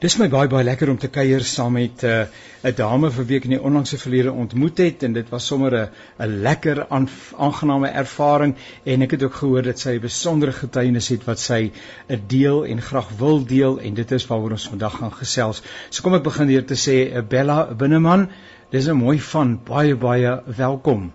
Dis 0.00 0.14
my 0.16 0.30
baie 0.32 0.48
baie 0.48 0.64
lekker 0.64 0.88
om 0.88 0.96
te 0.96 1.10
kuier 1.12 1.42
saam 1.44 1.74
met 1.76 2.02
'n 2.02 2.08
uh, 2.08 2.68
'n 2.68 2.76
dame 2.76 3.08
vir 3.12 3.24
wie 3.28 3.36
ek 3.36 3.44
in 3.44 3.52
die 3.52 3.64
onlangse 3.68 3.98
verlede 4.00 4.32
ontmoet 4.32 4.78
het 4.80 5.02
en 5.02 5.12
dit 5.12 5.28
was 5.28 5.46
sommer 5.46 5.74
'n 5.76 5.88
'n 6.24 6.36
lekker 6.46 6.86
aangename 6.88 7.88
ervaring 8.02 8.54
en 8.84 9.02
ek 9.02 9.10
het 9.10 9.22
ook 9.22 9.34
gehoor 9.34 9.62
dat 9.62 9.78
sy 9.78 9.90
'n 9.96 10.00
besondere 10.00 10.52
getuienis 10.52 11.08
het 11.08 11.26
wat 11.26 11.38
sy 11.38 11.72
'n 12.08 12.22
deel 12.26 12.64
en 12.64 12.80
graag 12.80 13.10
wil 13.18 13.44
deel 13.44 13.78
en 13.78 13.94
dit 13.94 14.12
is 14.12 14.26
waaroor 14.26 14.50
ons 14.50 14.68
vandag 14.68 14.96
gaan 14.98 15.12
gesels. 15.12 15.62
So 15.90 16.02
kom 16.02 16.14
ek 16.14 16.22
begin 16.22 16.48
hier 16.48 16.64
te 16.64 16.76
sê 16.76 17.12
eh, 17.12 17.20
Bella 17.22 17.74
Binneman, 17.74 18.30
dis 18.70 18.88
'n 18.88 18.96
mooi 18.96 19.20
van 19.20 19.60
baie 19.64 19.96
baie 19.96 20.42
welkom. 20.46 21.12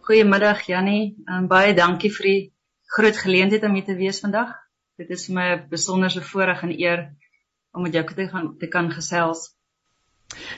Goeiemiddag 0.00 0.66
Jannie, 0.66 1.14
um, 1.30 1.46
baie 1.46 1.74
dankie 1.74 2.10
vir 2.10 2.26
die 2.26 2.52
groot 2.96 3.16
geleentheid 3.16 3.62
om 3.62 3.74
hier 3.74 3.84
te 3.84 3.94
wees 3.94 4.20
vandag. 4.20 4.50
Dit 4.96 5.10
is 5.10 5.28
my 5.28 5.66
besonderse 5.70 6.22
voorreg 6.22 6.62
en 6.62 6.74
eer 6.80 7.14
om 7.76 7.86
met 7.86 7.94
jou 7.94 8.04
te 8.14 8.28
gaan 8.32 8.54
te 8.58 8.68
kan 8.72 8.90
gesels. 8.90 9.52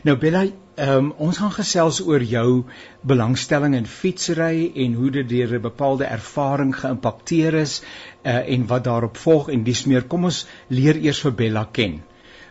Nou 0.08 0.14
Bella, 0.16 0.44
um, 0.80 1.10
ons 1.26 1.38
gaan 1.42 1.52
gesels 1.52 1.98
oor 2.00 2.22
jou 2.24 2.64
belangstelling 3.10 3.74
in 3.76 3.88
fietsry 3.94 4.70
en 4.84 4.94
hoe 5.00 5.10
dit 5.18 5.28
deur 5.28 5.56
'n 5.58 5.66
bepaalde 5.66 6.06
ervaring 6.08 6.72
geïmpakteer 6.76 7.54
is 7.54 7.80
uh, 7.82 8.38
en 8.54 8.66
wat 8.66 8.84
daarop 8.84 9.16
volg 9.16 9.50
en 9.50 9.64
dis 9.64 9.84
meer. 9.84 10.06
Kom 10.06 10.24
ons 10.30 10.46
leer 10.68 10.96
eers 10.96 11.20
vir 11.26 11.34
Bella 11.42 11.68
ken 11.80 12.00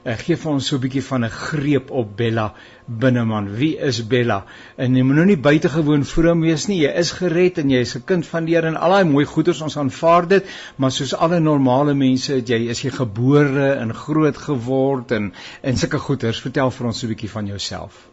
uh, 0.08 0.16
gee 0.22 0.38
vir 0.40 0.52
ons 0.52 0.68
so 0.70 0.78
'n 0.78 0.84
bietjie 0.86 1.04
van 1.04 1.26
'n 1.26 1.30
greep 1.30 1.92
op 1.92 2.16
Bella 2.18 2.54
binneman. 2.86 3.50
Wie 3.60 3.78
is 3.90 4.00
Bella? 4.08 4.46
En 4.78 4.96
jy 4.96 5.04
moet 5.04 5.16
nou 5.16 5.26
nie 5.26 5.38
buitengewoon 5.50 6.06
vroom 6.06 6.42
wees 6.42 6.68
nie. 6.68 6.80
Jy 6.82 6.94
is 7.04 7.12
gered 7.12 7.58
en 7.58 7.70
jy 7.70 7.82
is 7.86 7.96
'n 7.96 8.06
kind 8.06 8.26
van 8.26 8.46
die 8.46 8.56
Here 8.56 8.68
en 8.68 8.78
al 8.78 8.90
daai 8.90 9.04
mooi 9.04 9.26
goeders 9.26 9.62
ons 9.62 9.78
aanvaar 9.78 10.28
dit, 10.28 10.46
maar 10.78 10.92
soos 10.92 11.14
alle 11.14 11.40
normale 11.40 11.94
mense 11.94 12.34
het 12.34 12.48
jy 12.48 12.70
is 12.70 12.82
jy 12.82 12.92
gebore 12.92 13.74
en 13.74 13.94
groot 13.94 14.38
geword 14.38 15.12
en 15.12 15.34
en 15.62 15.78
sulke 15.78 16.00
goeders. 16.00 16.42
Vertel 16.42 16.72
vir 16.72 16.88
ons 16.88 17.00
so 17.00 17.08
'n 17.08 17.14
bietjie 17.14 17.30
van 17.30 17.46
jouself. 17.46 18.10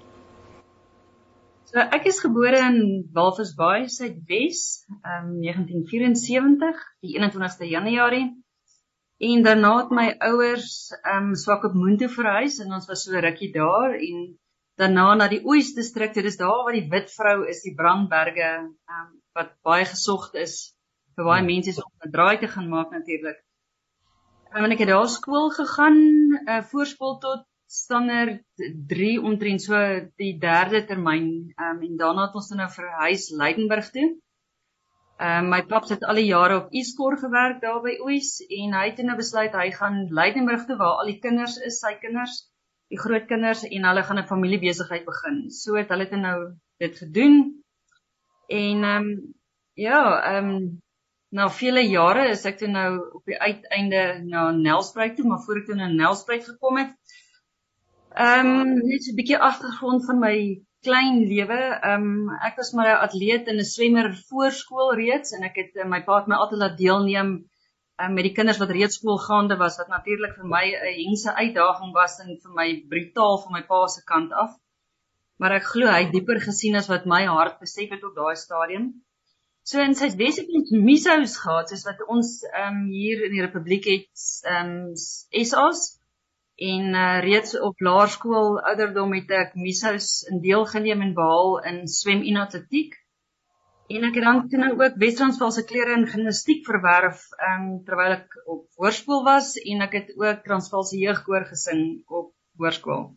So 1.64 1.80
ek 1.80 2.04
is 2.06 2.20
gebore 2.20 2.58
in 2.58 3.08
Walvisbaai, 3.12 3.88
Suidwes, 3.88 4.86
um 5.02 5.40
1974, 5.42 6.76
die 7.00 7.18
21ste 7.18 7.66
Januarie. 7.66 8.43
En 9.22 9.42
daarna 9.42 9.76
het 9.78 9.90
my 9.94 10.06
ouers 10.18 10.90
ehm 11.02 11.28
um, 11.30 11.34
swak 11.34 11.64
op 11.64 11.74
Moontoe 11.74 12.08
verhuis 12.08 12.58
en 12.58 12.72
ons 12.74 12.86
was 12.90 13.04
so 13.06 13.20
rukkie 13.20 13.52
daar 13.52 13.94
en 13.94 14.38
daarna 14.76 15.14
na 15.14 15.28
die 15.28 15.42
Oos 15.44 15.72
distrik. 15.74 16.14
Dit 16.14 16.24
is 16.24 16.36
daar 16.36 16.64
waar 16.66 16.74
die 16.74 16.88
wit 16.90 17.12
vrou 17.14 17.46
is, 17.46 17.62
die 17.62 17.74
Brandberge, 17.74 18.50
ehm 18.50 18.68
um, 19.00 19.10
wat 19.34 19.54
baie 19.62 19.84
gesogd 19.84 20.34
is 20.34 20.74
vir 21.14 21.24
baie 21.24 21.42
mense 21.46 21.82
om 21.82 21.90
'n 22.06 22.10
draai 22.10 22.38
te 22.38 22.48
gaan 22.48 22.68
maak 22.68 22.90
natuurlik. 22.90 23.38
En 24.54 24.70
ek 24.70 24.78
het 24.78 24.88
daar 24.88 25.08
skool 25.08 25.50
gegaan, 25.50 25.98
uh, 26.46 26.62
voorskool 26.62 27.18
tot 27.18 27.46
standaard 27.66 28.42
3 28.88 29.22
omtrent 29.22 29.62
so 29.62 29.74
die 30.16 30.38
derde 30.38 30.84
termyn. 30.84 31.54
Ehm 31.54 31.76
um, 31.76 31.82
en 31.82 31.96
daarna 31.96 32.26
het 32.26 32.34
ons 32.34 32.48
dan 32.48 32.58
nou 32.58 32.70
verhuis 32.70 33.30
Leidenburg 33.30 33.90
toe. 33.90 34.08
Ehm 35.24 35.44
uh, 35.44 35.50
my 35.50 35.60
pap 35.68 35.86
het 35.88 36.02
al 36.04 36.18
die 36.20 36.26
jare 36.28 36.56
op 36.60 36.72
Iskor 36.80 37.14
gewerk 37.20 37.60
daar 37.62 37.78
by 37.84 37.94
Oos 38.04 38.32
en 38.44 38.74
hy 38.76 38.82
het 38.90 38.98
nou 39.08 39.14
besluit 39.16 39.54
hy 39.56 39.70
gaan 39.76 40.02
Leidenburg 40.18 40.66
toe 40.68 40.76
waar 40.80 40.98
al 41.00 41.12
die 41.12 41.20
kinders 41.22 41.54
is, 41.68 41.78
sy 41.80 41.94
kinders, 42.02 42.34
die 42.92 42.98
groot 43.00 43.24
kinders 43.30 43.62
en 43.68 43.86
hulle 43.88 44.02
gaan 44.08 44.20
'n 44.20 44.28
familiebesigheid 44.32 45.06
begin. 45.06 45.38
So 45.60 45.78
het 45.80 45.94
hulle 45.94 46.08
dit 46.10 46.20
nou 46.20 46.38
dit 46.84 46.98
gedoen. 47.04 47.38
En 48.60 48.84
ehm 48.90 49.08
um, 49.08 49.34
ja, 49.86 50.02
ehm 50.32 50.50
um, 50.56 50.68
na 51.38 51.48
vele 51.60 51.86
jare 51.88 52.28
is 52.34 52.44
ek 52.44 52.58
toe 52.58 52.68
nou 52.68 52.90
op 53.20 53.24
die 53.24 53.40
uiteinde 53.40 54.02
na 54.28 54.50
Nelspruit 54.50 55.16
toe, 55.16 55.26
maar 55.26 55.42
voor 55.46 55.62
ek 55.62 55.66
toe 55.70 55.78
na 55.80 55.88
Nelspruit 55.88 56.44
gekom 56.50 56.82
het, 56.82 56.92
ehm 58.26 58.52
um, 58.60 58.74
net 58.92 59.08
'n 59.08 59.16
bietjie 59.22 59.40
agtergrond 59.50 60.04
van 60.06 60.20
my 60.26 60.36
klein 60.86 61.22
lewe. 61.30 61.58
Ehm 61.90 62.06
um, 62.06 62.30
ek 62.48 62.56
was 62.60 62.72
maar 62.76 62.90
'n 62.92 63.02
atleet 63.06 63.48
en 63.48 63.58
'n 63.60 63.70
swemmer 63.70 64.08
voorskool 64.28 64.94
reeds 65.00 65.32
en 65.36 65.42
ek 65.48 65.56
het 65.62 65.72
uh, 65.82 65.88
my 65.94 66.00
pa 66.06 66.18
het 66.18 66.28
my 66.30 66.36
altyd 66.36 66.60
laat 66.62 66.76
deelneem 66.78 67.30
um, 68.02 68.12
met 68.14 68.24
die 68.28 68.34
kinders 68.38 68.60
wat 68.62 68.74
reeds 68.76 68.98
skool 69.00 69.18
gaande 69.28 69.56
was 69.56 69.78
wat 69.80 69.88
natuurlik 69.88 70.34
vir 70.38 70.48
my 70.56 70.64
'n 70.72 70.94
hengse 71.00 71.34
uitdaging 71.42 71.92
was 72.00 72.18
en 72.20 72.38
vir 72.42 72.52
my 72.60 72.68
brutaal 72.92 73.38
van 73.44 73.52
my 73.52 73.62
pa 73.62 73.86
se 73.86 74.04
kant 74.12 74.32
af. 74.32 74.52
Maar 75.38 75.52
ek 75.58 75.66
glo 75.72 75.86
hy 75.86 76.04
het 76.04 76.12
dieper 76.12 76.40
gesien 76.40 76.76
as 76.76 76.88
wat 76.88 77.06
my 77.06 77.24
hart 77.26 77.58
besef 77.60 77.90
het 77.90 78.04
op 78.04 78.14
daai 78.14 78.36
stadium. 78.36 78.86
So 79.64 79.80
in 79.80 79.94
sy 79.94 80.10
wesentlik 80.16 80.70
misous 80.70 81.36
gehad 81.40 81.68
soos 81.68 81.84
wat 81.88 82.00
ons 82.08 82.30
ehm 82.52 82.68
um, 82.68 82.86
hier 82.92 83.24
in 83.26 83.32
die 83.36 83.44
republiek 83.46 83.84
het 83.84 84.24
ehm 84.44 84.72
um, 84.72 84.96
SA's 85.50 85.84
en 86.56 86.94
uh, 86.94 87.20
reeds 87.20 87.56
op 87.58 87.80
laerskool 87.82 88.60
ouderdom 88.60 89.14
het 89.16 89.30
ek 89.34 89.54
misous 89.58 90.22
in 90.30 90.38
deelgeneem 90.42 91.02
en 91.02 91.14
behaal 91.16 91.58
in 91.70 91.80
swem 91.90 92.22
en 92.22 92.38
atletiek. 92.44 92.94
En 93.90 94.06
ek 94.06 94.14
het 94.16 94.24
dan 94.24 94.44
toe 94.48 94.60
nou 94.62 94.70
ook 94.78 94.94
Wes-Transvaal 95.02 95.50
se 95.52 95.64
klere 95.68 95.98
in 95.98 96.06
gimnastiek 96.08 96.62
verwerf 96.64 97.26
um, 97.50 97.66
terwyl 97.84 98.14
ek 98.16 98.38
op 98.46 98.62
hoërskool 98.80 99.24
was 99.26 99.56
en 99.60 99.82
ek 99.84 99.98
het 99.98 100.14
ook 100.16 100.44
Transvaal 100.46 100.86
se 100.88 101.00
jeugkoor 101.02 101.44
gesing 101.50 101.82
op 102.06 102.30
hoërskool. 102.62 103.10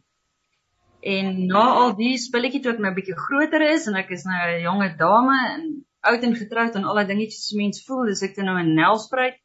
En 1.08 1.46
na 1.48 1.64
al 1.84 1.94
die 1.96 2.18
spulletjie 2.20 2.64
toe 2.66 2.74
ek 2.74 2.82
nou 2.84 2.92
bietjie 2.98 3.16
groter 3.16 3.64
is 3.70 3.86
en 3.88 3.96
ek 4.02 4.10
is 4.18 4.26
nou 4.26 4.42
'n 4.50 4.66
jonge 4.66 4.90
dame 4.98 5.38
en 5.54 5.70
oud 6.10 6.24
en 6.24 6.36
getroud 6.36 6.76
en 6.76 6.84
al 6.84 7.00
daai 7.00 7.08
dingetjies 7.14 7.54
wat 7.54 7.62
mens 7.62 7.86
voel, 7.86 8.06
dis 8.10 8.26
ek 8.26 8.36
toe 8.36 8.44
nou 8.44 8.58
in 8.60 8.74
Nelspruit. 8.74 9.38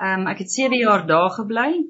Ehm 0.00 0.22
um, 0.22 0.26
ek 0.30 0.38
het 0.46 0.50
7 0.50 0.78
jaar 0.78 1.06
daar 1.06 1.30
gebly 1.34 1.82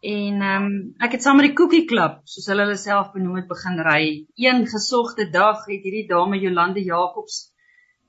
En 0.00 0.40
ehm 0.40 0.64
um, 0.64 0.76
ek 1.04 1.12
het 1.12 1.22
saam 1.22 1.36
met 1.36 1.50
die 1.50 1.56
Cookie 1.56 1.84
Club, 1.84 2.22
soos 2.24 2.46
hulle 2.48 2.64
hulle 2.64 2.76
self 2.80 3.10
benoem 3.12 3.34
het, 3.36 3.48
begin 3.50 3.82
ry. 3.84 4.04
Een 4.40 4.62
gesogte 4.74 5.26
dag 5.30 5.66
het 5.68 5.84
hierdie 5.84 6.06
dame 6.08 6.38
Jolande 6.40 6.80
Jacobs 6.80 7.50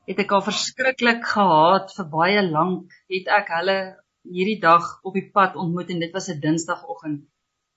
het 0.07 0.21
ek 0.23 0.31
al 0.31 0.45
verskriklik 0.45 1.27
gehaat 1.33 1.91
vir 1.97 2.07
baie 2.13 2.45
lank. 2.47 2.95
Het 3.11 3.27
ek 3.39 3.51
hulle 3.57 3.77
hierdie 4.23 4.61
dag 4.63 4.87
op 5.03 5.19
die 5.19 5.27
pad 5.35 5.59
ontmoet 5.59 5.91
en 5.91 5.99
dit 6.05 6.15
was 6.15 6.31
'n 6.31 6.39
Dinsdagoggend. 6.39 7.27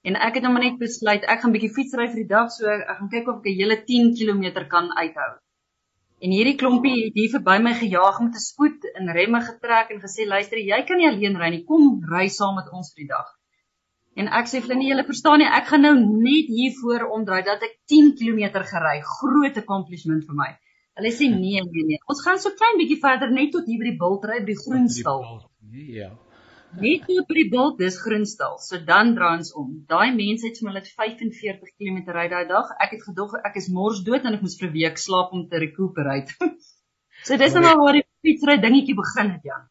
En 0.07 0.17
ek 0.29 0.39
het 0.39 0.47
nou 0.47 0.55
net 0.61 0.79
besluit 0.79 1.27
ek 1.27 1.41
gaan 1.43 1.53
bietjie 1.59 1.75
fietsry 1.75 2.07
vir 2.07 2.21
die 2.23 2.33
dag, 2.37 2.53
so 2.53 2.71
ek 2.71 2.99
gaan 2.99 3.11
kyk 3.11 3.29
of 3.29 3.43
ek 3.43 3.51
'n 3.51 3.59
hele 3.61 3.83
10 3.85 4.15
km 4.15 4.69
kan 4.69 4.95
uithou. 4.95 5.31
En 6.23 6.31
hierdie 6.31 6.61
klompie 6.63 6.99
het 7.05 7.15
hier 7.19 7.31
verby 7.37 7.59
my 7.59 7.75
gejaag 7.75 8.21
met 8.21 8.35
'n 8.35 8.49
spoed 8.51 8.85
en 8.95 9.13
remme 9.19 9.41
getrek 9.41 9.91
en 9.91 10.05
gesê 10.07 10.23
luister 10.25 10.59
jy 10.59 10.85
kan 10.87 10.99
nie 10.99 11.09
alleen 11.09 11.37
ry 11.37 11.51
nie, 11.51 11.65
kom 11.65 11.99
ry 12.13 12.29
saam 12.29 12.55
met 12.55 12.71
ons 12.71 12.95
vir 12.95 13.03
die 13.03 13.15
dag. 13.17 13.41
En 14.21 14.29
ek 14.39 14.47
sê 14.51 14.61
vir 14.61 14.69
hulle 14.69 14.81
nee, 14.81 14.91
julle 14.93 15.07
verstaan 15.07 15.41
nie, 15.43 15.47
ek 15.59 15.71
gaan 15.73 15.83
nou 15.83 15.95
net 15.99 16.51
hier 16.57 16.75
voor 16.81 17.09
omdraai 17.17 17.43
dat 17.47 17.65
ek 17.67 17.81
10 17.91 18.13
km 18.21 18.63
gery. 18.71 18.99
Groot 19.17 19.57
accomplishment 19.59 20.23
vir 20.29 20.39
my. 20.39 20.51
Hulle 20.99 21.11
sê 21.11 21.27
nee, 21.31 21.63
nee, 21.67 21.87
nee. 21.89 22.03
Ons 22.11 22.23
gaan 22.23 22.39
so 22.39 22.55
klein 22.55 22.79
bietjie 22.79 23.01
verder 23.03 23.33
net 23.35 23.51
tot 23.57 23.67
hier 23.67 23.81
by 23.81 23.89
die 23.89 23.99
bultry 23.99 24.39
by 24.39 24.53
die 24.53 24.61
groenstal. 24.61 25.25
Nee, 25.67 25.89
ja. 25.99 26.13
Net 26.79 27.07
hier 27.11 27.27
by 27.27 27.37
die 27.39 27.49
bult, 27.51 27.77
dis 27.79 27.99
groenstal. 28.03 28.57
So 28.63 28.79
dan 28.87 29.13
draai 29.19 29.41
ons 29.41 29.51
om. 29.59 29.75
Daai 29.91 30.15
mense 30.15 30.47
het 30.47 30.63
vir 30.63 30.75
net 30.75 30.89
45 30.91 31.75
km 31.75 31.99
ry 32.15 32.29
daai 32.31 32.47
dag. 32.51 32.71
Ek 32.83 32.95
het 32.95 33.03
gedog 33.07 33.35
ek 33.43 33.59
is 33.59 33.69
mors 33.75 34.03
dood 34.07 34.27
en 34.27 34.39
ek 34.39 34.47
moes 34.47 34.59
vir 34.61 34.71
'n 34.71 34.75
week 34.79 34.99
slaap 34.99 35.35
om 35.35 35.47
te 35.51 35.59
recuperate. 35.67 36.35
so 37.27 37.37
dis 37.43 37.55
nou 37.59 37.77
waar 37.83 37.99
die 37.99 38.07
fietsry 38.23 38.59
dingetjie 38.63 38.99
begin 39.03 39.35
het, 39.35 39.43
Jan. 39.51 39.67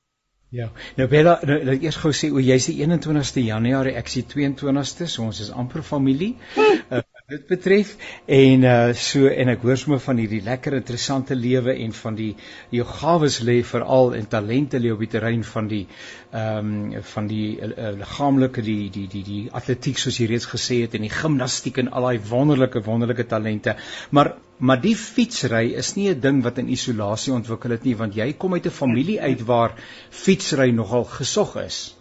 Ja. 0.53 0.67
Nou 0.99 1.07
Bella, 1.09 1.39
nou, 1.49 1.55
nou 1.65 1.73
eers 1.81 1.95
gou 1.97 2.11
sê 2.13 2.27
o, 2.29 2.37
jy's 2.43 2.67
die 2.69 2.75
21ste 2.85 3.41
Januarie, 3.41 3.95
ek 3.97 4.11
is 4.11 4.19
die 4.19 4.25
22ste, 4.35 5.07
so 5.09 5.25
ons 5.25 5.39
is 5.41 5.49
amper 5.49 5.81
familie. 5.87 6.35
Uh, 6.59 7.01
dit 7.31 7.47
betref 7.49 7.95
en 8.37 8.65
uh 8.67 8.91
so 8.99 9.31
en 9.31 9.49
ek 9.53 9.63
hoor 9.65 9.79
sommer 9.79 10.01
van 10.03 10.21
hierdie 10.21 10.43
lekker 10.45 10.75
interessante 10.77 11.37
lewe 11.39 11.73
en 11.85 11.95
van 11.97 12.19
die 12.19 12.29
jou 12.75 12.85
gawes 12.85 13.39
lê 13.47 13.55
veral 13.65 14.13
en 14.19 14.29
talente 14.29 14.81
lê 14.83 14.91
op 14.93 15.01
die 15.01 15.09
terrein 15.15 15.41
van 15.47 15.71
die 15.71 15.81
ehm 15.87 16.71
um, 16.73 17.01
van 17.15 17.31
die 17.31 17.47
uh, 17.57 17.89
liggaamlike 17.97 18.61
die 18.69 18.91
die 18.93 19.07
die 19.09 19.23
die 19.25 19.41
atletiek 19.61 19.97
soos 20.03 20.19
jy 20.19 20.27
reeds 20.29 20.51
gesê 20.53 20.83
het 20.83 20.99
en 20.99 21.07
die 21.07 21.15
gimnastiek 21.15 21.81
en 21.81 21.93
al 21.95 22.11
daai 22.11 22.29
wonderlike 22.29 22.83
wonderlike 22.85 23.25
talente 23.31 23.77
maar 24.11 24.35
maar 24.57 24.81
die 24.81 24.95
fietsry 24.95 25.73
is 25.83 25.95
nie 25.95 26.09
'n 26.09 26.19
ding 26.19 26.43
wat 26.43 26.57
in 26.57 26.69
isolasie 26.69 27.33
ontwikkel 27.33 27.71
het 27.71 27.83
nie 27.83 27.95
want 27.95 28.15
jy 28.15 28.33
kom 28.33 28.53
uit 28.53 28.65
'n 28.65 28.79
familie 28.81 29.21
uit 29.21 29.41
waar 29.41 29.75
fietsry 30.09 30.71
nogal 30.71 31.03
gesog 31.03 31.55
is 31.55 31.97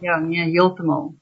ja 0.00 0.18
nee 0.18 0.50
heeltemal 0.50 1.14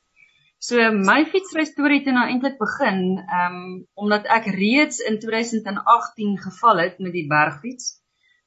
So 0.62 0.79
my 0.94 1.25
fietsry 1.26 1.64
storie 1.67 2.05
het 2.05 2.14
nou 2.14 2.23
eintlik 2.31 2.55
begin, 2.61 2.99
ehm 3.19 3.55
um, 3.55 3.70
omdat 3.99 4.29
ek 4.31 4.44
reeds 4.55 5.00
in 5.11 5.19
2018 5.19 6.37
geval 6.38 6.82
het 6.84 7.00
met 7.02 7.17
die 7.17 7.25
bergfiets. 7.26 7.88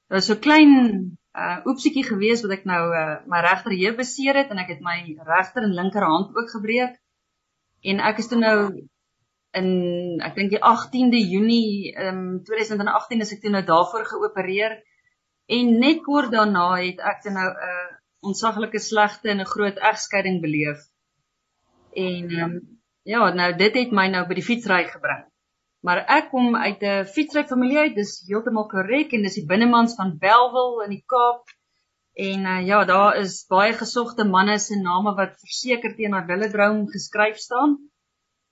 Dit 0.08 0.16
was 0.16 0.30
so 0.32 0.40
klein 0.40 0.72
uh 1.36 1.58
oepsietjie 1.68 2.06
gewees 2.08 2.46
wat 2.46 2.54
ek 2.56 2.64
nou 2.72 2.80
uh 2.96 3.18
my 3.28 3.42
regter 3.44 3.76
heup 3.76 4.00
beseer 4.00 4.40
het 4.40 4.54
en 4.54 4.64
ek 4.64 4.72
het 4.78 4.86
my 4.86 4.96
regter 5.28 5.68
en 5.68 5.76
linkerhand 5.76 6.32
ook 6.40 6.56
gebreek. 6.56 6.96
En 7.84 8.00
ek 8.00 8.24
is 8.24 8.32
toe 8.32 8.40
nou 8.40 8.56
in 9.60 9.69
ek 10.24 10.36
dink 10.36 10.52
die 10.54 10.63
18de 10.72 11.22
Junie 11.34 11.94
ehm 11.94 12.24
um, 12.24 12.44
2018 12.48 13.22
is 13.22 13.34
ek 13.36 13.42
toe 13.42 13.52
nou 13.52 13.63
daarvoor 13.66 14.06
geopereer 14.13 14.80
en 15.57 15.78
net 15.80 16.02
kort 16.04 16.31
daarna 16.31 16.68
het 16.81 17.00
ek 17.00 17.22
toe 17.24 17.31
nou 17.31 17.48
'n 17.52 17.69
uh, 17.69 17.94
ontsaglike 18.25 18.80
slegte 18.80 19.30
en 19.30 19.42
'n 19.42 19.54
groot 19.56 19.78
egskeiding 19.92 20.42
beleef 20.42 20.84
En 21.96 22.30
ehm 22.30 22.44
um, 22.44 22.56
ja, 23.04 23.34
nou 23.34 23.56
dit 23.56 23.75
het 23.80 23.92
my 23.92 24.07
nou 24.12 24.25
by 24.28 24.36
die 24.36 24.44
fietsry 24.44 24.84
gebring. 24.90 25.24
Maar 25.86 26.01
ek 26.18 26.31
kom 26.34 26.56
uit 26.56 26.81
'n 26.84 27.06
fietsry 27.16 27.44
familie 27.48 27.78
uit, 27.78 27.96
dis 27.96 28.24
heeltemal 28.28 28.68
korrek 28.68 29.13
en 29.13 29.24
dis 29.24 29.38
die 29.40 29.46
binnemans 29.51 29.96
van 29.96 30.18
Belwel 30.19 30.81
in 30.86 30.96
die 30.96 31.04
Kaap. 31.13 31.54
En 32.28 32.48
uh, 32.54 32.60
ja, 32.68 32.84
daar 32.86 33.18
is 33.22 33.46
baie 33.48 33.74
gesogte 33.74 34.25
manne 34.28 34.58
se 34.60 34.75
name 34.80 35.16
wat 35.16 35.40
verseker 35.40 35.96
teen 35.96 36.12
haar 36.12 36.28
willedroom 36.28 36.88
geskryf 36.88 37.38
staan. 37.38 37.78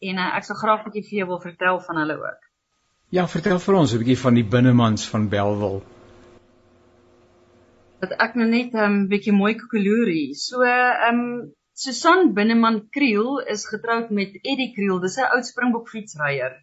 En 0.09 0.19
uh, 0.19 0.29
ek 0.37 0.47
sal 0.47 0.59
graag 0.59 0.83
'n 0.83 0.91
bietjie 0.91 1.09
vir 1.09 1.17
jou 1.19 1.27
wil 1.31 1.41
vertel 1.41 1.79
van 1.87 1.99
hulle 2.01 2.17
ook. 2.19 2.41
Ja, 3.17 3.27
vertel 3.27 3.59
vir 3.65 3.75
ons 3.79 3.93
'n 3.93 4.01
bietjie 4.01 4.21
van 4.25 4.39
die 4.39 4.47
binnemans 4.55 5.09
van 5.09 5.29
Belwel. 5.29 5.83
Dat 8.03 8.15
ek 8.25 8.35
nou 8.35 8.47
net 8.49 8.73
'n 8.73 8.85
um, 8.85 8.97
bietjie 9.07 9.35
mooi 9.41 9.53
koekeloerie. 9.59 10.35
So, 10.35 10.63
ehm 10.63 11.19
um, 11.19 11.53
Susan 11.75 12.33
Binneman 12.33 12.89
Kriel 12.89 13.39
is 13.53 13.65
getroud 13.65 14.09
met 14.09 14.35
Eddie 14.41 14.73
Kriel. 14.75 14.99
Dis 14.99 15.17
'n 15.17 15.31
oud 15.35 15.45
Springbok 15.45 15.89
fietsryer. 15.89 16.53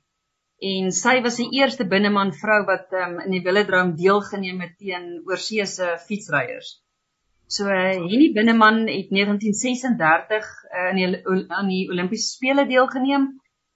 En 0.60 0.92
sy 0.92 1.20
was 1.24 1.36
die 1.40 1.48
eerste 1.56 1.86
binneman 1.88 2.32
vrou 2.42 2.64
wat 2.68 2.92
um, 2.92 3.18
in 3.24 3.30
die 3.30 3.42
Willedroom 3.42 3.94
deelgeneem 3.96 4.60
het 4.60 4.76
teen 4.78 5.22
oorseese 5.24 5.96
fietsryers. 6.06 6.74
So 7.50 7.66
uh, 7.66 7.98
Henny 7.98 8.30
Binneman 8.32 8.84
het 8.86 9.10
1936 9.10 10.50
uh, 10.70 10.90
in 10.90 10.98
die 11.00 11.46
aan 11.50 11.70
die 11.70 11.88
Olimpiese 11.90 12.28
spele 12.36 12.66
deelgeneem 12.68 13.24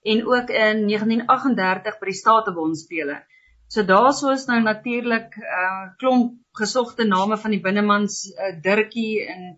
en 0.05 0.21
ook 0.25 0.49
in 0.53 0.85
1938 0.87 1.97
by 1.99 2.07
die 2.07 2.19
Statebond 2.19 2.79
spele. 2.79 3.17
So 3.67 3.83
daarso 3.83 4.31
is 4.31 4.45
nou 4.47 4.61
natuurlik 4.63 5.35
'n 5.35 5.43
uh, 5.43 5.89
klomp 5.99 6.37
gesogte 6.55 7.03
name 7.03 7.37
van 7.37 7.51
die 7.51 7.59
binnemans 7.61 8.21
uh, 8.31 8.53
Dirkie 8.61 9.25
en 9.27 9.57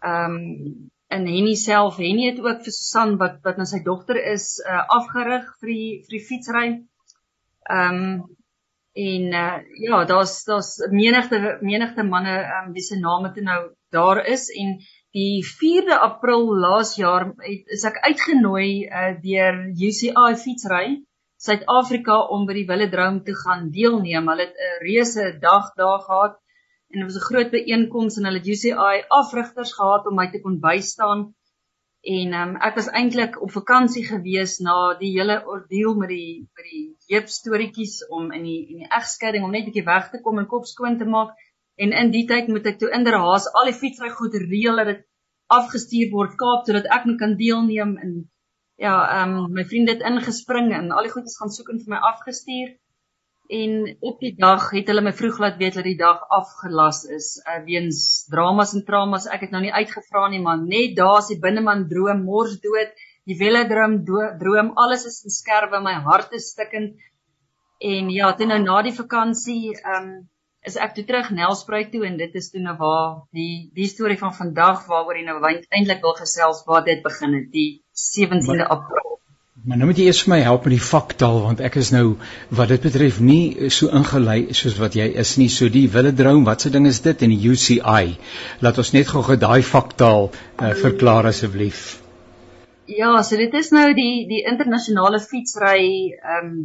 ehm 0.00 0.34
um, 0.34 0.90
in 1.08 1.26
Henny 1.26 1.54
self. 1.54 1.96
Henny 1.96 2.26
het 2.30 2.40
ook 2.40 2.64
vir 2.64 2.74
Susan 2.74 3.16
wat 3.22 3.38
wat 3.46 3.56
nou 3.56 3.66
sy 3.66 3.82
dogter 3.84 4.18
is 4.32 4.58
uh, 4.66 4.82
afgerig 4.98 5.46
vir 5.60 5.70
die 5.74 5.92
vir 6.02 6.16
die 6.16 6.24
fietsry. 6.26 6.66
Ehm 7.70 8.02
um, 8.02 8.37
en 8.98 9.26
uh, 9.32 9.58
ja, 9.86 10.04
daar's 10.04 10.44
daar's 10.44 10.70
menigte 10.90 11.58
menigte 11.60 12.02
manne 12.02 12.38
um, 12.58 12.72
wie 12.74 12.82
se 12.82 12.98
name 12.98 13.32
toe 13.34 13.44
nou 13.46 13.60
daar 13.94 14.24
is 14.26 14.48
en 14.62 14.78
die 15.16 15.44
4de 15.46 15.98
April 16.10 16.48
laas 16.64 16.96
jaar 16.96 17.30
het 17.44 17.76
is 17.76 17.84
ek 17.88 18.00
uitgenooi 18.08 18.70
uh, 18.86 19.12
deur 19.22 19.62
UCI 19.88 20.34
fietsry 20.42 20.98
Suid-Afrika 21.38 22.16
om 22.34 22.48
by 22.48 22.54
die 22.56 22.66
Willedroom 22.66 23.20
te 23.22 23.34
gaan 23.40 23.68
deelneem. 23.70 24.26
Hulle 24.26 24.48
het 24.48 24.56
'n 24.68 24.78
reuse 24.82 25.26
dag 25.38 25.68
daar 25.78 26.00
gehad 26.06 26.34
en 26.90 26.98
dit 26.98 27.06
was 27.06 27.18
'n 27.20 27.28
groot 27.30 27.50
byeenkoms 27.50 28.16
en 28.18 28.24
hulle 28.24 28.40
het 28.42 28.48
UCI 28.54 28.96
afrigters 29.20 29.72
gehad 29.78 30.06
om 30.06 30.16
my 30.18 30.26
te 30.32 30.40
kon 30.40 30.58
bystaan. 30.60 31.34
En 32.06 32.34
um, 32.40 32.54
ek 32.62 32.76
was 32.78 32.88
eintlik 32.94 33.40
op 33.42 33.50
vakansie 33.50 34.04
gewees 34.06 34.58
na 34.62 34.94
die 35.00 35.10
hele 35.16 35.40
ordeal 35.54 35.96
met 35.98 36.08
die 36.08 36.46
met 36.54 36.68
die 36.70 36.84
jeep 37.10 37.28
storieetjies 37.28 38.06
om 38.08 38.30
in 38.32 38.44
die 38.46 38.60
in 38.70 38.84
die 38.84 38.90
egskeiding 39.00 39.44
om 39.44 39.50
net 39.50 39.66
'n 39.66 39.70
bietjie 39.70 39.84
weg 39.84 40.10
te 40.10 40.20
kom 40.22 40.38
en 40.38 40.46
kop 40.46 40.66
skoon 40.66 40.98
te 40.98 41.04
maak. 41.04 41.34
En 41.76 41.92
in 41.92 42.10
die 42.10 42.24
tyd 42.26 42.48
moet 42.48 42.66
ek 42.66 42.78
toe 42.78 42.90
inderhaas 42.90 43.50
al 43.52 43.70
die 43.70 43.78
fietsry 43.80 44.10
goed 44.10 44.34
reël 44.34 44.76
dat 44.76 44.86
dit 44.92 45.04
afgestuur 45.46 46.10
word 46.14 46.36
Kaap 46.36 46.66
sodat 46.66 46.86
ek 46.96 47.04
nou 47.04 47.16
kan 47.16 47.36
deelneem 47.36 47.96
en 47.96 48.30
ja, 48.78 48.94
ehm 49.18 49.36
um, 49.36 49.52
my 49.52 49.64
vriende 49.64 49.92
het 49.96 50.06
ingespring 50.10 50.72
en 50.72 50.90
al 50.90 51.02
die 51.02 51.12
goedjies 51.12 51.38
gaan 51.40 51.50
soek 51.50 51.68
en 51.72 51.80
vir 51.82 51.94
my 51.94 52.00
afgestuur 52.12 52.76
en 53.48 53.96
op 54.04 54.20
die 54.20 54.34
dag 54.36 54.66
het 54.76 54.90
hulle 54.90 55.02
my 55.04 55.12
vroeg 55.16 55.38
laat 55.40 55.56
weet 55.60 55.78
dat 55.78 55.86
die 55.88 55.96
dag 55.96 56.20
afgelas 56.36 57.04
is 57.16 57.28
uh, 57.40 57.62
weens 57.64 58.26
dramas 58.28 58.74
en 58.76 58.84
traumas. 58.84 59.26
Ek 59.32 59.46
het 59.46 59.54
nou 59.54 59.62
nie 59.64 59.72
uitgevra 59.72 60.26
nie, 60.28 60.42
maar 60.44 60.60
net 60.60 60.96
daar's 60.98 61.30
die 61.32 61.40
binneman 61.40 61.86
droom 61.88 62.26
mors 62.28 62.58
dood. 62.64 62.92
Die 63.28 63.36
wille 63.40 63.64
droom 63.68 64.02
droom 64.04 64.72
alles 64.76 65.06
is 65.08 65.22
in 65.24 65.32
skerwe, 65.32 65.80
my 65.84 65.96
hart 66.04 66.32
is 66.36 66.50
stikkend. 66.52 67.00
En 67.80 68.10
ja, 68.12 68.34
toe 68.36 68.48
nou 68.50 68.60
na 68.64 68.82
die 68.84 68.96
vakansie, 68.96 69.76
ehm 69.78 70.10
um, 70.10 70.12
is 70.68 70.76
ek 70.76 70.94
toe 70.96 71.04
terug 71.08 71.30
Nelspruit 71.32 71.92
toe 71.92 72.02
en 72.04 72.16
dit 72.20 72.34
is 72.36 72.50
toe 72.52 72.60
nou 72.60 72.74
waar 72.80 73.20
die 73.36 73.70
die 73.76 73.88
storie 73.88 74.18
van 74.20 74.34
vandag 74.36 74.84
waaroor 74.90 75.16
jy 75.16 75.24
nou 75.24 75.38
eintlik 75.46 76.02
wil 76.04 76.16
gesels 76.18 76.64
waar 76.66 76.84
dit 76.84 77.00
begin 77.04 77.36
het, 77.38 77.46
die 77.54 77.70
17de 78.04 78.66
April. 78.66 79.07
Maar 79.68 79.76
nou 79.76 79.90
moet 79.90 79.98
jy 80.00 80.06
eers 80.08 80.22
vir 80.24 80.30
my 80.32 80.36
help 80.40 80.64
met 80.64 80.72
die 80.78 80.80
faktaal 80.80 81.42
want 81.44 81.58
ek 81.60 81.74
is 81.76 81.90
nou 81.92 82.14
wat 82.56 82.70
dit 82.72 82.84
betref 82.86 83.18
nie 83.20 83.68
so 83.74 83.90
ingelei 83.98 84.54
soos 84.56 84.78
wat 84.80 84.94
jy 84.96 85.04
is 85.22 85.34
nie. 85.36 85.50
So 85.52 85.68
die 85.74 85.82
wille 85.92 86.14
droom, 86.16 86.46
wat 86.46 86.64
se 86.64 86.70
ding 86.72 86.86
is 86.88 87.02
dit 87.04 87.24
in 87.26 87.34
die 87.34 87.50
UCI? 87.52 88.14
Laat 88.64 88.80
ons 88.80 88.94
net 88.94 89.10
gou-gou 89.10 89.36
daai 89.42 89.60
faktaal 89.70 90.30
uh, 90.30 90.70
verklaar 90.84 91.28
asseblief. 91.28 91.82
Ja, 92.88 93.10
so 93.20 93.36
dit 93.36 93.52
is 93.60 93.68
nou 93.76 93.90
die 93.98 94.24
die 94.30 94.40
internasionale 94.48 95.20
fietsry 95.20 95.84
ehm 96.16 96.48
um, 96.48 96.56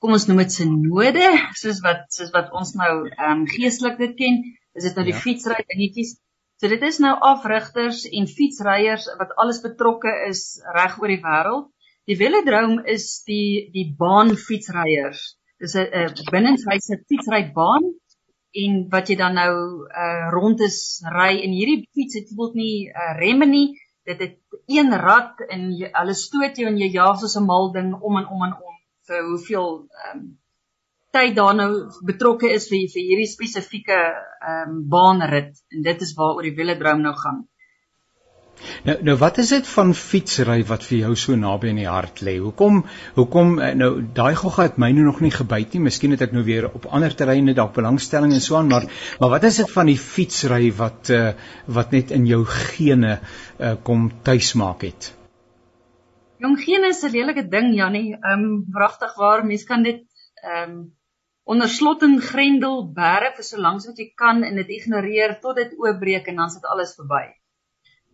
kom 0.00 0.14
ons 0.16 0.28
noem 0.30 0.44
dit 0.44 0.54
synode, 0.54 1.26
soos 1.58 1.82
wat 1.84 2.06
soos 2.14 2.30
wat 2.36 2.54
ons 2.54 2.72
nou 2.78 2.92
ehm 3.08 3.40
um, 3.40 3.44
geestelik 3.56 3.98
dit 4.04 4.14
ken. 4.22 4.38
Is 4.78 4.86
dit 4.86 4.94
nou 4.94 5.08
die 5.10 5.16
ja. 5.16 5.24
fietsry 5.26 5.58
dingetjies? 5.74 6.14
So 6.62 6.70
dit 6.70 6.86
is 6.92 7.02
nou 7.02 7.16
afrigters 7.32 8.06
en 8.06 8.30
fietsryers 8.30 9.10
wat 9.18 9.34
alles 9.34 9.60
betrokke 9.66 10.14
is 10.30 10.60
reg 10.78 10.94
oor 11.02 11.10
die 11.16 11.20
wêreld. 11.26 11.66
Die 12.10 12.16
velodroom 12.18 12.80
is 12.90 13.04
die 13.22 13.70
die 13.70 13.84
baanfietsryers. 13.98 15.20
Dis 15.62 15.76
'n 15.78 15.84
'n 15.98 16.30
binnenshuise 16.34 16.96
fietsrybaan 17.06 17.84
en 18.62 18.72
wat 18.94 19.12
jy 19.12 19.16
dan 19.20 19.38
nou 19.38 19.52
uh 20.04 20.24
rond 20.34 20.64
is 20.68 20.78
ry 21.16 21.36
en 21.44 21.54
hierdie 21.58 21.84
fiets 21.94 22.16
het 22.18 22.26
bijvoorbeeld 22.26 22.58
nie 22.62 22.88
uh, 22.88 23.12
remme 23.20 23.46
nie. 23.46 23.68
Dit 24.10 24.18
het 24.24 24.36
een 24.66 24.90
rad 25.04 25.44
en 25.48 25.70
jy, 25.82 25.90
hulle 26.00 26.16
stoot 26.22 26.58
jou 26.58 26.66
en 26.72 26.80
jy 26.82 26.90
jaag 26.96 27.20
soos 27.20 27.36
'n 27.38 27.46
mal 27.52 27.70
ding 27.78 27.94
om 27.94 28.18
en 28.18 28.26
om 28.26 28.42
en 28.48 28.56
om 28.58 28.74
vir 29.06 29.22
hoeveel 29.30 29.70
ehm 29.78 30.18
um, 30.18 30.26
tyd 31.14 31.36
daar 31.36 31.54
nou 31.54 31.70
betrokke 32.10 32.50
is 32.58 32.66
vir 32.72 32.90
vir 32.96 33.06
hierdie 33.06 33.34
spesifieke 33.36 34.00
ehm 34.00 34.74
um, 34.74 34.82
baanrit 34.96 35.54
en 35.70 35.86
dit 35.90 36.02
is 36.08 36.16
waaroor 36.18 36.42
die 36.42 36.58
velodroom 36.58 37.06
nou 37.06 37.14
gaan. 37.22 37.46
Nou 38.84 38.96
nou 39.08 39.16
wat 39.20 39.38
is 39.42 39.50
dit 39.54 39.68
van 39.74 39.92
fietsry 39.96 40.58
wat 40.68 40.84
vir 40.86 40.98
jou 40.98 41.14
so 41.22 41.36
naby 41.36 41.70
in 41.72 41.80
die 41.82 41.88
hart 41.88 42.22
lê? 42.26 42.36
Hoekom 42.40 42.82
hoekom 43.16 43.58
eh, 43.58 43.72
nou 43.78 43.90
daai 44.16 44.34
gogga 44.40 44.68
het 44.68 44.78
my 44.82 44.90
nou 44.96 45.06
nog 45.08 45.20
nie 45.24 45.32
gebyt 45.34 45.74
nie. 45.74 45.84
Miskien 45.88 46.16
het 46.16 46.24
ek 46.26 46.34
nou 46.36 46.44
weer 46.46 46.68
op 46.68 46.88
ander 46.90 47.14
terreine 47.16 47.54
dalk 47.56 47.74
belangstelling 47.76 48.34
en 48.36 48.44
so 48.44 48.58
aan, 48.58 48.68
maar 48.72 48.88
maar 49.20 49.34
wat 49.36 49.48
is 49.48 49.60
dit 49.62 49.70
van 49.70 49.90
die 49.90 49.98
fietsry 50.00 50.70
wat 50.76 51.10
uh, 51.14 51.32
wat 51.66 51.92
net 51.96 52.12
in 52.16 52.26
jou 52.26 52.44
gene 52.48 53.18
uh, 53.18 53.74
kom 53.82 54.10
tuis 54.24 54.54
maak 54.54 54.84
het? 54.86 55.12
Jong 56.40 56.56
gene 56.60 56.88
is 56.88 57.02
'n 57.04 57.12
lelike 57.12 57.48
ding, 57.48 57.74
Jannie. 57.74 58.14
Ehm 58.14 58.44
um, 58.44 58.64
wragtig 58.72 59.16
waar, 59.16 59.44
mens 59.46 59.64
kan 59.64 59.82
dit 59.82 60.06
ehm 60.44 60.70
um, 60.70 60.88
onder 61.44 61.68
slot 61.68 62.02
en 62.02 62.20
grendel 62.20 62.84
bære 62.94 63.32
vir 63.36 63.44
so 63.44 63.58
lank 63.58 63.80
as 63.82 63.86
wat 63.90 63.98
jy 63.98 64.12
kan 64.22 64.44
en 64.44 64.56
dit 64.56 64.68
ignoreer 64.68 65.40
tot 65.40 65.56
dit 65.56 65.72
oopbreek 65.78 66.26
en 66.28 66.36
dan 66.36 66.50
sit 66.50 66.64
alles 66.64 66.94
verby. 66.94 67.39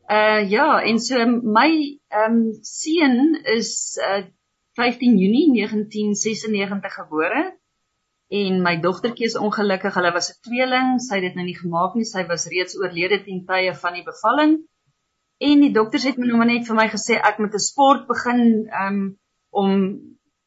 Uh 0.07 0.51
ja, 0.51 0.83
en 0.83 0.99
so 1.03 1.19
my 1.27 1.71
ehm 2.09 2.33
um, 2.33 2.59
seun 2.63 3.43
is 3.57 3.99
uh 3.99 4.23
15 4.77 5.17
Junie 5.19 5.49
1996 5.53 6.95
gebore 6.95 7.59
en 8.29 8.63
my 8.63 8.77
dogtertjie 8.81 9.27
is 9.27 9.37
ongelukkig. 9.39 9.95
Hulle 9.95 10.13
was 10.13 10.31
'n 10.31 10.41
tweeling. 10.49 11.01
Sy 11.01 11.15
het 11.15 11.27
dit 11.27 11.35
nou 11.35 11.47
nie 11.47 11.59
gemaak 11.59 11.95
nie. 11.95 12.05
Sy 12.05 12.27
was 12.27 12.47
reeds 12.47 12.79
oorlede 12.79 13.25
ten 13.25 13.45
tye 13.47 13.75
van 13.75 13.93
die 13.93 14.05
bevalling. 14.05 14.59
En 15.39 15.61
die 15.61 15.73
dokters 15.73 16.05
het 16.05 16.19
my 16.19 16.27
nou 16.27 16.45
net 16.45 16.67
vir 16.67 16.77
my 16.77 16.89
gesê 16.89 17.19
ek 17.19 17.39
moet 17.39 17.55
'n 17.55 17.69
sport 17.71 18.07
begin 18.07 18.69
um 18.85 19.19
om 19.51 19.73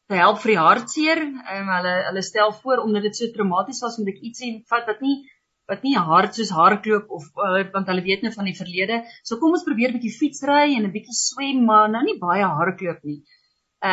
te 0.08 0.14
help 0.14 0.38
vir 0.42 0.52
die 0.52 0.62
hartseer. 0.64 1.20
Um, 1.20 1.68
hulle 1.76 1.94
hulle 2.08 2.22
stel 2.22 2.52
voor 2.52 2.78
omdat 2.86 3.02
dit 3.02 3.16
so 3.16 3.30
traumaties 3.34 3.82
was 3.84 3.98
moet 3.98 4.14
ek 4.14 4.22
ietsie 4.22 4.64
vat 4.70 4.86
wat 4.86 5.00
nie 5.00 5.16
wat 5.70 5.84
nie 5.86 5.96
hard 6.10 6.36
soos 6.36 6.52
hardloop 6.54 7.10
of 7.18 7.26
uh, 7.38 7.62
want 7.74 7.90
hulle 7.90 8.04
weet 8.06 8.24
net 8.26 8.36
van 8.38 8.48
die 8.50 8.56
verlede. 8.58 9.02
So 9.22 9.38
kom 9.42 9.54
ons 9.56 9.66
probeer 9.66 9.90
'n 9.90 9.98
bietjie 9.98 10.16
fietsry 10.20 10.74
en 10.76 10.86
'n 10.86 10.94
bietjie 10.96 11.16
swem, 11.16 11.64
maar 11.70 11.88
nou 11.92 12.02
nie 12.06 12.18
baie 12.18 12.46
hardloop 12.60 13.04
nie. 13.10 13.20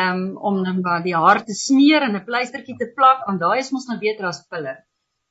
Um 0.00 0.22
om 0.48 0.62
dan 0.64 0.80
maar 0.86 1.04
die 1.04 1.16
hart 1.16 1.46
te 1.46 1.54
smeer 1.54 2.02
en 2.06 2.16
'n 2.16 2.24
pleistertjie 2.30 2.76
te 2.80 2.90
plak, 2.96 3.26
want 3.26 3.40
daai 3.40 3.58
is 3.60 3.72
mos 3.72 3.86
nou 3.88 3.98
beter 3.98 4.26
as 4.26 4.42
pille. 4.50 4.74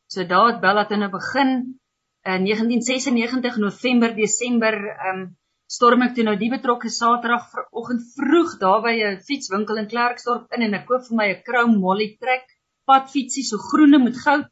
So 0.07 0.23
daar 0.23 0.53
het 0.53 0.61
Bella 0.61 0.85
toe 0.85 0.97
nou 0.97 1.11
begin 1.11 1.51
in 2.23 2.43
1996 2.47 3.57
November, 3.57 4.15
Desember 4.15 4.75
um 5.11 5.37
storm 5.67 6.01
ek 6.05 6.13
toe 6.15 6.23
nou 6.23 6.35
die 6.39 6.49
betrokke 6.49 6.89
Saterdag 6.89 7.49
vanoggend 7.51 8.03
vroeg 8.15 8.53
daar 8.59 8.81
by 8.85 8.93
'n 9.07 9.19
fietswinkel 9.27 9.81
in 9.81 9.89
Klerksdorp 9.93 10.53
in 10.55 10.63
en 10.67 10.77
ek 10.79 10.85
koop 10.87 11.03
vir 11.07 11.17
my 11.19 11.27
'n 11.31 11.43
Chrome 11.43 11.77
Molly 11.77 12.15
Trek 12.21 12.45
padfietsie 12.87 13.43
so 13.43 13.57
groene 13.69 13.99
met 13.99 14.15
goud 14.25 14.47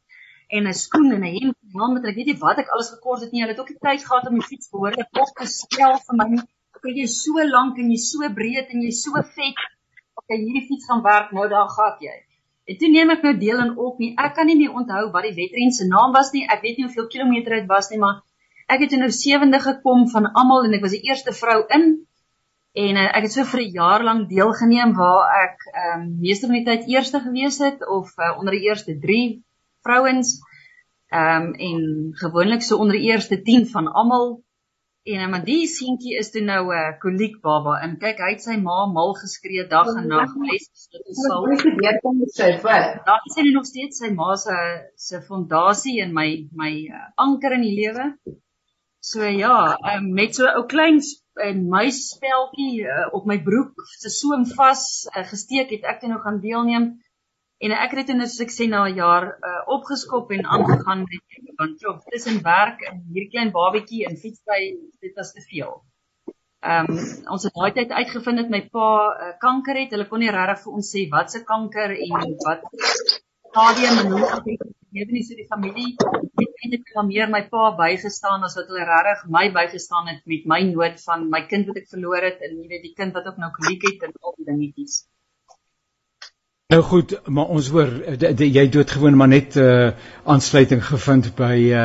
en 0.48 0.66
'n 0.66 0.74
skoen 0.74 1.12
en 1.12 1.24
'n 1.24 1.34
hemp 1.38 1.56
naam 1.78 1.92
met 1.94 2.04
ek 2.04 2.16
weet 2.18 2.30
nie 2.30 2.42
wat 2.42 2.58
ek 2.62 2.68
alles 2.74 2.90
gekort 2.94 3.20
het 3.20 3.32
nie. 3.32 3.40
Hulle 3.42 3.54
het 3.54 3.60
ook 3.60 3.72
die 3.74 3.84
tyd 3.88 4.04
gehad 4.04 4.28
om 4.28 4.38
die 4.38 4.48
fiets 4.50 4.70
behoorlik 4.70 5.20
op 5.22 5.32
te 5.40 5.46
stel 5.46 5.98
vir 6.06 6.16
my. 6.20 6.28
Ek 6.76 6.82
weet 6.86 7.00
jy 7.02 7.06
so 7.06 7.46
lank 7.56 7.78
en 7.78 7.90
jy 7.90 7.98
so 8.10 8.28
breed 8.38 8.70
en 8.74 8.82
jy 8.82 8.92
so 8.92 9.12
vet. 9.38 9.58
Okay, 10.14 10.38
hierdie 10.38 10.66
fiets 10.68 10.86
gaan 10.88 11.02
werk 11.02 11.32
nou 11.32 11.48
daar 11.48 11.68
gaan 11.68 11.98
jy. 12.00 12.16
En 12.66 12.78
toe 12.78 12.88
neem 12.90 13.10
ek 13.14 13.22
nou 13.22 13.34
deel 13.38 13.60
in 13.64 13.76
op 13.88 13.98
nie. 14.02 14.14
Ek 14.18 14.34
kan 14.34 14.46
nie 14.46 14.56
meer 14.58 14.74
onthou 14.74 15.10
wat 15.14 15.26
die 15.28 15.36
wedren 15.36 15.70
se 15.70 15.86
naam 15.86 16.12
was 16.12 16.32
nie. 16.32 16.46
Ek 16.54 16.62
weet 16.62 16.78
nie 16.78 16.86
hoeveel 16.86 17.06
kilometer 17.06 17.54
dit 17.60 17.68
was 17.70 17.90
nie, 17.90 17.98
maar 17.98 18.22
ek 18.66 18.80
het 18.80 18.96
nou 18.98 19.10
70 19.10 19.62
gekom 19.62 20.08
van 20.10 20.32
almal 20.32 20.66
en 20.66 20.74
ek 20.74 20.82
was 20.82 20.94
die 20.96 21.06
eerste 21.06 21.32
vrou 21.32 21.60
in. 21.78 21.86
En 22.76 22.98
uh, 23.00 23.06
ek 23.16 23.28
het 23.28 23.32
so 23.32 23.44
vir 23.52 23.60
'n 23.62 23.76
jaar 23.80 24.02
lank 24.04 24.28
deelgeneem 24.28 24.94
waar 24.94 25.30
ek 25.42 25.68
ehm 25.72 26.00
um, 26.00 26.08
meeste 26.20 26.46
van 26.46 26.58
die 26.58 26.66
tyd 26.66 26.88
eerste 26.94 27.20
gewees 27.20 27.58
het 27.58 27.86
of 27.88 28.10
uh, 28.18 28.38
onder 28.38 28.52
die 28.52 28.66
eerste 28.68 28.98
3 28.98 29.42
vrouens 29.86 30.36
ehm 31.14 31.42
um, 31.42 31.52
en 31.54 32.10
gewoonlik 32.22 32.62
so 32.62 32.76
onder 32.76 32.98
die 32.98 33.08
eerste 33.12 33.42
10 33.42 33.66
van 33.70 33.92
almal. 33.92 34.42
En 35.06 35.20
uh, 35.20 35.28
maar 35.30 35.44
die 35.44 35.66
seentjie 35.70 36.16
is 36.18 36.30
toe 36.34 36.42
nou 36.42 36.62
'n 36.66 36.78
uh, 36.78 36.98
koliek 37.02 37.36
baba 37.40 37.76
en 37.84 37.92
kyk 37.98 38.18
hy 38.24 38.30
het 38.32 38.42
sy 38.42 38.56
ma 38.62 38.78
mal 38.94 39.14
geskree 39.14 39.66
dag 39.74 39.86
en 39.92 40.08
nag 40.12 40.32
les 40.48 40.66
dit 40.94 41.20
sal 41.20 41.46
gebeur 41.60 42.00
kom 42.02 42.24
sy 42.38 42.50
wat. 42.64 42.98
Daar 43.06 43.22
is 43.30 43.38
hy 43.38 43.44
nog 43.52 43.68
steeds 43.70 44.02
sy 44.02 44.10
ma 44.14 44.34
se 44.46 44.56
se 44.96 45.22
fondasie 45.28 46.00
en 46.02 46.12
my 46.18 46.28
my 46.62 46.72
uh, 46.90 47.06
anker 47.26 47.54
in 47.58 47.62
die 47.68 47.76
lewe. 47.82 48.08
So 49.00 49.22
ja, 49.22 49.78
um, 49.94 50.10
met 50.18 50.34
so 50.34 50.44
'n 50.44 50.58
ou 50.58 50.66
klein 50.74 50.98
'n 51.00 51.68
muisspeltjie 51.68 52.82
uh, 52.82 53.06
op 53.12 53.26
my 53.30 53.38
broek 53.48 53.86
se 54.02 54.10
soem 54.10 54.46
vas 54.58 54.82
uh, 55.16 55.22
gesteek 55.32 55.70
het 55.70 55.84
ek 55.84 56.00
toe 56.00 56.10
nou 56.10 56.20
gaan 56.24 56.40
deelneem 56.40 56.86
en 57.64 57.72
ek 57.72 57.94
het 57.96 58.06
dit 58.10 58.16
net 58.16 58.30
soos 58.30 58.44
ek 58.46 58.54
sê 58.54 58.68
na 58.68 58.84
'n 58.86 58.98
jaar 59.00 59.26
uh, 59.50 59.60
opgeskop 59.76 60.32
en 60.36 60.46
aangegaan 60.56 61.04
met 61.10 61.36
want 61.60 61.80
joh 61.80 61.98
tussen 62.12 62.42
werk 62.44 62.82
en 62.88 63.02
hierdie 63.12 63.32
klein 63.34 63.52
babatjie 63.52 64.04
en 64.08 64.16
fietsry 64.22 64.62
dit 65.00 65.14
was 65.16 65.32
te 65.32 65.42
veel. 65.50 65.72
Ehm 66.60 66.90
um, 66.90 66.98
ons 67.34 67.46
het 67.46 67.54
daai 67.54 67.72
tyd 67.78 67.90
uitgevind 68.00 68.42
dat 68.42 68.52
my 68.54 68.62
pa 68.76 68.88
uh, 69.08 69.32
kanker 69.46 69.80
het. 69.80 69.92
Hulle 69.94 70.08
kon 70.10 70.20
nie 70.24 70.32
regtig 70.38 70.62
vir 70.64 70.78
ons 70.78 70.92
sê 70.94 71.08
wat 71.16 71.30
se 71.32 71.44
kanker 71.52 71.96
en 71.96 72.36
wat 72.46 72.66
stadium 73.50 74.00
en 74.02 74.12
hoe 74.12 74.42
dit 74.48 74.66
weet 74.96 75.12
nie 75.12 75.24
so 75.28 75.36
die 75.38 75.48
familie 75.52 75.90
het 76.40 76.62
eintlik 76.64 76.92
meer 77.08 77.28
my 77.32 77.42
pa 77.52 77.64
bygestaan 77.80 78.44
as 78.48 78.56
wat 78.58 78.70
hulle 78.72 78.84
regtig 78.92 79.26
my 79.36 79.44
bygestaan 79.58 80.08
het 80.12 80.22
met 80.32 80.48
my 80.52 80.60
nood 80.70 81.02
van 81.08 81.28
my 81.34 81.42
kind 81.50 81.68
wat 81.70 81.80
ek 81.82 81.92
verloor 81.92 82.28
het 82.28 82.40
en 82.48 82.56
jy 82.60 82.68
weet 82.72 82.86
die 82.88 82.96
kind 83.00 83.16
wat 83.16 83.28
ook 83.30 83.40
nou 83.42 83.50
kliek 83.60 83.84
het 83.88 84.08
en 84.08 84.16
al 84.22 84.36
die 84.38 84.48
dingetjies. 84.50 84.96
Nou 86.74 86.80
goed, 86.82 87.12
maar 87.30 87.52
ons 87.54 87.66
hoor 87.70 87.92
jy 88.42 88.62
doodgewoon 88.74 89.14
maar 89.14 89.28
net 89.30 89.54
'n 89.54 89.62
uh, 89.62 89.90
aansluiting 90.32 90.80
gevind 90.82 91.28
by 91.38 91.58
uh, 91.70 91.82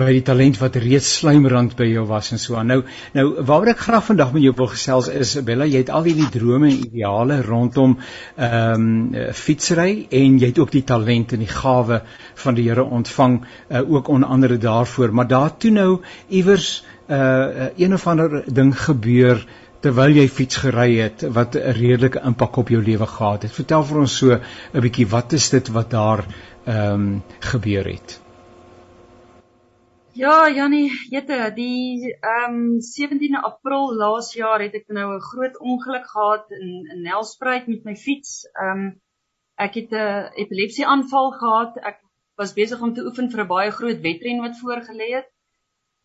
by 0.00 0.06
die 0.16 0.22
talent 0.24 0.56
wat 0.62 0.78
reeds 0.80 1.10
slijmerand 1.18 1.74
by 1.76 1.84
jou 1.90 2.06
was 2.08 2.30
en 2.32 2.40
so 2.40 2.56
aan. 2.56 2.72
Nou 2.72 2.78
nou 3.12 3.24
waaroor 3.44 3.74
ek 3.74 3.82
graag 3.84 4.06
vandag 4.06 4.32
met 4.32 4.42
jou 4.42 4.54
wil 4.56 4.70
gesels 4.72 5.10
is 5.12 5.34
Bella, 5.44 5.66
jy 5.68 5.82
het 5.84 5.90
al 5.90 6.08
hierdie 6.08 6.30
drome 6.38 6.70
en 6.70 6.86
ideale 6.86 7.42
rondom 7.42 7.98
ehm 8.36 8.86
um, 9.12 9.34
fietsry 9.42 10.06
en 10.08 10.38
jy 10.38 10.48
het 10.54 10.58
ook 10.58 10.72
die 10.72 10.84
talent 10.84 11.36
en 11.36 11.44
die 11.44 11.52
gawe 11.60 12.00
van 12.46 12.54
die 12.54 12.64
Here 12.70 12.84
ontvang 12.84 13.42
uh, 13.44 13.84
ook 13.90 14.08
onder 14.08 14.28
andere 14.28 14.56
daarvoor, 14.56 15.12
maar 15.12 15.28
daar 15.28 15.56
toe 15.56 15.70
nou 15.70 16.00
iewers 16.28 16.84
uh, 17.10 17.76
een 17.76 17.92
of 17.92 18.06
ander 18.06 18.44
ding 18.46 18.72
gebeur 18.72 19.44
terwyl 19.84 20.16
jy 20.16 20.24
fiets 20.32 20.56
gery 20.62 20.90
het 20.96 21.22
wat 21.36 21.56
'n 21.60 21.72
redelike 21.76 22.20
impak 22.30 22.56
op 22.56 22.68
jou 22.72 22.82
lewe 22.82 23.06
gehad 23.06 23.42
het. 23.42 23.52
Vertel 23.52 23.82
vir 23.84 23.98
ons 24.00 24.18
so 24.18 24.28
'n 24.32 24.80
bietjie 24.80 25.08
wat 25.14 25.32
is 25.32 25.50
dit 25.50 25.68
wat 25.68 25.90
daar 25.90 26.24
ehm 26.64 26.92
um, 26.92 27.22
gebeur 27.40 27.84
het? 27.84 28.20
Ja, 30.14 30.48
Jannie, 30.48 30.90
jette, 31.10 31.52
die 31.54 32.16
ehm 32.20 32.54
um, 32.54 32.80
17de 32.80 33.40
April 33.42 33.94
laas 33.94 34.32
jaar 34.32 34.60
het 34.62 34.74
ek 34.74 34.88
nou 34.88 35.14
'n 35.16 35.20
groot 35.20 35.58
ongeluk 35.58 36.06
gehad 36.06 36.50
in 36.50 36.88
in 36.92 37.02
Nelspruit 37.02 37.66
met 37.66 37.84
my 37.84 37.96
fiets. 37.96 38.48
Ehm 38.52 38.70
um, 38.70 39.00
ek 39.56 39.74
het 39.74 39.90
'n 39.92 40.30
epilepsie 40.34 40.86
aanval 40.86 41.30
gehad. 41.30 41.76
Ek 41.76 42.00
was 42.36 42.52
besig 42.52 42.80
om 42.80 42.94
te 42.94 43.04
oefen 43.04 43.30
vir 43.30 43.40
'n 43.44 43.46
baie 43.46 43.70
groot 43.70 44.00
wedren 44.00 44.40
wat 44.40 44.60
voorgelê 44.62 45.08
het. 45.14 45.28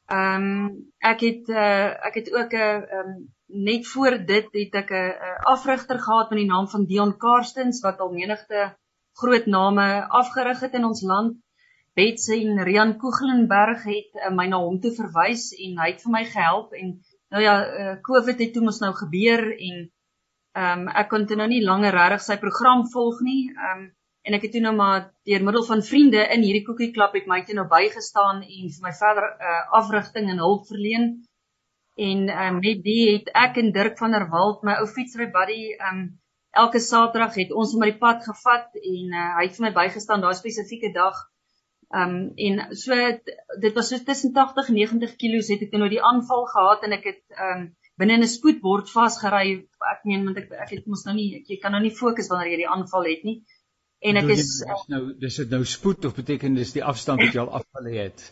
Ehm 0.06 0.44
um, 0.44 0.92
ek 0.98 1.20
het 1.20 1.50
uh, 1.50 2.06
ek 2.08 2.14
het 2.14 2.34
ook 2.34 2.52
'n 2.54 2.84
ehm 2.84 3.08
um, 3.08 3.30
net 3.50 3.88
voor 3.88 4.18
dit 4.26 4.48
het 4.52 4.76
ek 4.76 4.92
'n 4.92 5.14
afrigter 5.52 6.00
gehad 6.00 6.30
met 6.30 6.40
die 6.40 6.50
naam 6.50 6.68
van 6.68 6.86
Dion 6.86 7.18
Karstens 7.18 7.82
wat 7.82 8.00
al 8.00 8.12
menigte 8.12 8.76
groot 9.14 9.46
name 9.46 10.08
afgerig 10.08 10.60
het 10.60 10.74
in 10.74 10.86
ons 10.86 11.02
land. 11.02 11.38
Betsy 11.94 12.46
en 12.46 12.64
Rian 12.64 12.98
Koegelenberg 12.98 13.84
het 13.84 14.12
uh, 14.16 14.30
my 14.36 14.48
na 14.48 14.60
hom 14.62 14.80
toe 14.80 14.92
verwys 14.96 15.50
en 15.58 15.80
hy 15.82 15.88
het 15.92 16.02
vir 16.02 16.12
my 16.12 16.24
gehelp 16.26 16.74
en 16.74 17.00
nou 17.30 17.42
ja, 17.44 17.56
uh, 17.66 17.96
COVID 18.02 18.40
het 18.40 18.54
toe 18.54 18.64
mos 18.64 18.80
nou 18.80 18.94
gebeur 18.94 19.44
en 19.52 19.90
ehm 20.58 20.80
um, 20.80 20.88
ek 20.88 21.10
kon 21.10 21.26
toe 21.26 21.38
nou 21.38 21.48
nie 21.48 21.64
langer 21.64 21.94
regtig 21.94 22.22
sy 22.26 22.38
program 22.38 22.86
volg 22.94 23.20
nie. 23.22 23.50
Ehm 23.56 23.80
um, 23.80 23.88
en 24.28 24.36
ek 24.36 24.46
het 24.46 24.52
toe 24.52 24.62
nou 24.62 24.76
maar 24.76 25.06
deur 25.26 25.44
middel 25.44 25.64
van 25.66 25.82
vriende 25.82 26.24
in 26.36 26.42
hierdie 26.44 26.66
koekieklap 26.66 27.14
het 27.18 27.28
my 27.28 27.40
toe 27.48 27.56
nou 27.56 27.66
bygestaan 27.72 28.42
en 28.44 28.74
vir 28.76 28.84
my 28.86 28.92
verder 29.00 29.26
uh, 29.26 29.62
afrigting 29.80 30.28
en 30.30 30.42
hulp 30.44 30.68
verleen 30.68 31.06
en 32.08 32.30
um, 32.30 32.60
met 32.64 32.84
die 32.86 33.02
het 33.14 33.30
ek 33.36 33.60
en 33.62 33.74
Dirk 33.76 33.98
van 34.00 34.16
der 34.16 34.28
Walt 34.32 34.64
my 34.68 34.78
ou 34.82 34.88
fietsry 34.88 35.28
buddy 35.34 35.74
um 35.90 36.06
elke 36.62 36.80
Saterdag 36.82 37.36
het 37.38 37.52
ons 37.52 37.74
hom 37.76 37.84
op 37.86 37.92
die 37.92 38.00
pad 38.02 38.24
gevat 38.26 38.80
en 38.80 39.12
uh, 39.14 39.28
hy 39.38 39.44
het 39.48 39.58
vir 39.58 39.68
my 39.68 39.74
bygestaan 39.76 40.24
daai 40.24 40.38
spesifieke 40.38 40.94
dag. 40.96 41.20
Um 41.90 42.16
en 42.38 42.62
so 42.78 42.96
dit 43.66 43.76
was 43.76 43.90
so 43.90 43.98
tussen 44.06 44.34
80 44.34 44.72
en 44.72 44.80
90 44.80 45.16
kg 45.22 45.44
het 45.54 45.68
ek 45.68 45.78
nou 45.78 45.90
die 45.92 46.04
aanval 46.12 46.46
gehad 46.54 46.86
en 46.88 46.98
ek 46.98 47.08
het 47.12 47.24
um 47.50 47.70
binne 48.00 48.16
in 48.16 48.24
'n 48.24 48.32
spoedbord 48.32 48.90
vasgery. 48.90 49.68
Ek 49.94 50.06
meen 50.06 50.26
want 50.26 50.38
ek 50.38 50.52
ek 50.66 50.76
het 50.78 50.86
mos 50.88 51.06
nou 51.06 51.16
nie 51.16 51.30
ek, 51.40 51.50
jy 51.52 51.58
kan 51.64 51.76
nou 51.76 51.82
nie 51.82 51.96
fokus 52.02 52.30
wanneer 52.32 52.54
jy 52.54 52.62
die 52.64 52.74
aanval 52.76 53.10
het 53.12 53.24
nie. 53.28 53.42
En 54.00 54.16
ek 54.16 54.30
is 54.32 54.52
nou 54.88 55.02
dis 55.20 55.38
dit 55.42 55.50
nou 55.52 55.66
spoed 55.68 56.06
of 56.08 56.16
beteken 56.16 56.56
dis 56.56 56.72
die 56.72 56.84
afstand 56.84 57.20
wat 57.20 57.36
jy 57.36 57.42
al 57.44 57.52
afgelê 57.60 57.98
het. 57.98 58.24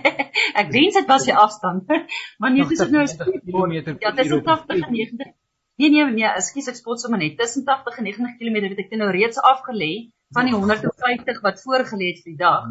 ek 0.60 0.72
wens 0.74 0.98
dit 0.98 1.06
was 1.10 1.26
die 1.28 1.36
afstand. 1.38 1.92
Maar 2.42 2.54
nee, 2.54 2.66
dis 2.66 2.82
nou 2.90 3.04
'n 3.04 3.40
kilometer. 3.44 3.96
Ja, 4.02 4.10
dis 4.10 4.34
80 4.34 4.74
en 4.74 4.92
90. 4.92 5.30
Nee 5.76 5.90
nee 5.90 6.04
nee, 6.10 6.26
ekskuus 6.26 6.70
ek 6.70 6.80
spot 6.80 7.00
sommer 7.00 7.22
net. 7.22 7.38
Tussen 7.38 7.64
80 7.64 8.02
en 8.02 8.10
90 8.10 8.36
km 8.40 8.58
het 8.66 8.82
ek 8.84 8.98
nou 8.98 9.10
reeds 9.14 9.38
afgelê 9.38 9.92
van 10.34 10.50
die 10.50 10.54
150 10.54 11.40
wat 11.46 11.62
voorgelê 11.62 12.10
het 12.10 12.20
vir 12.24 12.34
die 12.34 12.42
dag. 12.42 12.68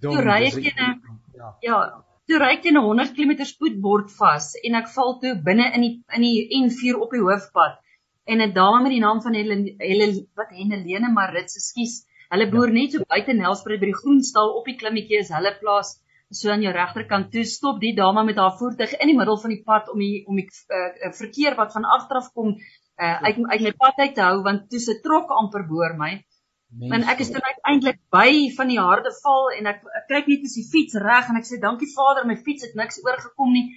Toe 0.00 0.16
ry 0.24 0.40
ek 0.48 0.58
in 0.64 0.82
'n 0.88 0.98
ja. 1.36 1.52
ja, 1.68 1.78
toe 2.28 2.40
ry 2.40 2.50
ek 2.56 2.68
in 2.72 2.80
'n 2.80 2.84
100 2.88 3.12
km 3.16 3.44
spoedbord 3.44 4.12
vas 4.18 4.54
en 4.62 4.80
ek 4.80 4.88
val 4.96 5.18
toe 5.20 5.36
binne 5.36 5.68
in 5.76 5.84
die 5.84 5.94
in 6.16 6.28
die 6.28 6.64
N4 6.64 7.00
op 7.06 7.12
die 7.12 7.24
hoofpad 7.24 7.80
en 8.24 8.40
'n 8.40 8.52
dame 8.52 8.82
met 8.82 8.92
die 8.92 9.00
naam 9.00 9.22
van 9.22 9.34
Helen 9.34 9.64
Helen 9.78 10.14
wat 10.34 10.50
Helene 10.50 11.12
Marits, 11.12 11.56
ekskuus. 11.60 11.94
Hulle 12.32 12.48
boer 12.50 12.68
ja. 12.72 12.74
net 12.74 12.92
so 12.92 13.04
buite 13.08 13.32
Nelspruit 13.32 13.80
by 13.80 13.90
die 13.90 14.00
groenstal 14.02 14.54
op 14.58 14.64
die 14.70 14.76
klimmetjie 14.80 15.20
is 15.20 15.32
hulle 15.34 15.52
plaas 15.60 16.00
so 16.30 16.50
aan 16.50 16.62
jou 16.64 16.72
regterkant 16.72 17.30
toe 17.32 17.44
stop 17.44 17.80
die 17.80 17.94
dame 17.94 18.24
met 18.24 18.40
haar 18.40 18.56
voertuig 18.58 18.94
in 18.98 19.12
die 19.12 19.16
middel 19.18 19.38
van 19.38 19.50
die 19.50 19.62
pad 19.62 19.90
om 19.92 19.98
die 19.98 20.24
om 20.26 20.36
die 20.40 20.48
uh, 20.48 21.12
verkeer 21.12 21.54
wat 21.60 21.72
van 21.72 21.84
agteraf 21.84 22.32
kom 22.32 22.54
uh, 22.54 23.22
uit 23.22 23.38
uit 23.52 23.60
my 23.68 23.72
pad 23.84 24.00
uit 24.02 24.14
te 24.14 24.24
hou 24.24 24.42
want 24.42 24.70
toe 24.70 24.80
se 24.80 25.00
trok 25.04 25.30
amper 25.30 25.66
boor 25.68 25.96
my. 25.98 26.16
Want 26.90 27.06
ek 27.06 27.20
is 27.22 27.30
dan 27.30 27.44
uiteindelik 27.46 28.00
by 28.10 28.50
van 28.56 28.70
die 28.72 28.80
harde 28.82 29.12
val 29.22 29.52
en 29.54 29.68
ek, 29.70 29.84
ek 30.00 30.08
kyk 30.10 30.30
net 30.32 30.48
as 30.48 30.56
die 30.58 30.66
fiets 30.72 30.96
reg 30.98 31.28
en 31.30 31.38
ek 31.38 31.46
sê 31.46 31.60
dankie 31.62 31.90
Vader 31.92 32.26
my 32.26 32.34
fiets 32.46 32.66
het 32.66 32.74
niks 32.74 32.98
oorgekom 33.04 33.52
nie 33.54 33.68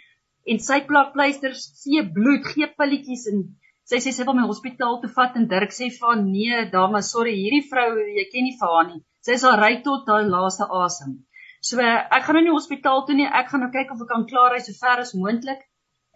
en 0.47 0.61
sy 0.63 0.79
plak 0.87 1.11
pleisters, 1.13 1.61
see 1.75 2.01
bloed, 2.15 2.47
gee 2.55 2.69
pilletjies 2.79 3.27
en 3.29 3.43
sy 3.87 4.01
sê 4.03 4.11
sy 4.15 4.25
wil 4.27 4.35
my 4.35 4.47
hospitaal 4.49 4.99
toe 5.01 5.09
vat 5.15 5.37
en 5.39 5.47
Dirk 5.51 5.71
sê 5.75 5.87
van 5.99 6.25
nee 6.31 6.65
dame 6.73 6.99
sorry 7.09 7.35
hierdie 7.37 7.63
vrou 7.69 7.89
jy 8.17 8.25
ken 8.33 8.47
nie 8.47 8.57
vir 8.59 8.73
haar 8.73 8.89
nie. 8.89 9.01
Sy 9.23 9.37
sal 9.43 9.55
ry 9.61 9.77
tot 9.85 10.09
haar 10.11 10.27
laaste 10.27 10.67
asem. 10.81 11.15
So 11.67 11.79
ek 11.83 12.25
gaan 12.25 12.37
nou 12.37 12.43
nie 12.49 12.55
hospitaal 12.55 13.05
toe 13.07 13.15
nie. 13.15 13.27
Ek 13.27 13.49
gaan 13.51 13.63
nou 13.65 13.71
kyk 13.71 13.95
of 13.95 14.03
ek 14.03 14.11
kan 14.11 14.27
klaar 14.29 14.53
ry 14.55 14.61
so 14.65 14.75
ver 14.81 15.03
as 15.05 15.15
moontlik. 15.15 15.63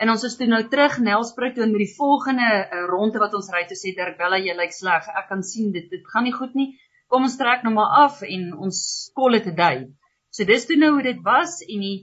En 0.01 0.09
ons 0.09 0.23
is 0.27 0.35
toe 0.37 0.47
nou 0.49 0.61
terug 0.73 0.99
Nelspruit 1.05 1.55
toe 1.55 1.67
met 1.69 1.83
die 1.83 1.95
volgende 1.95 2.47
uh, 2.51 2.85
ronde 2.91 3.21
wat 3.23 3.35
ons 3.37 3.51
ry 3.53 3.63
toe 3.69 3.77
sê 3.79 3.95
Dirk 3.97 4.19
Bella 4.19 4.39
jy 4.41 4.55
lyk 4.57 4.75
sleg. 4.75 5.07
Ek 5.21 5.27
kan 5.31 5.43
sien 5.45 5.71
dit 5.75 5.87
dit 5.91 6.07
gaan 6.13 6.27
nie 6.27 6.35
goed 6.35 6.55
nie. 6.59 6.73
Kom 7.11 7.27
ons 7.27 7.39
trek 7.39 7.63
nou 7.63 7.73
maar 7.75 7.97
af 8.05 8.21
en 8.27 8.47
ons 8.67 8.77
call 9.15 9.39
it 9.39 9.47
a 9.51 9.55
day. 9.55 9.83
So 10.31 10.47
dis 10.47 10.67
toe 10.67 10.79
nou 10.79 10.93
hoe 10.97 11.05
dit 11.07 11.19
was 11.23 11.59
en 11.67 11.83
die 11.83 11.97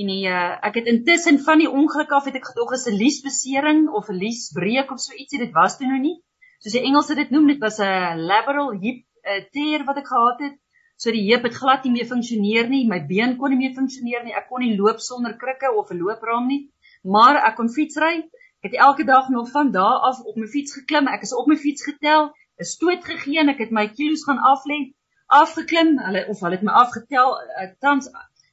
En 0.00 0.08
die, 0.08 0.24
uh, 0.24 0.56
ek 0.64 0.78
het 0.80 0.86
intussen 0.88 1.38
van 1.44 1.60
die 1.60 1.68
ongeluk 1.68 2.12
af 2.16 2.24
het 2.24 2.36
ek 2.38 2.46
gedog 2.50 2.70
is 2.72 2.86
'n 2.88 2.96
liesbesering 2.96 3.88
of 3.98 4.08
'n 4.08 4.20
liesbreek 4.24 4.90
of 4.90 5.00
so 5.00 5.12
ietsie 5.12 5.38
dit 5.38 5.52
was 5.52 5.76
toe 5.76 5.86
nou 5.86 5.98
nie. 6.00 6.16
Soos 6.64 6.72
die 6.72 6.86
Engelse 6.88 7.14
dit 7.14 7.30
noem, 7.30 7.46
dit 7.46 7.60
was 7.60 7.78
'n 7.78 8.22
lateral 8.30 8.72
hip 8.72 9.04
uh, 9.04 9.42
tear 9.52 9.84
wat 9.84 9.98
ek 10.00 10.08
gehad 10.08 10.40
het. 10.40 10.56
So 10.96 11.10
die 11.10 11.24
heup 11.28 11.42
het 11.42 11.54
glad 11.58 11.84
nie 11.84 11.92
meer 11.92 12.06
funksioneer 12.06 12.68
nie, 12.68 12.86
my 12.88 13.00
been 13.06 13.36
kon 13.36 13.50
nie 13.50 13.58
meer 13.58 13.74
funksioneer 13.74 14.24
nie. 14.24 14.32
Ek 14.32 14.48
kon 14.48 14.62
nie 14.64 14.76
loop 14.78 15.00
sonder 15.00 15.36
krikke 15.36 15.72
of 15.76 15.90
'n 15.90 15.98
loopraam 15.98 16.46
nie, 16.46 16.70
maar 17.04 17.36
ek 17.36 17.56
kon 17.56 17.68
fietsry. 17.68 18.24
Ek 18.62 18.70
het 18.70 18.80
elke 18.80 19.04
dag 19.04 19.28
nog 19.28 19.50
van 19.50 19.72
daardie 19.72 20.08
af 20.08 20.20
op 20.20 20.36
my 20.36 20.46
fiets 20.46 20.72
geklim. 20.72 21.08
Ek 21.08 21.22
is 21.22 21.34
op 21.34 21.46
my 21.46 21.56
fiets 21.56 21.84
getel, 21.84 22.30
'n 22.60 22.64
stoot 22.64 23.04
gegee 23.04 23.38
en 23.40 23.48
ek 23.48 23.58
het 23.58 23.70
my 23.70 23.88
kilos 23.88 24.24
gaan 24.24 24.38
aflê, 24.38 24.94
afgeklim. 25.26 25.98
Hulle 25.98 26.26
of 26.28 26.40
hulle 26.40 26.54
het 26.54 26.62
my 26.62 26.72
afgetel 26.72 27.34
uh, 27.40 27.68
tans 27.80 28.08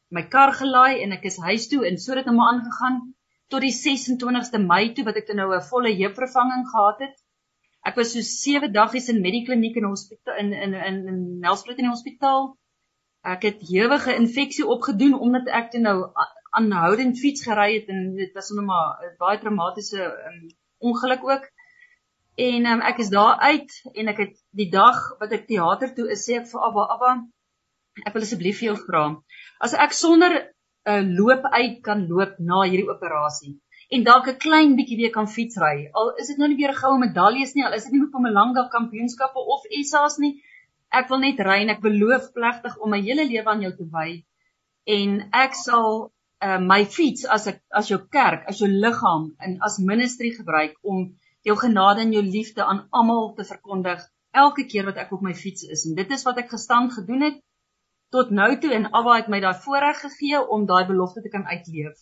my 0.09 0.23
kar 0.35 0.53
gelaai 0.57 1.01
en 1.03 1.13
ek 1.17 1.25
is 1.29 1.37
huis 1.45 1.67
toe 1.71 1.85
en 1.87 1.97
so 1.97 2.13
het 2.13 2.23
dit 2.23 2.29
nou 2.29 2.37
maar 2.37 2.53
aangegaan 2.53 3.01
tot 3.53 3.65
die 3.65 3.73
26ste 3.73 4.61
Mei 4.61 4.93
toe 4.93 5.05
wat 5.07 5.17
ek 5.21 5.27
dan 5.29 5.41
nou 5.41 5.49
'n 5.55 5.67
volle 5.71 5.91
heupvervanging 6.01 6.65
gehad 6.69 6.99
het. 7.05 7.15
Ek 7.85 7.95
was 7.95 8.13
so 8.13 8.21
7 8.21 8.71
daggies 8.73 9.09
in 9.09 9.21
Medikliniek 9.21 9.75
in 9.75 9.89
hospitaal 9.89 10.37
in 10.43 10.53
in 10.53 10.73
in, 10.73 10.97
in 11.07 11.39
Nelspruit 11.45 11.77
in 11.77 11.87
die 11.89 11.95
hospitaal. 11.95 12.57
Ek 13.23 13.41
het 13.43 13.63
ewige 13.69 14.15
infeksie 14.15 14.65
opgedoen 14.65 15.13
omdat 15.19 15.47
ek 15.47 15.71
toe 15.71 15.81
nou 15.81 15.97
aanhoudend 16.57 17.19
fiets 17.19 17.45
gery 17.45 17.73
het 17.73 17.89
en 17.93 18.15
dit 18.15 18.33
was 18.33 18.49
nou 18.49 18.65
maar 18.65 19.01
'n 19.05 19.15
baie 19.17 19.39
traumatiese 19.39 20.01
um, 20.03 20.45
ongeluk 20.77 21.23
ook. 21.23 21.49
En 22.35 22.65
um, 22.65 22.81
ek 22.81 22.97
is 22.97 23.09
daar 23.09 23.39
uit 23.39 23.71
en 23.93 24.07
ek 24.07 24.17
het 24.17 24.35
die 24.49 24.69
dag 24.71 24.99
wat 25.19 25.31
ek 25.31 25.47
teater 25.47 25.93
toe 25.95 26.09
is, 26.11 26.23
sê 26.25 26.39
ek 26.39 26.47
vir 26.47 26.61
Abba, 26.67 26.85
Abba, 26.95 27.11
ek 28.05 28.13
wil 28.15 28.25
asseblief 28.27 28.59
vir 28.59 28.71
jou 28.71 28.77
vra. 28.85 29.03
As 29.61 29.73
ek 29.73 29.93
sonder 29.93 30.35
'n 30.35 30.45
uh, 30.91 31.03
loop 31.19 31.43
uit 31.51 31.81
kan 31.87 32.05
loop 32.11 32.37
na 32.39 32.61
hierdie 32.63 32.89
operasie 32.95 33.57
en 33.89 34.03
dalk 34.03 34.27
'n 34.29 34.41
klein 34.45 34.75
bietjie 34.77 34.97
weer 35.01 35.11
kan 35.11 35.27
fietsry, 35.27 35.89
al 35.93 36.13
is 36.21 36.27
dit 36.27 36.37
nou 36.37 36.47
nie 36.47 36.59
weer 36.61 36.71
'n 36.71 36.81
goue 36.83 36.99
medaljes 36.99 37.55
nie, 37.55 37.65
al 37.65 37.73
is 37.73 37.83
dit 37.83 37.93
nie 37.93 38.01
op 38.01 38.07
'n 38.07 38.21
Mpumalanga 38.21 38.67
kampioenskappe 38.77 39.39
of 39.55 39.65
SA's 39.91 40.17
nie, 40.19 40.33
ek 40.89 41.09
wil 41.09 41.19
net 41.19 41.39
ry 41.45 41.61
en 41.63 41.69
ek 41.75 41.81
beloof 41.81 42.31
plegtig 42.33 42.77
om 42.77 42.89
my 42.89 43.01
hele 43.01 43.25
lewe 43.25 43.49
aan 43.49 43.61
jou 43.61 43.73
te 43.77 43.87
wy 43.97 44.23
en 44.97 45.17
ek 45.31 45.57
sal 45.57 46.11
uh, 46.41 46.59
my 46.71 46.85
fiets 46.85 47.25
as 47.25 47.47
ek 47.51 47.59
as 47.81 47.89
jou 47.91 47.99
kerk, 48.11 48.45
as 48.49 48.61
jou 48.63 48.69
liggaam 48.69 49.29
en 49.45 49.57
as 49.65 49.79
ministry 49.91 50.31
gebruik 50.37 50.77
om 50.81 51.03
jou 51.45 51.55
genade 51.59 52.01
en 52.05 52.13
jou 52.13 52.23
liefde 52.23 52.65
aan 52.65 52.87
almal 52.91 53.33
te 53.35 53.45
verkondig 53.51 54.01
elke 54.43 54.65
keer 54.71 54.85
wat 54.89 54.97
ek 55.01 55.13
op 55.15 55.21
my 55.25 55.33
fiets 55.33 55.63
is 55.75 55.85
en 55.89 55.95
dit 55.97 56.11
is 56.17 56.25
wat 56.27 56.41
ek 56.41 56.51
gestand 56.55 56.93
gedoen 56.93 57.27
het 57.27 57.37
tot 58.15 58.31
nou 58.31 58.49
toe 58.59 58.71
en 58.73 58.89
Abba 58.91 59.17
het 59.19 59.27
my 59.33 59.39
daai 59.43 59.57
voorreg 59.65 59.99
gegee 60.05 60.41
om 60.55 60.65
daai 60.69 60.85
belofte 60.87 61.21
te 61.21 61.29
kan 61.33 61.45
uitleef. 61.45 61.97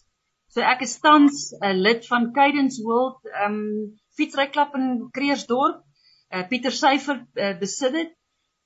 So 0.53 0.61
ek 0.61 0.81
is 0.87 0.99
tans 1.03 1.51
'n 1.59 1.65
uh, 1.65 1.73
lid 1.87 2.07
van 2.07 2.31
Cadence 2.33 2.83
World 2.83 3.19
um 3.45 3.57
fietsryklub 4.17 4.75
in 4.75 5.09
Kreersdorp. 5.11 5.83
Uh, 6.33 6.47
Pieter 6.47 6.71
Syfer 6.71 7.19
uh, 7.35 7.57
besit 7.59 7.93
dit 7.93 8.17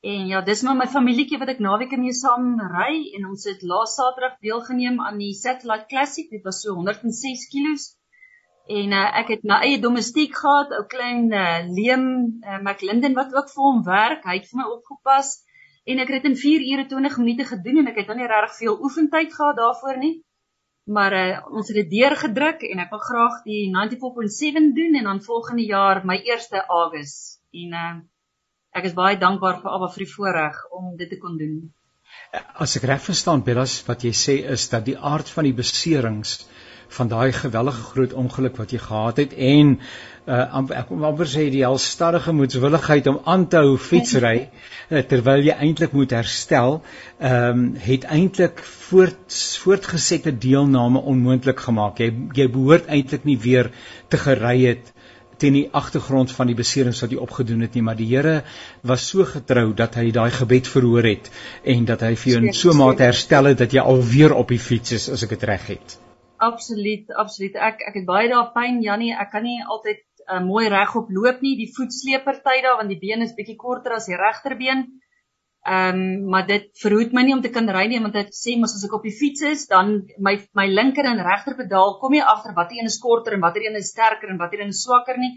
En 0.01 0.27
ja, 0.27 0.39
dis 0.41 0.62
maar 0.65 0.77
my 0.79 0.88
familietjie 0.89 1.38
wat 1.38 1.50
ek 1.53 1.60
naweke 1.62 1.98
mee 2.01 2.13
saam 2.17 2.55
ry 2.74 2.93
en 3.17 3.27
ons 3.29 3.43
het 3.45 3.60
laas 3.71 3.91
Saterdag 3.93 4.39
deelgeneem 4.41 4.95
aan 4.98 5.19
die 5.21 5.36
Satellite 5.38 5.86
Classic. 5.91 6.25
Dit 6.31 6.41
was 6.48 6.63
so 6.63 6.74
106 6.74 7.43
kg. 7.51 7.75
En 8.79 8.95
uh, 8.98 9.03
ek 9.19 9.29
het 9.36 9.45
my 9.45 9.60
eie 9.67 9.77
domestiek 9.83 10.33
gehad, 10.33 10.74
ou 10.74 10.88
klein 10.89 11.29
uh, 11.29 11.62
Leem 11.69 12.07
uh, 12.41 12.57
McLinden 12.63 13.13
wat 13.19 13.36
ook 13.38 13.53
vir 13.53 13.67
hom 13.67 13.83
werk. 13.86 14.25
Hy 14.25 14.39
het 14.39 14.50
vir 14.50 14.63
my 14.63 14.67
opgepas 14.74 15.36
en 15.83 16.01
ek 16.03 16.11
het 16.13 16.21
dit 16.21 16.31
in 16.31 16.38
4 16.38 16.67
ure 16.73 16.85
20 16.89 17.17
minute 17.17 17.47
gedoen 17.50 17.81
en 17.81 17.89
ek 17.91 18.01
het 18.01 18.13
nie 18.15 18.29
regtig 18.29 18.57
veel 18.59 18.77
oefentyd 18.88 19.33
gehad 19.33 19.57
daarvoor 19.57 19.97
nie. 19.97 20.13
Maar 20.91 21.13
uh, 21.13 21.25
ons 21.53 21.67
het 21.69 21.77
dit 21.77 21.89
deurgedruk 21.89 22.63
en 22.67 22.81
ek 22.83 22.93
wil 22.93 23.03
graag 23.05 23.35
die 23.45 23.61
94.7 23.73 24.71
doen 24.77 24.97
en 25.00 25.09
dan 25.09 25.21
volgende 25.21 25.65
jaar 25.65 26.01
my 26.05 26.17
eerste 26.25 26.63
August. 26.65 27.39
En 27.53 27.75
uh, 27.77 27.91
ek 28.77 28.89
is 28.89 28.97
baie 28.97 29.19
dankbaar 29.19 29.61
vir 29.61 29.75
Abba 29.75 29.91
vir 29.93 30.05
die 30.05 30.13
voorreg 30.13 30.63
om 30.71 30.95
dit 30.97 31.09
te 31.09 31.19
kon 31.21 31.38
doen. 31.38 31.61
As 32.31 32.75
ek 32.77 32.88
reg 32.89 33.01
verstaan, 33.03 33.43
Bellas, 33.45 33.77
wat 33.88 34.03
jy 34.03 34.11
sê 34.15 34.35
is 34.55 34.67
dat 34.71 34.85
die 34.88 34.97
aard 34.97 35.29
van 35.29 35.47
die 35.47 35.55
beserings 35.55 36.41
van 36.91 37.07
daai 37.11 37.31
gewellige 37.31 37.83
groot 37.93 38.13
ongeluk 38.13 38.57
wat 38.59 38.73
jy 38.75 38.79
gehad 38.83 39.21
het 39.21 39.33
en 39.33 39.77
uh, 40.28 40.62
ek 40.78 40.92
wil 40.92 41.08
amper 41.10 41.30
sê 41.30 41.48
die 41.54 41.63
alstarrige 41.66 42.34
moedswilligheid 42.36 43.08
om 43.12 43.20
aan 43.25 43.48
te 43.50 43.62
hou 43.63 43.78
fietsry 43.82 44.36
uh, 44.46 45.01
terwyl 45.01 45.44
jy 45.46 45.56
eintlik 45.68 45.96
moet 45.98 46.13
herstel, 46.18 46.82
ehm 47.20 47.50
um, 47.51 47.68
het 47.82 48.06
eintlik 48.06 48.62
voort 48.88 49.38
voortgesette 49.63 50.34
deelname 50.38 51.01
onmoontlik 51.13 51.60
gemaak. 51.68 52.01
Jy 52.04 52.12
jy 52.38 52.48
behoort 52.51 52.90
eintlik 52.92 53.25
nie 53.25 53.38
weer 53.40 53.72
te 54.10 54.20
gery 54.22 54.58
het 54.66 54.92
teen 55.42 55.58
die 55.58 55.70
agtergrond 55.74 56.30
van 56.38 56.51
die 56.51 56.58
beserings 56.58 57.01
wat 57.01 57.13
hy 57.13 57.18
opgedoen 57.22 57.66
het 57.66 57.74
nie, 57.74 57.82
maar 57.86 57.98
die 57.98 58.10
Here 58.12 58.42
was 58.86 59.08
so 59.10 59.25
getrou 59.25 59.72
dat 59.78 59.98
hy 59.98 60.12
daai 60.13 60.30
gebed 60.36 60.70
verhoor 60.70 61.08
het 61.08 61.32
en 61.66 61.88
dat 61.90 62.06
hy 62.06 62.13
vir 62.13 62.34
jou 62.34 62.44
in 62.44 62.54
so 62.54 62.78
mate 62.78 63.08
herstel 63.08 63.50
het 63.50 63.63
dat 63.63 63.74
jy 63.74 63.82
alweer 63.82 64.36
op 64.38 64.54
die 64.54 64.62
fiets 64.62 64.94
is 65.00 65.10
as 65.10 65.25
ek 65.25 65.34
dit 65.38 65.50
reg 65.50 65.68
het. 65.74 65.98
Absoluut, 66.42 67.10
absoluut. 67.22 67.58
Ek 67.58 67.84
ek 67.90 68.00
het 68.00 68.06
baie 68.08 68.30
daai 68.30 68.54
pyn, 68.54 68.80
Jannie, 68.86 69.12
ek 69.13 69.30
kan 69.34 69.46
nie 69.46 69.60
altyd 69.62 70.01
uh, 70.28 70.42
mooi 70.46 70.68
regop 70.70 71.10
loop 71.10 71.42
nie. 71.42 71.56
Die 71.60 71.72
voetsleepertyd 71.75 72.66
daar 72.66 72.80
want 72.82 72.92
die 72.94 73.00
been 73.00 73.25
is 73.25 73.36
bietjie 73.38 73.58
korter 73.60 73.96
as 73.98 74.10
die 74.10 74.20
regterbeen. 74.20 74.88
Ehm 75.62 76.00
um, 76.01 76.29
maar 76.34 76.48
dit 76.48 76.72
verhoed 76.81 77.12
my 77.14 77.22
nie 77.22 77.36
om 77.36 77.42
te 77.42 77.51
kan 77.53 77.70
ry 77.70 77.84
nie 77.86 78.00
want 78.01 78.16
ek 78.18 78.31
sê 78.34 78.55
mos 78.57 78.74
as 78.74 78.86
ek 78.88 78.96
op 78.98 79.03
die 79.05 79.14
fiets 79.14 79.44
is 79.46 79.68
dan 79.70 79.92
my 80.18 80.34
my 80.57 80.66
linker 80.66 81.05
en 81.05 81.22
regter 81.27 81.53
pedaal 81.60 82.00
kom 82.01 82.16
nie 82.18 82.24
agter 82.34 82.55
watter 82.57 82.79
een 82.79 82.90
is 82.90 82.98
korter 83.03 83.36
en 83.38 83.44
watter 83.46 83.68
een 83.68 83.77
is 83.77 83.92
sterker 83.94 84.34
en 84.34 84.42
watter 84.42 84.64
een 84.64 84.74
is 84.74 84.81
swakker 84.88 85.22
nie. 85.22 85.36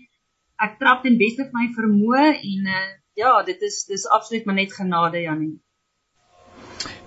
Ek 0.56 0.78
trap 0.80 1.04
ten 1.04 1.20
beste 1.20 1.44
van 1.50 1.60
my 1.60 1.68
vermoë 1.76 2.24
en 2.30 2.72
uh, 2.72 2.88
ja, 3.20 3.42
dit 3.44 3.68
is 3.68 3.84
dis 3.90 4.08
absoluut 4.16 4.48
maar 4.48 4.58
net 4.62 4.72
genade 4.72 5.20
Janie. 5.26 5.52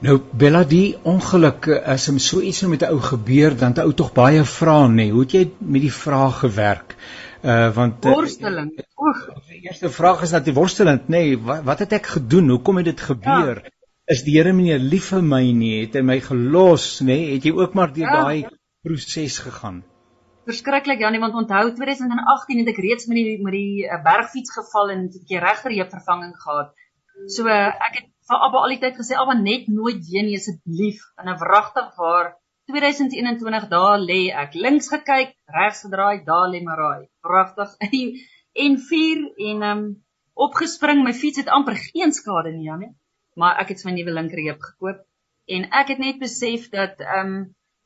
Nou 0.05 0.19
Bella 0.29 0.61
die 0.69 0.93
ongeluk 1.09 1.71
as 1.73 2.05
hom 2.11 2.19
so 2.21 2.41
iets 2.45 2.61
nou 2.61 2.69
met 2.75 2.83
'n 2.85 2.93
ou 2.93 3.01
gebeur 3.01 3.57
dan 3.57 3.73
'n 3.73 3.87
ou 3.87 3.93
tog 3.93 4.13
baie 4.13 4.43
vra 4.45 4.77
nê. 4.87 5.09
Hoe 5.09 5.23
het 5.25 5.33
jy 5.33 5.43
met 5.59 5.81
die 5.81 5.97
vraag 6.03 6.39
gewerk? 6.45 6.95
Uh 7.43 7.69
want 7.75 8.05
uh, 8.05 8.11
worsteling. 8.11 8.71
Oeg, 8.97 9.19
die 9.49 9.59
eerste 9.67 9.89
vraag 9.93 10.23
is 10.25 10.31
natuurlik 10.33 10.57
worstelend, 10.57 11.09
nê. 11.09 11.23
Nee, 11.23 11.37
wat, 11.37 11.65
wat 11.67 11.83
het 11.85 11.93
ek 11.99 12.09
gedoen? 12.17 12.49
Hoekom 12.49 12.81
het 12.81 12.89
dit 12.89 13.03
gebeur? 13.09 13.61
Ja. 13.63 13.73
Is 14.07 14.23
die 14.23 14.37
Here 14.37 14.53
nie 14.55 14.73
lief 14.79 15.11
vir 15.11 15.21
my 15.21 15.43
nie? 15.51 15.81
Het 15.83 15.99
hy 15.99 16.03
my 16.07 16.17
gelos, 16.23 16.87
nê? 17.03 17.11
Nee? 17.11 17.35
Het 17.35 17.49
jy 17.49 17.53
ook 17.57 17.75
maar 17.77 17.93
deur 17.93 18.07
ja. 18.07 18.23
daai 18.23 18.47
proses 18.87 19.37
gegaan? 19.43 19.83
Verskriklik 20.47 21.01
Janie, 21.03 21.19
want 21.19 21.35
onthou 21.35 21.73
2018 21.75 22.61
het 22.63 22.69
ek 22.71 22.77
reeds 22.79 23.09
met 23.11 23.19
die 23.19 23.37
met 23.43 23.53
die 23.53 23.83
uh, 23.83 23.97
bergfiets 24.03 24.53
geval 24.55 24.93
en 24.93 25.01
'n 25.03 25.09
bietjie 25.11 25.41
regterheup 25.43 25.91
vervanging 25.91 26.35
gehad. 26.43 26.71
So 27.35 27.49
uh, 27.51 27.67
ek 27.89 27.99
het 27.99 28.07
vir 28.29 28.43
Abba 28.47 28.63
al 28.63 28.73
die 28.73 28.79
tyd 28.79 28.95
gesê, 28.95 29.19
"Abba, 29.19 29.35
net 29.35 29.67
nooit 29.67 29.99
weer 30.07 30.23
nie 30.23 30.37
asseblief." 30.39 31.03
En 31.19 31.27
'n 31.27 31.39
wragtig 31.43 31.91
waar 31.99 32.33
2021 32.67 33.67
daar 33.71 33.99
lê 33.99 34.27
ek 34.35 34.55
links 34.59 34.89
gekyk, 34.91 35.35
regs 35.55 35.85
gedraai, 35.85 36.23
daar 36.27 36.49
lê 36.51 36.61
Marai. 36.63 37.07
Pragtig. 37.23 37.75
en 38.65 38.77
4 38.89 39.23
en 39.49 39.63
um 39.71 39.83
opgespring, 40.33 41.03
my 41.03 41.13
fiets 41.13 41.41
het 41.41 41.49
amper 41.49 41.77
geen 41.79 42.11
skade 42.13 42.51
nie, 42.53 42.67
Janie, 42.67 42.91
maar 43.39 43.57
ek 43.63 43.73
het 43.73 43.85
my 43.87 43.95
nuwe 43.95 44.13
linkerheup 44.13 44.61
gekoop 44.61 45.05
en 45.47 45.69
ek 45.79 45.93
het 45.93 46.03
net 46.03 46.19
besef 46.19 46.67
dat 46.73 46.99
um 47.19 47.33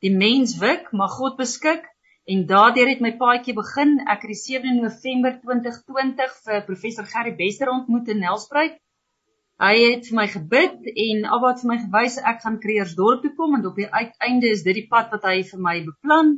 die 0.02 0.10
mens 0.10 0.56
wik, 0.58 0.90
maar 0.90 1.12
God 1.14 1.38
beskik 1.38 1.86
en 2.26 2.46
daardeur 2.46 2.90
het 2.90 3.02
my 3.02 3.12
paadjie 3.18 3.54
begin. 3.54 4.00
Ek 4.06 4.24
het 4.26 4.32
die 4.34 4.38
7 4.38 4.80
November 4.82 5.36
2020 5.42 6.34
vir 6.46 6.64
professor 6.66 7.06
Gerry 7.06 7.34
Bester 7.38 7.70
ontmoet 7.70 8.10
in 8.10 8.22
Nelspruit 8.22 8.78
Hy 9.62 9.74
het 9.78 10.08
vir 10.10 10.16
my 10.18 10.24
gebid 10.26 10.86
en 10.90 11.26
Abba 11.34 11.52
het 11.52 11.60
vir 11.62 11.68
my 11.70 11.76
gewys 11.84 12.16
ek 12.30 12.40
gaan 12.42 12.56
Kreersdorp 12.62 13.20
toe 13.22 13.30
kom 13.36 13.52
en 13.54 13.68
op 13.68 13.76
die 13.78 13.86
uiteinde 13.86 14.48
is 14.50 14.64
dit 14.66 14.74
die 14.80 14.88
pad 14.90 15.12
wat 15.14 15.28
hy 15.28 15.36
vir 15.50 15.60
my 15.66 15.74
beplan. 15.84 16.32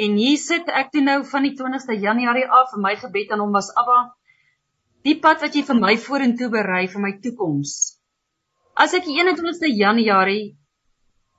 En 0.00 0.14
hier 0.16 0.38
sit 0.40 0.70
ek 0.80 0.88
toe 0.94 1.02
nou 1.04 1.18
van 1.32 1.44
die 1.44 1.52
20ste 1.58 1.98
Januarie 2.06 2.46
af 2.60 2.72
en 2.72 2.84
my 2.86 2.94
gebed 3.02 3.34
aan 3.34 3.44
hom 3.44 3.52
was 3.58 3.68
Abba, 3.82 3.98
die 5.04 5.18
pad 5.26 5.44
wat 5.44 5.58
jy 5.58 5.66
vir 5.68 5.80
my 5.82 5.92
vorentoe 6.06 6.48
berei 6.54 6.86
vir 6.94 7.04
my 7.04 7.12
toekoms. 7.26 7.74
As 8.80 8.96
ek 8.96 9.04
die 9.10 9.20
21ste 9.20 9.68
Januarie 9.74 10.56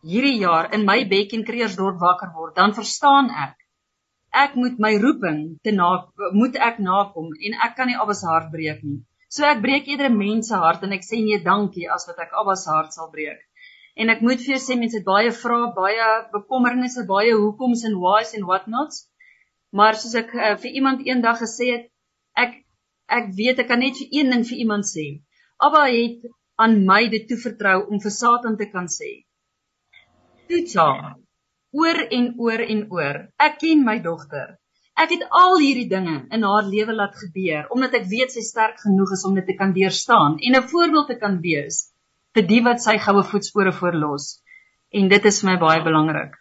hierdie 0.06 0.38
jaar 0.46 0.70
in 0.78 0.86
my 0.86 1.02
bek 1.10 1.34
in 1.34 1.48
Kreersdorp 1.48 1.98
wakker 2.06 2.30
word, 2.38 2.54
dan 2.62 2.78
verstaan 2.78 3.34
ek 3.48 3.58
ek 4.46 4.54
moet 4.62 4.78
my 4.78 4.94
roeping 5.02 5.46
te 5.66 5.74
na 5.74 5.90
moet 6.38 6.60
ek 6.70 6.78
nakom 6.86 7.34
en 7.34 7.64
ek 7.66 7.80
kan 7.80 7.90
nie 7.90 7.98
Abba 7.98 8.14
se 8.14 8.30
hart 8.30 8.54
breek 8.54 8.84
nie. 8.86 9.00
So 9.36 9.46
ek 9.46 9.62
breek 9.66 9.88
eerder 9.88 10.10
'n 10.10 10.18
mens 10.18 10.48
se 10.50 10.58
hart 10.64 10.84
en 10.86 10.96
ek 10.98 11.06
sê 11.06 11.20
nee 11.24 11.40
dankie 11.50 11.88
as 11.96 12.08
wat 12.10 12.20
ek 12.26 12.32
Abba 12.42 12.56
se 12.62 12.70
hart 12.76 12.94
sal 12.94 13.12
breek. 13.16 13.42
En 14.02 14.10
ek 14.14 14.22
moet 14.26 14.42
vir 14.46 14.54
jou 14.56 14.62
sê 14.64 14.78
mense 14.80 14.98
het 14.98 15.06
baie 15.06 15.32
vrae, 15.42 15.70
baie 15.76 16.08
bekommernisse, 16.34 17.06
baie 17.14 17.36
hoekoms 17.44 17.84
en 17.90 18.00
whys 18.04 18.34
en 18.38 18.48
what 18.50 18.68
nots. 18.76 19.06
Maar 19.78 20.00
soos 20.02 20.16
ek 20.22 20.34
uh, 20.34 20.56
vir 20.64 20.72
iemand 20.82 21.06
eendag 21.06 21.42
gesê 21.44 21.70
het, 21.76 21.86
ek 22.46 22.58
ek 23.20 23.32
weet 23.40 23.62
ek 23.62 23.70
kan 23.70 23.82
net 23.86 24.02
vir 24.02 24.18
een 24.20 24.34
ding 24.34 24.46
vir 24.50 24.62
iemand 24.66 24.90
sê. 24.90 25.08
Abba 25.68 25.86
het 25.94 26.26
aan 26.64 26.80
my 26.90 27.02
dit 27.14 27.28
toevertrou 27.30 27.78
om 27.90 28.02
vir 28.06 28.14
Satan 28.16 28.58
te 28.58 28.70
kan 28.74 28.90
sê. 29.00 29.12
Toets 30.50 30.76
haar 30.82 31.18
oor 31.72 32.00
en 32.18 32.34
oor 32.42 32.62
en 32.66 32.82
oor. 32.98 33.22
Ek 33.38 33.60
ken 33.62 33.86
my 33.86 34.00
dogter. 34.06 34.58
Ek 35.00 35.14
het 35.16 35.22
al 35.32 35.54
hierdie 35.62 35.88
dinge 35.88 36.16
in 36.36 36.44
haar 36.44 36.66
lewe 36.68 36.96
laat 36.96 37.16
gebeur 37.16 37.70
omdat 37.76 37.94
ek 38.02 38.10
weet 38.12 38.34
sy 38.36 38.44
sterk 38.44 38.82
genoeg 38.84 39.14
is 39.16 39.24
om 39.30 39.38
dit 39.38 39.46
te 39.48 39.56
kan 39.62 39.72
deurstaan 39.76 40.36
en 40.40 40.58
'n 40.60 40.68
voorbeeld 40.74 41.08
te 41.08 41.18
kan 41.22 41.40
wees 41.46 41.78
vir 42.36 42.48
die 42.50 42.60
wat 42.66 42.84
sy 42.84 42.98
goue 43.06 43.24
voetspore 43.24 43.72
voorlos. 43.72 44.28
En 44.92 45.08
dit 45.08 45.26
is 45.26 45.42
vir 45.42 45.52
my 45.52 45.58
baie 45.62 45.84
belangrik. 45.84 46.36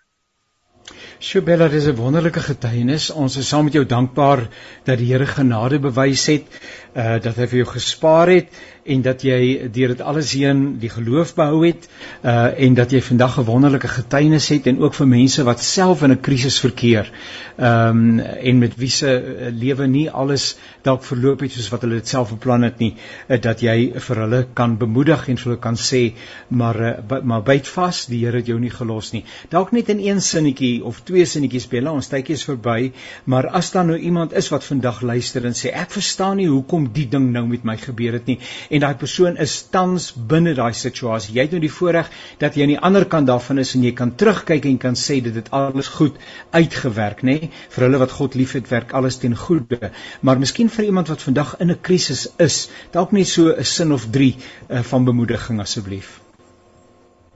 Shobella, 1.21 1.68
dis 1.68 1.87
'n 1.87 1.97
wonderlike 1.97 2.40
getuienis. 2.40 3.11
Ons 3.11 3.37
is 3.37 3.49
saam 3.49 3.64
met 3.64 3.75
jou 3.75 3.85
dankbaar 3.85 4.49
dat 4.85 4.99
die 4.99 5.12
Here 5.12 5.27
genade 5.27 5.79
bewys 5.79 6.27
het, 6.27 6.47
uh 6.94 7.18
dat 7.18 7.37
hy 7.37 7.47
vir 7.47 7.59
jou 7.59 7.68
gespaar 7.73 8.29
het 8.29 8.49
en 8.88 9.03
dat 9.03 9.22
jy 9.22 9.68
deur 9.72 9.92
dit 9.92 10.01
alles 10.01 10.33
heen 10.33 10.62
die 10.83 10.90
geloof 10.92 11.35
behou 11.37 11.61
het 11.66 11.88
uh 12.22 12.48
en 12.68 12.74
dat 12.74 12.90
jy 12.90 13.01
vandag 13.03 13.38
'n 13.38 13.44
wonderlike 13.44 13.88
getuienis 13.88 14.48
het 14.48 14.66
en 14.66 14.81
ook 14.81 14.94
vir 14.94 15.09
mense 15.09 15.44
wat 15.44 15.61
self 15.62 16.03
in 16.03 16.12
'n 16.12 16.20
krisis 16.20 16.59
verkeer. 16.61 17.11
Ehm 17.57 18.18
um, 18.18 18.18
en 18.18 18.59
met 18.59 18.74
wie 18.77 18.90
se 18.90 19.11
uh, 19.11 19.48
lewe 19.53 19.87
nie 19.87 20.11
alles 20.11 20.57
dalk 20.83 21.05
verloop 21.05 21.40
het 21.40 21.53
soos 21.53 21.68
wat 21.68 21.83
hulle 21.83 21.94
dit 21.94 22.09
self 22.09 22.31
beplan 22.31 22.62
het 22.62 22.79
nie, 22.79 22.94
uh, 23.29 23.40
dat 23.40 23.61
jy 23.61 23.92
vir 23.96 24.16
hulle 24.16 24.46
kan 24.55 24.77
bemoedig 24.79 25.29
en 25.29 25.37
vir 25.37 25.44
hulle 25.44 25.61
kan 25.61 25.77
sê 25.77 26.12
maar 26.48 26.81
uh, 26.81 27.22
maar 27.22 27.42
byt 27.42 27.68
vas, 27.68 28.07
die 28.07 28.24
Here 28.24 28.37
het 28.37 28.46
jou 28.46 28.59
nie 28.61 28.70
gelos 28.70 29.12
nie. 29.12 29.24
Dalk 29.48 29.72
net 29.72 29.88
in 29.88 29.98
een 29.98 30.20
sinnetjie 30.20 30.85
of 30.85 31.01
twee 31.05 31.27
sinnetjies 31.27 31.62
speel, 31.62 31.87
ons 31.87 32.09
tydjie 32.09 32.35
is 32.35 32.44
verby, 32.44 32.92
maar 33.24 33.46
as 33.46 33.70
daar 33.70 33.87
nou 33.87 33.98
iemand 33.98 34.33
is 34.33 34.48
wat 34.48 34.64
vandag 34.64 35.03
luister 35.03 35.44
en 35.44 35.55
sê 35.55 35.72
ek 35.72 35.90
verstaan 35.90 36.37
nie 36.37 36.48
hoekom 36.48 36.88
die 36.92 37.09
ding 37.09 37.31
nou 37.33 37.46
met 37.46 37.64
my 37.64 37.77
gebeur 37.77 38.18
het 38.18 38.27
nie 38.27 38.38
en 38.70 38.78
daai 38.83 38.95
persoon 39.01 39.37
is 39.45 39.55
tans 39.75 40.11
binne 40.33 40.55
daai 40.55 40.73
situasie. 40.75 41.35
Jy 41.37 41.47
het 41.47 41.55
nou 41.57 41.61
die 41.62 41.73
voorreg 41.73 42.11
dat 42.43 42.57
jy 42.57 42.67
aan 42.67 42.73
die 42.75 42.81
ander 42.91 43.07
kant 43.07 43.29
daarvan 43.31 43.59
is 43.62 43.75
en 43.77 43.85
jy 43.87 43.93
kan 43.97 44.14
terugkyk 44.21 44.69
en 44.71 44.79
kan 44.79 44.99
sê 44.99 45.21
dit 45.25 45.35
het 45.35 45.51
alles 45.51 45.88
goed 45.99 46.19
uitgewerk, 46.53 47.23
nê? 47.23 47.51
Vir 47.75 47.87
hulle 47.87 48.01
wat 48.03 48.14
God 48.19 48.35
liefhet, 48.38 48.71
werk 48.71 48.93
alles 48.93 49.19
ten 49.23 49.37
goeie. 49.37 49.93
Maar 50.21 50.38
miskien 50.38 50.69
vir 50.69 50.91
iemand 50.91 51.09
wat 51.09 51.23
vandag 51.23 51.57
in 51.61 51.71
'n 51.71 51.81
krisis 51.81 52.29
is, 52.38 52.69
dalk 52.93 53.12
net 53.12 53.29
so 53.29 53.55
'n 53.55 53.64
sin 53.64 53.93
of 53.93 54.07
3 54.11 54.37
uh, 54.37 54.83
van 54.83 55.05
bemoediging 55.05 55.61
asseblief. 55.61 56.21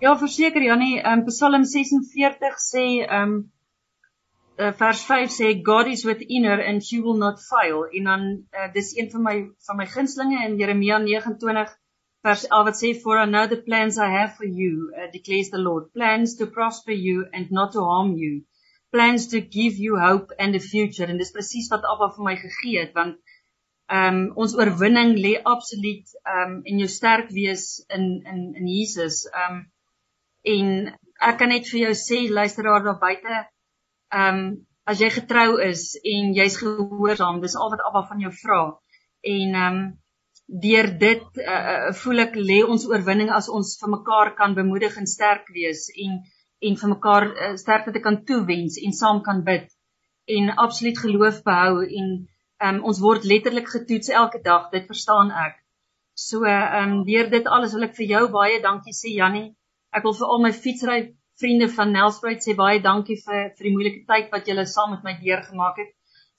Ja, 0.01 0.19
verseker 0.19 0.63
Jannie, 0.63 1.01
um, 1.07 1.25
Psalm 1.25 1.65
46 1.65 2.57
sê 2.59 3.07
um 3.23 3.53
uh, 4.59 4.73
vers 4.79 5.05
5 5.05 5.31
sê 5.31 5.53
God 5.65 5.89
is 5.89 6.05
within 6.05 6.45
her 6.45 6.61
and 6.61 6.85
she 6.85 7.01
will 7.01 7.17
not 7.17 7.41
fail. 7.41 7.85
En 7.93 8.05
dan 8.05 8.23
uh, 8.53 8.73
dis 8.73 8.97
een 8.97 9.11
van 9.11 9.23
my 9.23 9.37
van 9.67 9.77
my 9.77 9.87
gunstlinge 9.87 10.45
in 10.45 10.59
Jeremia 10.59 10.99
29 10.99 11.73
vers 12.23 12.47
11 12.47 12.65
wat 12.69 12.81
sê 12.81 12.93
for 13.03 13.19
I 13.19 13.27
know 13.27 13.47
the 13.49 13.63
plans 13.69 13.99
I 13.99 14.09
have 14.11 14.37
for 14.37 14.47
you 14.47 14.93
uh, 14.97 15.11
declares 15.13 15.51
the 15.51 15.59
Lord. 15.59 15.93
Plans 15.93 16.37
to 16.37 16.47
prosper 16.47 16.93
you 16.93 17.27
and 17.33 17.51
not 17.51 17.73
to 17.73 17.81
harm 17.81 18.17
you. 18.17 18.45
Plans 18.93 19.29
to 19.29 19.41
give 19.41 19.79
you 19.79 19.99
hope 19.99 20.33
and 20.39 20.55
a 20.55 20.61
future. 20.61 21.09
En 21.09 21.19
dis 21.19 21.33
presies 21.33 21.71
wat 21.73 21.87
Abba 21.89 22.13
vir 22.17 22.29
my 22.29 22.37
gegee 22.37 22.81
het 22.81 22.99
want 22.99 23.21
ehm 23.93 24.19
um, 24.19 24.21
ons 24.41 24.55
oorwinning 24.57 25.17
lê 25.21 25.33
absoluut 25.55 26.13
ehm 26.25 26.53
um, 26.53 26.61
in 26.65 26.79
jou 26.85 26.89
sterk 26.89 27.33
wees 27.39 27.85
in 27.89 28.05
in 28.33 28.43
in 28.61 28.69
Jesus. 28.69 29.25
Ehm 29.33 29.57
um, 29.57 29.65
en 30.43 30.71
ek 31.23 31.37
kan 31.39 31.53
net 31.55 31.69
vir 31.71 31.87
jou 31.87 31.97
sê 31.99 32.23
luisteraar 32.29 32.85
daar 32.85 33.01
buite 33.03 33.43
ehm 34.13 34.39
um, 34.43 34.53
as 34.85 34.99
jy 34.99 35.09
getrou 35.15 35.61
is 35.63 35.93
en 36.03 36.33
jy's 36.35 36.57
gehoorsaam, 36.59 37.41
dis 37.41 37.55
al 37.55 37.71
wat 37.71 37.85
Abba 37.87 38.03
van 38.09 38.23
jou 38.25 38.33
vra. 38.43 38.63
En 39.23 39.55
ehm 39.55 39.83
um, 39.83 39.83
deur 40.47 40.89
dit 40.99 41.39
uh, 41.41 41.93
voel 42.03 42.27
ek 42.27 42.35
lê 42.37 42.59
ons 42.65 42.85
oorwinning 42.91 43.31
as 43.33 43.49
ons 43.49 43.77
vir 43.81 43.93
mekaar 43.95 44.35
kan 44.37 44.57
bemoedig 44.59 44.99
en 45.01 45.07
sterk 45.09 45.49
wees 45.55 45.87
en 46.05 46.19
en 46.63 46.77
vir 46.81 46.91
mekaar 46.93 47.25
uh, 47.31 47.55
sterkte 47.59 47.95
te 47.95 48.03
kan 48.03 48.21
toewens 48.29 48.77
en 48.79 48.93
saam 48.99 49.23
kan 49.29 49.41
bid 49.47 49.71
en 50.37 50.53
absoluut 50.65 50.99
geloof 50.99 51.41
behou 51.47 51.87
en 51.87 52.11
um, 52.67 52.83
ons 52.91 53.01
word 53.01 53.25
letterlik 53.25 53.71
getoets 53.71 54.13
elke 54.23 54.43
dag 54.45 54.69
dit 54.75 54.87
verstaan 54.93 55.33
ek 55.47 55.57
so 56.27 56.45
ehm 56.45 56.83
um, 56.83 56.95
deur 57.09 57.33
dit 57.33 57.49
alles 57.57 57.75
wil 57.79 57.89
ek 57.89 57.97
vir 57.97 58.11
jou 58.15 58.23
baie 58.37 58.61
dankie 58.69 58.97
sê 58.99 59.17
Jannie 59.17 59.49
ek 59.97 60.05
wil 60.05 60.19
vir 60.21 60.35
al 60.35 60.45
my 60.45 60.53
fietsry 60.53 61.01
vriende 61.43 61.69
van 61.77 61.91
Nelspruit 61.95 62.45
sê 62.45 62.55
baie 62.59 62.81
dankie 62.85 63.19
vir 63.25 63.51
vir 63.57 63.67
die 63.67 63.75
moeilike 63.75 64.05
tyd 64.11 64.31
wat 64.35 64.49
julle 64.51 64.65
saam 64.71 64.95
met 64.95 65.05
my 65.07 65.15
deurgemaak 65.21 65.81
het. 65.83 65.91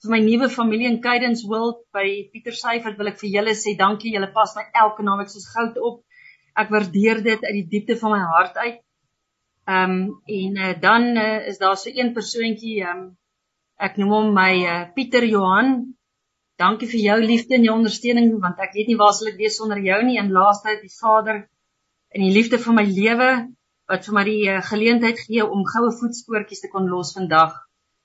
Vir 0.03 0.11
my 0.11 0.19
nuwe 0.23 0.49
familie 0.51 0.89
in 0.91 1.01
Cadence 1.03 1.47
World 1.47 1.83
by 1.95 2.05
Pieter 2.31 2.55
Syfert 2.59 2.97
wil 2.99 3.11
ek 3.11 3.19
vir 3.21 3.29
julle 3.37 3.55
sê 3.59 3.75
dankie. 3.79 4.13
Julle 4.15 4.31
pas 4.35 4.55
my 4.57 4.65
elke 4.83 5.05
naweek 5.07 5.31
soos 5.31 5.47
goud 5.53 5.79
op. 5.89 6.01
Ek 6.59 6.71
waardeer 6.73 7.23
dit 7.23 7.45
uit 7.47 7.55
die 7.59 7.67
diepte 7.75 7.95
van 8.01 8.15
my 8.15 8.21
hart 8.33 8.59
uit. 8.65 8.79
Ehm 9.63 9.95
um, 9.95 9.99
en 10.27 10.57
uh, 10.59 10.73
dan 10.81 11.09
uh, 11.15 11.47
is 11.47 11.59
daar 11.61 11.77
so 11.79 11.91
een 11.93 12.11
persoontjie 12.17 12.81
ehm 12.83 13.03
um, 13.03 13.09
ek 13.87 13.95
noem 13.99 14.11
hom 14.17 14.33
my 14.35 14.51
uh, 14.59 14.81
Pieter 14.95 15.23
Johan. 15.27 15.73
Dankie 16.59 16.87
vir 16.91 17.03
jou 17.07 17.17
liefde 17.23 17.55
en 17.55 17.67
jou 17.67 17.75
ondersteuning 17.79 18.35
want 18.43 18.59
ek 18.59 18.75
weet 18.75 18.91
nie 18.91 18.99
waar 18.99 19.15
sal 19.15 19.31
ek 19.31 19.39
wees 19.39 19.55
sonder 19.59 19.79
jou 19.83 19.99
nie 20.03 20.19
en 20.19 20.35
laaste 20.35 20.75
die 20.81 20.91
Vader 20.99 21.45
in 22.13 22.27
die 22.27 22.33
liefde 22.35 22.59
van 22.61 22.77
my 22.77 22.85
lewe 22.85 23.29
wat 23.93 24.09
vir 24.09 24.17
my 24.17 24.23
die 24.27 24.41
uh, 24.49 24.61
geleentheid 24.65 25.21
gee 25.21 25.45
om 25.45 25.65
goue 25.69 25.91
voetspoortjies 25.99 26.65
te 26.65 26.71
kon 26.73 26.89
los 26.89 27.13
vandag. 27.17 27.55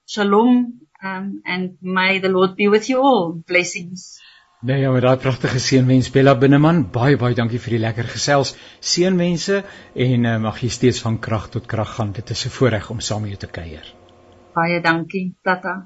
Shalom 0.09 0.55
um, 1.03 1.29
and 1.45 1.77
may 1.81 2.21
the 2.21 2.29
Lord 2.33 2.57
be 2.57 2.69
with 2.69 2.89
you 2.91 3.01
all. 3.01 3.33
Blessings. 3.47 4.19
Nee, 4.61 4.81
ja, 4.83 4.91
met 4.91 5.05
daai 5.05 5.21
pragtige 5.23 5.61
seënwens 5.63 6.09
Bella 6.11 6.35
Binneman, 6.35 6.81
baie 6.91 7.15
baie 7.21 7.37
dankie 7.39 7.61
vir 7.63 7.77
die 7.77 7.83
lekker 7.85 8.09
gesels. 8.11 8.57
Seënwense 8.93 9.61
en 9.95 10.27
uh, 10.27 10.33
mag 10.43 10.59
jy 10.65 10.71
steeds 10.75 10.99
van 11.05 11.21
krag 11.23 11.47
tot 11.55 11.69
krag 11.71 11.95
gaan. 11.99 12.11
Dit 12.17 12.35
is 12.35 12.45
'n 12.47 12.55
voorreg 12.57 12.91
om 12.91 13.01
saam 13.01 13.23
met 13.23 13.37
jou 13.37 13.41
te 13.47 13.53
kuier. 13.61 13.95
Baie 14.59 14.81
dankie, 14.83 15.37
Tata. 15.43 15.77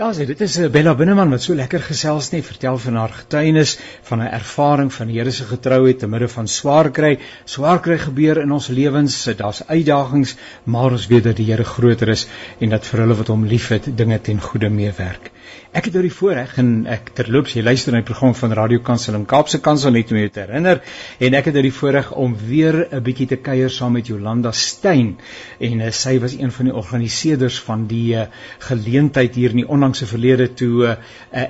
Daar 0.00 0.14
sê 0.16 0.24
dit 0.24 0.40
is 0.40 0.54
eh, 0.56 0.70
Bella 0.72 0.94
Binneman 0.96 1.28
wat 1.28 1.42
so 1.44 1.52
lekker 1.52 1.82
gesels 1.84 2.30
net 2.32 2.46
vertel 2.46 2.78
van 2.80 2.94
haar 2.96 3.12
getuienis 3.12 3.74
van 4.08 4.22
'n 4.24 4.30
ervaring 4.38 4.92
van 4.94 5.10
die 5.10 5.18
Here 5.18 5.30
se 5.30 5.44
getrouheid 5.44 5.98
te 5.98 6.08
midde 6.08 6.28
van 6.28 6.48
swaar 6.48 6.88
kry. 6.90 7.18
Swaar 7.44 7.80
kry 7.84 7.98
gebeur 7.98 8.40
in 8.40 8.52
ons 8.52 8.68
lewens, 8.68 9.24
daar's 9.36 9.60
uitdagings, 9.66 10.36
maar 10.64 10.96
ons 10.96 11.06
weet 11.06 11.24
dat 11.24 11.36
die 11.36 11.50
Here 11.52 11.64
groter 11.64 12.08
is 12.08 12.26
en 12.60 12.70
dat 12.70 12.86
vir 12.86 13.00
hulle 13.00 13.14
wat 13.14 13.26
hom 13.26 13.44
liefhet, 13.44 13.96
dinge 13.96 14.20
ten 14.20 14.40
goeie 14.40 14.70
meewerk. 14.70 15.30
Ek 15.70 15.84
het 15.86 15.94
nou 15.94 16.02
die 16.02 16.10
voorreg 16.10 16.56
en 16.58 16.70
ek 16.90 17.12
terloops 17.14 17.52
jy 17.54 17.62
luister 17.62 17.94
na 17.94 18.00
die 18.02 18.08
program 18.08 18.32
van 18.34 18.52
Radio 18.58 18.80
Kansel 18.82 19.14
en 19.14 19.26
Kaapse 19.30 19.60
Kansel 19.62 19.92
net 19.94 20.10
om 20.10 20.18
jou 20.18 20.30
te 20.34 20.42
herinner 20.42 20.80
en 21.22 21.36
ek 21.38 21.46
het 21.46 21.54
nou 21.54 21.62
die 21.62 21.74
voorreg 21.74 22.08
om 22.18 22.34
weer 22.34 22.88
'n 22.90 23.02
bietjie 23.06 23.28
te 23.30 23.36
kuier 23.36 23.70
saam 23.70 23.92
met 23.92 24.10
Jolanda 24.10 24.50
Steyn 24.50 25.12
en 25.60 25.80
uh, 25.80 25.90
sy 25.90 26.18
was 26.18 26.34
een 26.34 26.50
van 26.50 26.70
die 26.70 26.74
organiseerders 26.74 27.60
van 27.60 27.86
die 27.86 28.16
uh, 28.16 28.26
geleentheid 28.58 29.34
hier 29.34 29.50
in 29.50 29.62
die 29.62 29.68
onlangse 29.68 30.06
verlede 30.06 30.48
toe 30.54 30.86
uh, 30.88 30.96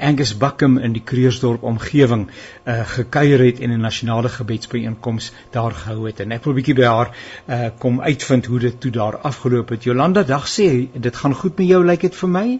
Angus 0.00 0.36
Buckham 0.36 0.78
in 0.78 0.92
die 0.92 1.04
Kreursdorp 1.04 1.62
omgewing 1.62 2.28
uh, 2.28 2.84
gekuier 2.84 3.40
het 3.46 3.60
en 3.60 3.72
'n 3.72 3.80
nasionale 3.80 4.28
gebedsbyeenkoms 4.28 5.32
daar 5.50 5.72
gehou 5.72 6.06
het. 6.06 6.20
En 6.20 6.32
ek 6.32 6.44
wil 6.44 6.54
bietjie 6.54 6.74
by 6.74 6.84
haar 6.84 7.14
uh, 7.48 7.70
kom 7.78 8.00
uitvind 8.00 8.46
hoe 8.46 8.58
dit 8.58 8.80
toe 8.80 8.90
daar 8.90 9.16
afgeloop 9.16 9.68
het. 9.68 9.84
Jolanda 9.84 10.22
dag 10.22 10.48
sê 10.48 10.88
dit 10.92 11.16
gaan 11.16 11.34
goed 11.34 11.58
met 11.58 11.68
jou 11.68 11.84
lyk 11.84 11.90
like 11.90 12.08
dit 12.08 12.20
vir 12.20 12.28
my 12.28 12.58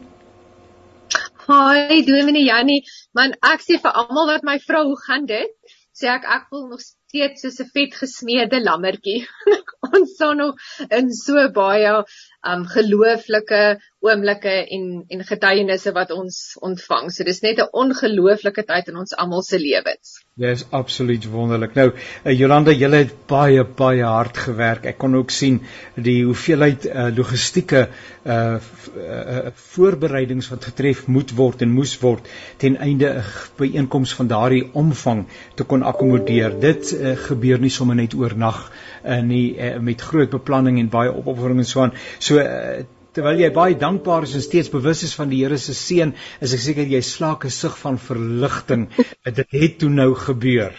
Hi, 1.50 2.02
Dominee 2.06 2.46
Jannie, 2.46 2.82
man 3.18 3.32
ek 3.48 3.64
sê 3.64 3.76
vir 3.82 3.96
almal 4.00 4.28
wat 4.30 4.44
my 4.46 4.52
vra 4.62 4.84
hoe 4.86 4.98
gaan 5.00 5.24
dit? 5.26 5.50
Sê 5.98 6.06
ek 6.12 6.28
ek 6.34 6.44
voel 6.50 6.68
nog 6.70 6.82
steeds 6.84 7.42
soos 7.42 7.58
'n 7.64 7.70
vet 7.74 7.96
gesmeede 8.02 8.60
lammertjie. 8.62 9.24
Ons 9.88 10.09
staan 10.14 10.36
nog 10.36 10.54
in 10.88 11.12
so 11.12 11.48
baie 11.54 12.02
um 12.40 12.64
gelooflike 12.64 13.78
oomblikke 14.00 14.52
en 14.72 14.84
en 15.12 15.24
getuienisse 15.28 15.92
wat 15.92 16.12
ons 16.14 16.56
ontvang. 16.64 17.10
So 17.12 17.24
dis 17.24 17.42
net 17.44 17.58
'n 17.60 17.68
ongelooflike 17.82 18.64
tyd 18.64 18.88
in 18.88 18.96
ons 18.96 19.12
almal 19.16 19.42
se 19.42 19.58
lewens. 19.58 20.24
Dis 20.40 20.64
absoluut 20.70 21.24
wonderlik. 21.28 21.74
Nou, 21.74 21.90
uh, 21.92 22.32
Jolanda, 22.38 22.72
jy 22.72 22.88
het 22.90 23.12
baie 23.26 23.64
baie 23.64 24.04
hard 24.04 24.36
gewerk. 24.36 24.86
Ek 24.86 24.98
kon 24.98 25.14
ook 25.14 25.30
sien 25.30 25.60
die 25.96 26.24
hoeveelheid 26.24 26.86
uh, 26.86 27.08
logistieke 27.16 27.88
uh, 28.24 28.56
uh 28.96 29.50
voorbereidings 29.54 30.48
wat 30.48 30.64
getref 30.64 31.06
moet 31.06 31.30
word 31.36 31.62
en 31.62 31.70
moes 31.70 31.98
word 32.00 32.28
ten 32.56 32.76
einde 32.76 33.20
'n 33.20 33.24
byeenkoms 33.58 34.14
van 34.14 34.26
daardie 34.26 34.70
omvang 34.72 35.26
te 35.54 35.64
kon 35.64 35.82
akkommodeer. 35.82 36.60
Dit 36.60 36.92
uh, 36.92 37.16
gebeur 37.16 37.60
nie 37.60 37.70
sommer 37.70 37.96
net 37.96 38.14
oornag 38.14 38.70
uh, 39.04 39.20
nie 39.24 39.56
uh, 39.56 39.76
met 39.82 40.00
groot 40.00 40.30
beplanning 40.30 40.80
en 40.80 40.90
baie 40.92 41.12
opoffering 41.12 41.62
en 41.62 41.68
so 41.68 41.84
aan. 41.84 41.94
So 42.18 42.40
uh, 42.42 42.82
terwyl 43.16 43.40
jy 43.42 43.50
baie 43.54 43.78
dankbaar 43.78 44.26
is 44.28 44.36
en 44.38 44.44
steeds 44.44 44.70
bewus 44.72 45.02
is 45.06 45.16
van 45.18 45.30
die 45.32 45.42
Here 45.42 45.58
se 45.58 45.74
seën, 45.74 46.14
is 46.40 46.54
ek 46.54 46.64
seker 46.66 46.92
jy 46.92 47.02
slaak 47.02 47.44
'n 47.44 47.54
sug 47.54 47.78
van 47.78 47.98
verligting. 47.98 48.88
Dit 49.40 49.46
het 49.50 49.78
toe 49.78 49.90
nou 49.90 50.14
gebeur. 50.14 50.76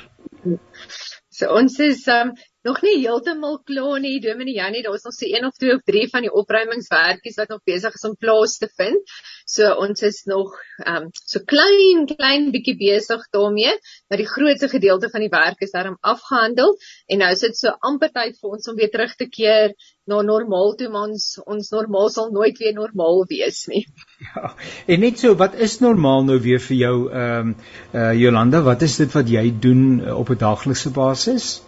So 1.30 1.52
ons 1.58 1.80
is 1.80 2.08
um, 2.08 2.34
nog 2.68 2.82
nie 2.86 2.98
heeltemal 3.02 3.60
klaar 3.66 4.00
nie, 4.02 4.20
Dominee 4.22 4.54
Janie, 4.54 4.84
daar 4.86 4.98
is 4.98 5.06
nog 5.08 5.16
so 5.18 5.26
een 5.26 5.46
of 5.46 5.56
twee 5.58 5.74
of 5.76 5.82
drie 5.86 6.08
van 6.10 6.26
die 6.26 6.34
opruimingswerkies 6.42 7.40
wat 7.42 7.50
nog 7.50 7.64
besig 7.66 7.96
is 7.98 8.06
om 8.10 8.16
plaas 8.16 8.58
te 8.62 8.70
vind. 8.78 9.14
So 9.50 9.72
ons 9.84 10.04
is 10.06 10.22
nog 10.30 10.54
ehm 10.86 11.08
um, 11.08 11.08
so 11.12 11.42
klein 11.46 12.06
klein 12.10 12.52
bietjie 12.54 12.78
besig 12.78 13.24
daarmee, 13.34 13.74
maar 14.08 14.22
die 14.22 14.30
grootste 14.30 14.70
gedeelte 14.70 15.10
van 15.10 15.26
die 15.26 15.32
werk 15.34 15.66
is 15.66 15.74
daarom 15.74 15.98
afgehandel 16.02 16.78
en 17.08 17.24
nou 17.24 17.32
is 17.32 17.42
dit 17.48 17.58
so 17.58 17.74
amper 17.80 18.14
tyd 18.14 18.38
vir 18.38 18.54
ons 18.58 18.70
om 18.70 18.78
weer 18.78 18.94
terug 18.94 19.16
te 19.16 19.28
keer 19.30 19.74
na 20.06 20.22
normaal 20.26 20.76
toe, 20.78 20.90
maar 20.94 21.10
ons 21.10 21.26
ons 21.46 21.72
normaal 21.74 22.10
sal 22.14 22.32
nooit 22.36 22.58
weer 22.62 22.74
normaal 22.78 23.26
wees 23.30 23.66
nie. 23.72 23.86
Ja. 24.36 24.54
En 24.88 25.02
net 25.02 25.20
so, 25.20 25.34
wat 25.36 25.56
is 25.58 25.80
normaal 25.82 26.24
nou 26.30 26.38
weer 26.46 26.62
vir 26.62 26.78
jou 26.78 26.96
ehm 27.10 27.52
um, 27.52 27.56
uh 27.98 28.14
Jolanda, 28.22 28.62
wat 28.62 28.86
is 28.86 29.00
dit 29.02 29.12
wat 29.18 29.30
jy 29.30 29.50
doen 29.66 29.84
uh, 30.00 30.18
op 30.20 30.30
'n 30.30 30.42
daaglikse 30.46 30.94
basis? 30.94 31.62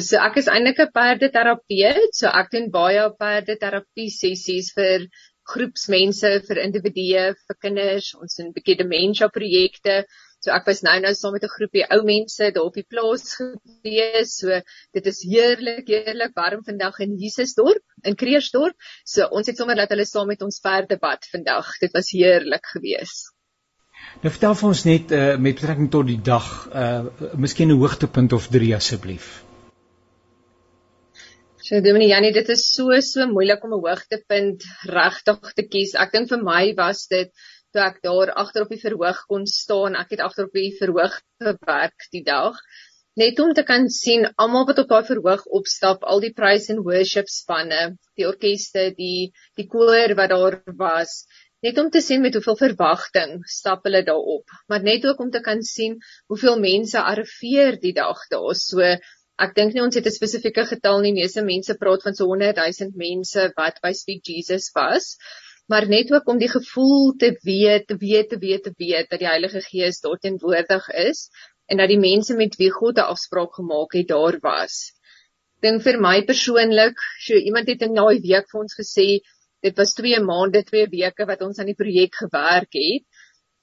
So 0.00 0.16
ek 0.16 0.36
is 0.36 0.48
eintlik 0.48 0.80
'n 0.80 0.92
perdeterapeut, 0.94 2.14
so 2.14 2.26
ek 2.28 2.50
doen 2.50 2.70
baie 2.70 3.10
perdeterapie 3.18 4.10
sessies 4.10 4.72
vir 4.76 5.08
groepsmense, 5.52 6.30
vir 6.48 6.58
individue, 6.64 7.34
vir 7.46 7.56
kinders. 7.60 8.14
Ons 8.14 8.36
doen 8.36 8.48
'n 8.48 8.52
bietjie 8.52 8.78
dementia 8.78 9.28
projekte 9.28 10.04
So 10.42 10.50
ek 10.50 10.64
was 10.66 10.80
nou 10.82 10.94
nou 10.98 11.12
saam 11.14 11.36
met 11.36 11.44
'n 11.46 11.54
groepie 11.54 11.84
ou 11.94 12.00
mense 12.02 12.46
daar 12.54 12.64
op 12.66 12.74
die 12.74 12.86
plaas 12.94 13.34
gewees. 13.38 14.32
So 14.40 14.58
dit 14.96 15.06
is 15.06 15.20
heerlik, 15.22 15.86
heerlik 15.86 16.34
warm 16.34 16.64
vandag 16.66 16.98
in 16.98 17.14
Jesusdorp, 17.16 17.84
in 18.02 18.16
Kreersdorp. 18.16 18.74
So 19.04 19.28
ons 19.30 19.46
het 19.46 19.56
sommer 19.56 19.76
laat 19.76 19.94
hulle 19.94 20.04
saam 20.04 20.26
met 20.26 20.42
ons 20.42 20.58
verder 20.58 20.98
bad 20.98 21.28
vandag. 21.30 21.70
Dit 21.78 21.94
was 21.94 22.10
heerlik 22.10 22.66
geweest. 22.74 23.30
Nou 24.22 24.34
vertel 24.34 24.58
vir 24.58 24.68
ons 24.68 24.84
net 24.84 25.12
uh, 25.12 25.36
met 25.38 25.54
betrekking 25.54 25.90
tot 25.90 26.06
die 26.06 26.18
dag, 26.18 26.50
uh 26.74 27.30
miskien 27.38 27.70
'n 27.70 27.78
hoogtepunt 27.78 28.32
of 28.32 28.50
drie 28.50 28.74
asseblief. 28.74 29.44
So 31.72 31.80
Dominee 31.80 32.10
Janie, 32.10 32.34
dit 32.36 32.50
is 32.52 32.66
so 32.68 32.92
so 33.00 33.24
moeilik 33.30 33.62
om 33.64 33.70
'n 33.72 33.80
hoogtepunt 33.80 34.64
regtig 34.94 35.52
te 35.56 35.62
kies. 35.74 35.94
Ek 36.02 36.10
dink 36.12 36.28
vir 36.28 36.40
my 36.44 36.74
was 36.76 37.06
dit 37.08 37.30
toe 37.72 37.80
ek 37.80 38.02
daar 38.04 38.32
agter 38.42 38.66
op 38.66 38.74
die 38.74 38.80
verhoog 38.82 39.22
kon 39.30 39.46
staan. 39.48 39.96
Ek 39.96 40.12
het 40.12 40.20
agter 40.20 40.50
op 40.50 40.58
die 40.58 40.74
verhoog 40.76 41.16
gewerk 41.40 42.04
die 42.12 42.20
dag. 42.26 42.58
Net 43.16 43.40
om 43.40 43.54
te 43.56 43.64
kan 43.70 43.88
sien 43.88 44.28
almal 44.36 44.66
wat 44.68 44.82
op 44.82 44.90
daai 44.90 45.08
verhoog 45.12 45.46
opstap, 45.60 46.04
al 46.04 46.20
die 46.20 46.34
praise 46.42 46.68
and 46.74 46.84
worship 46.84 47.32
spanne, 47.32 47.96
die 48.20 48.28
orkeste, 48.28 48.92
die 48.92 49.32
die 49.56 49.66
koor 49.76 50.12
wat 50.20 50.28
daar 50.36 50.58
was, 50.76 51.24
net 51.64 51.78
om 51.78 51.88
te 51.88 52.04
sien 52.04 52.20
met 52.20 52.36
hoeveel 52.36 52.60
verwagting 52.66 53.40
stap 53.48 53.88
hulle 53.88 54.04
daarop, 54.04 54.44
maar 54.68 54.84
net 54.84 55.08
ook 55.08 55.24
om 55.24 55.32
te 55.32 55.40
kan 55.40 55.64
sien 55.64 55.96
hoeveel 56.28 56.60
mense 56.60 57.00
arriveer 57.00 57.80
die 57.80 57.96
dag 57.96 58.28
daar. 58.28 58.52
So 58.60 58.84
ek 59.38 59.54
dink 59.56 59.74
nie 59.74 59.82
ons 59.82 59.94
het 59.96 60.06
'n 60.06 60.16
spesifieke 60.18 60.64
getal 60.66 61.00
nie. 61.00 61.12
Meeste 61.12 61.42
mense 61.42 61.74
praat 61.78 62.02
van 62.02 62.14
so 62.14 62.26
100 62.26 62.56
000 62.56 62.92
mense 62.94 63.52
wat 63.56 63.80
by 63.82 63.92
Speak 63.92 64.22
Jesus 64.26 64.70
was. 64.74 65.16
Maar 65.68 65.88
net 65.88 66.12
ook 66.12 66.28
om 66.28 66.38
die 66.38 66.50
gevoel 66.50 67.14
te 67.16 67.30
weet, 67.42 67.86
te 67.86 67.96
weet, 67.96 68.28
te 68.28 68.38
weet, 68.38 68.62
te 68.62 68.72
weet 68.76 69.08
dat 69.10 69.18
die 69.18 69.28
Heilige 69.28 69.60
Gees 69.60 70.00
daar 70.00 70.18
teenwoordig 70.18 70.88
is 70.88 71.28
en 71.66 71.78
dat 71.78 71.88
die 71.88 71.98
mense 71.98 72.34
met 72.34 72.56
wie 72.60 72.70
God 72.70 72.98
'n 72.98 73.10
afspraak 73.14 73.54
gemaak 73.54 73.92
het 73.92 74.08
daar 74.08 74.38
was. 74.42 74.92
Dink 75.62 75.82
vir 75.82 76.00
my 76.00 76.24
persoonlik, 76.24 76.98
so 77.20 77.34
iemand 77.34 77.68
het 77.68 77.82
in 77.82 77.94
daai 77.94 78.20
week 78.20 78.50
vir 78.50 78.60
ons 78.60 78.74
gesê 78.74 79.22
dit 79.62 79.76
was 79.78 79.94
2 79.94 80.20
maande, 80.20 80.62
2 80.62 80.88
weke 80.90 81.26
wat 81.26 81.42
ons 81.42 81.58
aan 81.58 81.70
die 81.70 81.78
projek 81.78 82.14
gewerk 82.14 82.74
het. 82.74 83.04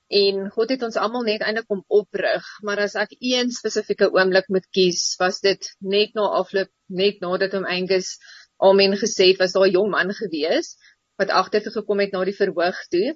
En 0.09 0.47
God 0.49 0.71
het 0.73 0.83
ons 0.87 0.97
almal 0.97 1.25
net 1.27 1.43
eintlik 1.45 1.69
om 1.69 1.83
oprig, 1.93 2.45
maar 2.65 2.79
as 2.81 2.95
ek 2.97 3.11
een 3.19 3.51
spesifieke 3.53 4.07
oomblik 4.09 4.47
moet 4.49 4.65
kies, 4.73 5.03
was 5.21 5.37
dit 5.45 5.67
net 5.79 6.15
na 6.17 6.25
afloop, 6.39 6.71
net 6.89 7.19
nadat 7.21 7.53
hom 7.53 7.67
Angus 7.69 8.15
Amen 8.59 8.97
gesê 8.97 9.29
het, 9.29 9.37
was 9.39 9.53
daar 9.53 9.67
'n 9.67 9.75
jong 9.77 9.89
man 9.91 10.13
gewees 10.13 10.75
wat 11.19 11.29
agter 11.29 11.61
toe 11.61 11.71
gekom 11.71 11.99
het 11.99 12.11
na 12.11 12.23
die 12.25 12.35
verhoog 12.35 12.79
toe. 12.89 13.13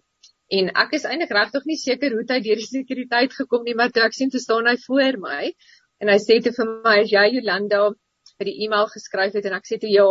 En 0.52 0.70
ek 0.84 0.94
is 0.94 1.06
eintlik 1.10 1.34
regtig 1.34 1.66
nie 1.66 1.80
seker 1.82 2.12
hoe 2.12 2.26
hy 2.30 2.40
deur 2.46 2.62
die 2.62 2.70
sekuriteit 2.70 3.34
gekom 3.34 3.64
nie, 3.64 3.76
maar 3.76 3.90
toe 3.90 4.04
ek 4.04 4.14
sien 4.14 4.30
te 4.30 4.40
staan 4.40 4.68
hy 4.68 4.78
voor 4.86 5.18
my 5.18 5.54
en 6.00 6.10
hy 6.10 6.20
sê 6.20 6.42
te 6.44 6.52
vir 6.52 6.68
my, 6.86 7.02
"Is 7.02 7.12
jy 7.12 7.26
Jolanda?" 7.36 7.94
by 8.40 8.46
die 8.46 8.66
e-mail 8.66 8.88
geskryf 8.92 9.34
het 9.34 9.46
en 9.46 9.54
ek 9.54 9.68
sê 9.70 9.80
toe 9.82 9.90
ja, 9.90 10.08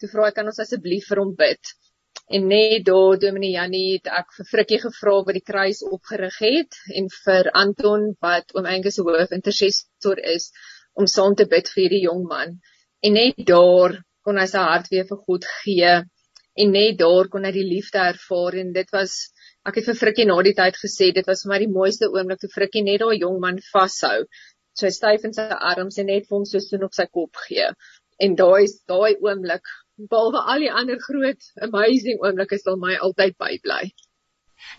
toe 0.00 0.08
vra 0.12 0.28
ek 0.28 0.34
kan 0.38 0.46
ons 0.46 0.60
asseblief 0.64 1.08
vir 1.08 1.20
hom 1.22 1.34
bid. 1.38 1.72
En 2.30 2.46
net 2.48 2.84
daar 2.86 3.18
Dominee 3.18 3.56
Jannie 3.56 3.96
het 3.96 4.06
ek 4.20 4.30
vir 4.36 4.48
Frikkie 4.50 4.78
gevra 4.82 5.16
wat 5.26 5.36
die 5.36 5.44
kruis 5.44 5.82
opgerig 5.82 6.38
het 6.44 6.78
en 6.94 7.10
vir 7.24 7.50
Anton 7.62 8.12
wat 8.24 8.54
oom 8.56 8.68
Angus 8.70 8.96
se 8.98 9.04
hoof 9.06 9.34
intercessor 9.36 10.22
is 10.34 10.50
om 10.94 11.08
saam 11.10 11.34
te 11.34 11.48
bid 11.50 11.68
vir 11.72 11.82
hierdie 11.82 12.04
jong 12.06 12.24
man. 12.30 12.56
En 13.02 13.18
net 13.18 13.42
daar 13.48 13.98
kon 14.24 14.38
hy 14.38 14.46
sy 14.46 14.62
hart 14.62 14.88
weer 14.92 15.06
vir 15.08 15.20
God 15.26 15.48
gee 15.64 15.92
en 16.62 16.74
net 16.76 16.98
daar 17.00 17.28
kon 17.32 17.44
hy 17.48 17.52
die 17.54 17.66
liefde 17.66 18.00
ervaar 18.12 18.58
en 18.62 18.72
dit 18.76 18.96
was 18.96 19.18
ek 19.68 19.78
het 19.80 19.88
vir 19.90 19.98
Frikkie 19.98 20.28
na 20.28 20.38
die 20.46 20.56
tyd 20.58 20.78
gesê 20.78 21.10
dit 21.16 21.28
was 21.28 21.44
vir 21.44 21.52
my 21.52 21.60
die 21.62 21.70
mooiste 21.74 22.10
oomblik 22.12 22.42
toe 22.42 22.50
Frikkie 22.54 22.84
net 22.86 23.02
daai 23.02 23.18
jong 23.18 23.40
man 23.44 23.60
vashou. 23.72 24.24
So 24.78 24.86
hy 24.86 24.94
styf 24.94 25.24
in 25.28 25.34
sy 25.36 25.48
arms 25.72 25.98
en 26.00 26.08
net 26.08 26.28
vir 26.28 26.38
hom 26.38 26.46
so 26.48 26.60
soen 26.62 26.86
op 26.86 26.94
sy 26.96 27.06
kop 27.10 27.40
gee. 27.46 27.68
En 28.24 28.36
daai 28.38 28.66
daai 28.90 29.18
oomblik 29.20 29.68
behalwe 30.10 30.40
al 30.54 30.64
die 30.64 30.72
ander 30.80 30.98
groot 31.06 31.50
amazing 31.68 32.22
oomblikke 32.24 32.58
sal 32.58 32.78
my 32.84 32.94
altyd 33.06 33.36
bybly. 33.38 33.92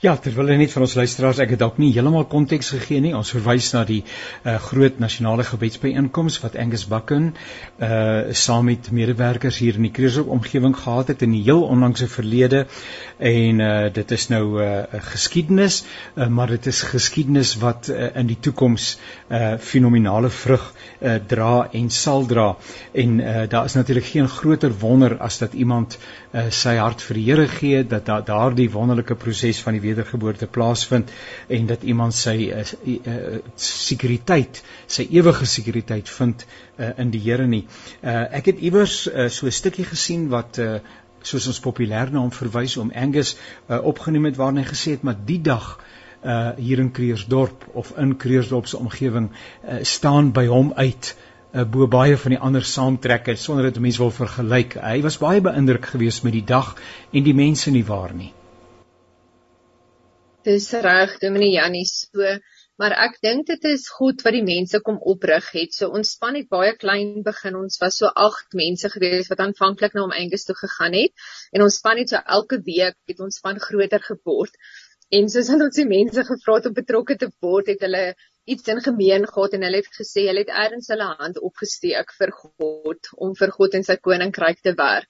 Ja, 0.04 0.18
terwyl 0.20 0.50
net 0.60 0.74
van 0.76 0.84
ons 0.84 0.98
luisteraars, 1.00 1.38
ek 1.40 1.54
het 1.54 1.62
dalk 1.62 1.78
nie 1.80 1.94
heeltemal 1.96 2.26
konteks 2.28 2.74
gegee 2.74 3.00
nie. 3.00 3.14
Ons 3.16 3.30
verwys 3.32 3.70
na 3.72 3.86
die 3.88 4.02
uh, 4.04 4.58
groot 4.60 4.98
nasionale 5.00 5.46
gebedsbyeenkoms 5.48 6.42
wat 6.44 6.58
Angus 6.60 6.84
Bucken 6.92 7.30
uh 7.80 8.34
saam 8.36 8.68
met 8.68 8.90
medewerkers 8.92 9.62
hier 9.64 9.78
in 9.80 9.86
die 9.88 9.94
Kreersdorp 9.96 10.28
omgewing 10.36 10.76
gehad 10.76 11.14
het 11.14 11.24
in 11.24 11.32
die 11.32 11.42
heel 11.46 11.64
onlangse 11.64 12.10
verlede 12.12 12.66
en 13.18 13.62
uh 13.64 13.70
dit 13.96 14.12
is 14.18 14.28
nou 14.34 14.44
'n 14.60 14.66
uh, 14.66 15.00
geskiedenis, 15.14 15.78
uh, 16.18 16.28
maar 16.28 16.52
dit 16.52 16.68
is 16.68 16.82
geskiedenis 16.82 17.56
wat 17.64 17.88
uh, 17.88 18.12
in 18.20 18.28
die 18.28 18.40
toekoms 18.40 18.98
uh 19.32 19.56
fenominale 19.58 20.30
vrug 20.30 20.68
uh 21.00 21.16
dra 21.28 21.70
en 21.72 21.90
sal 21.90 22.26
dra. 22.26 22.58
En 22.92 23.20
uh 23.20 23.48
daar 23.48 23.72
is 23.72 23.80
natuurlik 23.80 24.12
geen 24.12 24.28
groter 24.28 24.76
wonder 24.84 25.18
as 25.18 25.38
dat 25.38 25.54
iemand 25.54 25.98
uh 26.34 26.50
sy 26.50 26.76
hart 26.80 27.02
vir 27.06 27.20
die 27.20 27.26
Here 27.28 27.48
gee, 27.48 27.84
dat 27.84 28.06
da, 28.10 28.20
daardie 28.26 28.70
wonderlike 28.74 29.16
proses 29.16 29.62
van 29.62 29.78
die 29.78 29.84
wedergeboorte 29.84 30.48
plaasvind 30.48 31.12
en 31.48 31.68
dat 31.70 31.84
iemand 31.84 32.18
sy 32.18 32.50
uh, 32.50 32.64
uh, 32.96 33.40
sekuriteit, 33.56 34.64
sy 34.88 35.08
ewige 35.14 35.46
sekuriteit 35.46 36.10
vind 36.10 36.46
uh, 36.46 36.92
in 36.98 37.14
die 37.14 37.22
Here 37.22 37.48
nie. 37.48 37.66
Uh, 38.02 38.26
ek 38.40 38.54
het 38.54 38.62
iewers 38.66 39.04
uh, 39.08 39.30
so 39.30 39.46
'n 39.48 39.58
stukkie 39.62 39.86
gesien 39.86 40.30
wat 40.34 40.58
uh, 40.58 40.80
soos 41.22 41.48
ons 41.48 41.60
populêr 41.64 42.12
na 42.12 42.20
hom 42.20 42.32
verwys 42.36 42.78
om 42.82 42.92
Angus 42.96 43.36
uh, 43.36 43.80
opgeneem 43.80 44.26
het 44.32 44.40
waarin 44.40 44.62
hy 44.64 44.68
gesê 44.70 44.98
het 44.98 45.04
maar 45.04 45.20
die 45.26 45.42
dag 45.42 45.78
uh 46.24 46.56
hier 46.56 46.80
in 46.80 46.92
Kreersdorp 46.96 47.66
of 47.74 47.92
in 48.00 48.16
Kreersdorp 48.18 48.68
se 48.72 48.78
omgewing 48.78 49.30
uh, 49.32 49.82
staan 49.84 50.32
by 50.32 50.46
hom 50.48 50.72
uit 50.76 51.16
uh, 51.54 51.66
bo 51.70 51.88
baie 51.88 52.18
van 52.18 52.36
die 52.36 52.42
ander 52.42 52.66
saamtrekkers 52.66 53.44
sonder 53.46 53.70
dat 53.70 53.82
mense 53.82 54.02
wil 54.02 54.14
vergelyk. 54.14 54.78
Hy 54.82 55.02
was 55.06 55.20
baie 55.22 55.44
beïndruk 55.46 55.92
geweest 55.94 56.26
met 56.26 56.36
die 56.36 56.46
dag 56.46 56.74
en 57.14 57.26
die 57.26 57.38
mense 57.38 57.72
nie 57.72 57.86
waar 57.86 58.14
nie. 58.18 58.34
Dis 60.44 60.74
reg, 60.84 61.14
Dominee 61.22 61.54
Jannie, 61.56 61.86
so, 61.88 62.34
maar 62.82 62.92
ek 63.06 63.22
dink 63.24 63.46
dit 63.48 63.68
is 63.70 63.86
goed 63.96 64.26
wat 64.26 64.36
die 64.36 64.44
mense 64.44 64.82
kom 64.84 64.98
oprig 65.00 65.46
het. 65.56 65.72
So 65.72 65.94
ons 65.96 66.16
span 66.18 66.36
het 66.36 66.50
baie 66.52 66.74
klein 66.76 67.22
begin. 67.24 67.56
Ons 67.62 67.80
was 67.80 68.02
so 68.02 68.10
8 68.12 68.58
mense 68.60 68.92
gewees 68.92 69.30
wat 69.32 69.44
aanvanklik 69.46 69.96
na 69.96 70.04
hom 70.04 70.16
Angus 70.18 70.44
toe 70.50 70.58
gegaan 70.60 70.98
het 70.98 71.30
en 71.56 71.64
ons 71.64 71.78
span 71.80 72.02
het 72.02 72.12
so 72.12 72.20
elke 72.20 72.60
week 72.66 72.98
het 73.08 73.24
ons 73.24 73.40
span 73.40 73.62
groter 73.62 74.04
geword. 74.04 74.58
En 75.14 75.30
soos 75.30 75.52
ons 75.54 75.78
die 75.78 75.88
mense 75.88 76.26
gevra 76.28 76.58
het 76.58 76.68
om 76.68 76.76
betrokke 76.76 77.16
te 77.22 77.30
word, 77.40 77.70
het 77.70 77.84
hulle 77.86 78.06
iets 78.46 78.68
in 78.68 78.82
gemeen 78.84 79.26
gehad 79.30 79.54
en 79.56 79.64
hulle 79.68 79.80
het 79.80 79.96
gesê 80.00 80.26
hulle 80.28 80.44
het 80.44 80.52
eers 80.52 80.90
hulle 80.92 81.08
hand 81.20 81.40
opgesteek 81.50 82.12
vir 82.20 82.32
God 82.36 83.10
om 83.26 83.34
vir 83.40 83.54
God 83.56 83.78
en 83.80 83.86
sy 83.88 83.96
koninkryk 84.08 84.62
te 84.68 84.74
werk. 84.80 85.10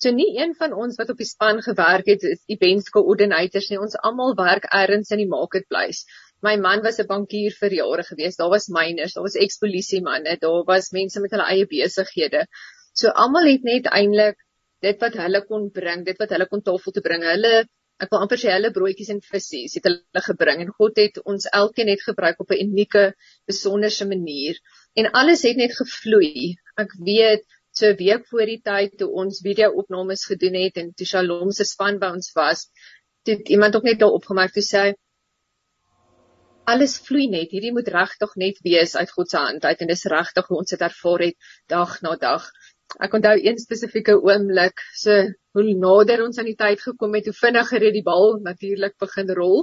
So 0.00 0.12
nie 0.16 0.30
een 0.38 0.54
van 0.56 0.72
ons 0.72 0.96
wat 0.96 1.10
op 1.12 1.18
die 1.20 1.28
span 1.28 1.60
gewerk 1.64 2.06
het 2.08 2.24
is 2.24 2.40
events 2.54 2.88
coordinators 2.94 3.68
nie. 3.70 3.80
Ons 3.84 3.98
almal 4.08 4.32
werk 4.38 4.68
ergens 4.72 5.12
in 5.12 5.20
die 5.20 5.28
marketplace. 5.28 6.06
My 6.46 6.54
man 6.56 6.80
was 6.86 7.00
'n 7.00 7.06
bankier 7.10 7.52
vir 7.60 7.76
jare 7.78 8.04
gewees. 8.10 8.36
Daar 8.36 8.48
was 8.48 8.68
myners, 8.68 9.12
daar 9.14 9.26
was 9.28 9.36
ekspolisie 9.36 10.00
manne, 10.00 10.38
daar 10.40 10.64
was 10.64 10.92
mense 10.92 11.20
met 11.20 11.36
hulle 11.36 11.48
eie 11.52 11.66
besighede. 11.66 12.46
So 12.94 13.12
almal 13.24 13.50
het 13.52 13.62
net 13.62 13.90
eintlik 13.92 14.40
dit 14.80 15.00
wat 15.04 15.20
hulle 15.20 15.44
kon 15.44 15.68
bring, 15.70 16.04
dit 16.04 16.18
wat 16.18 16.30
hulle 16.30 16.48
kon 16.48 16.62
tafel 16.62 16.92
toe 16.92 17.02
bring. 17.02 17.22
Hulle 17.22 17.66
ek 18.00 18.10
wil 18.12 18.24
amper 18.24 18.40
sê 18.42 18.50
hulle 18.54 18.72
broodjies 18.76 19.12
en 19.14 19.20
visse 19.32 19.62
het 19.76 19.88
hulle 19.88 20.24
gebring 20.26 20.64
en 20.64 20.74
God 20.78 21.00
het 21.02 21.20
ons 21.24 21.48
elkeen 21.60 21.90
net 21.92 22.02
gebruik 22.02 22.40
op 22.40 22.50
'n 22.50 22.62
unieke, 22.66 23.04
besonderse 23.46 24.06
manier 24.08 24.60
en 24.96 25.12
alles 25.22 25.42
het 25.48 25.56
net 25.56 25.76
gevloei. 25.76 26.56
Ek 26.76 26.94
weet 26.98 27.44
So 27.72 27.86
'n 27.86 27.96
week 27.96 28.24
voor 28.30 28.46
die 28.50 28.60
tyd 28.68 28.96
toe 28.98 29.06
ons 29.22 29.36
video-opnames 29.46 30.24
gedoen 30.30 30.56
het 30.58 30.76
en 30.80 30.88
toe 30.92 31.06
Shalom 31.06 31.52
se 31.52 31.64
span 31.64 32.00
by 32.02 32.08
ons 32.16 32.32
was, 32.34 32.66
het 33.30 33.48
iemand 33.48 33.76
ook 33.76 33.86
net 33.86 34.00
daar 34.00 34.16
opgemerk 34.16 34.52
toe 34.56 34.64
sê 34.66 34.82
alles 36.72 36.98
vloei 37.06 37.28
net. 37.30 37.52
Hierdie 37.54 37.72
moet 37.76 37.88
regtig 37.94 38.34
net 38.42 38.58
wees 38.66 38.96
uit 38.96 39.14
God 39.16 39.30
se 39.30 39.38
hand 39.38 39.64
uit 39.64 39.80
en 39.84 39.90
dis 39.90 40.04
regtig 40.12 40.50
hoe 40.50 40.58
ons 40.58 40.74
dit 40.74 40.84
ervaar 40.88 41.24
het 41.26 41.52
dag 41.72 41.96
na 42.06 42.16
dag. 42.26 42.50
Ek 42.98 43.12
onthou 43.14 43.36
een 43.38 43.58
spesifieke 43.62 44.16
oomblik, 44.18 44.82
so 44.98 45.14
hoe 45.54 45.74
nader 45.84 46.24
ons 46.24 46.38
aan 46.38 46.48
die 46.50 46.58
tyd 46.58 46.80
gekom 46.82 47.14
het, 47.14 47.28
hoe 47.30 47.36
vinniger 47.36 47.86
het 47.86 47.94
die 47.94 48.06
bal 48.06 48.40
natuurlik 48.42 48.96
begin 48.98 49.30
rol. 49.38 49.62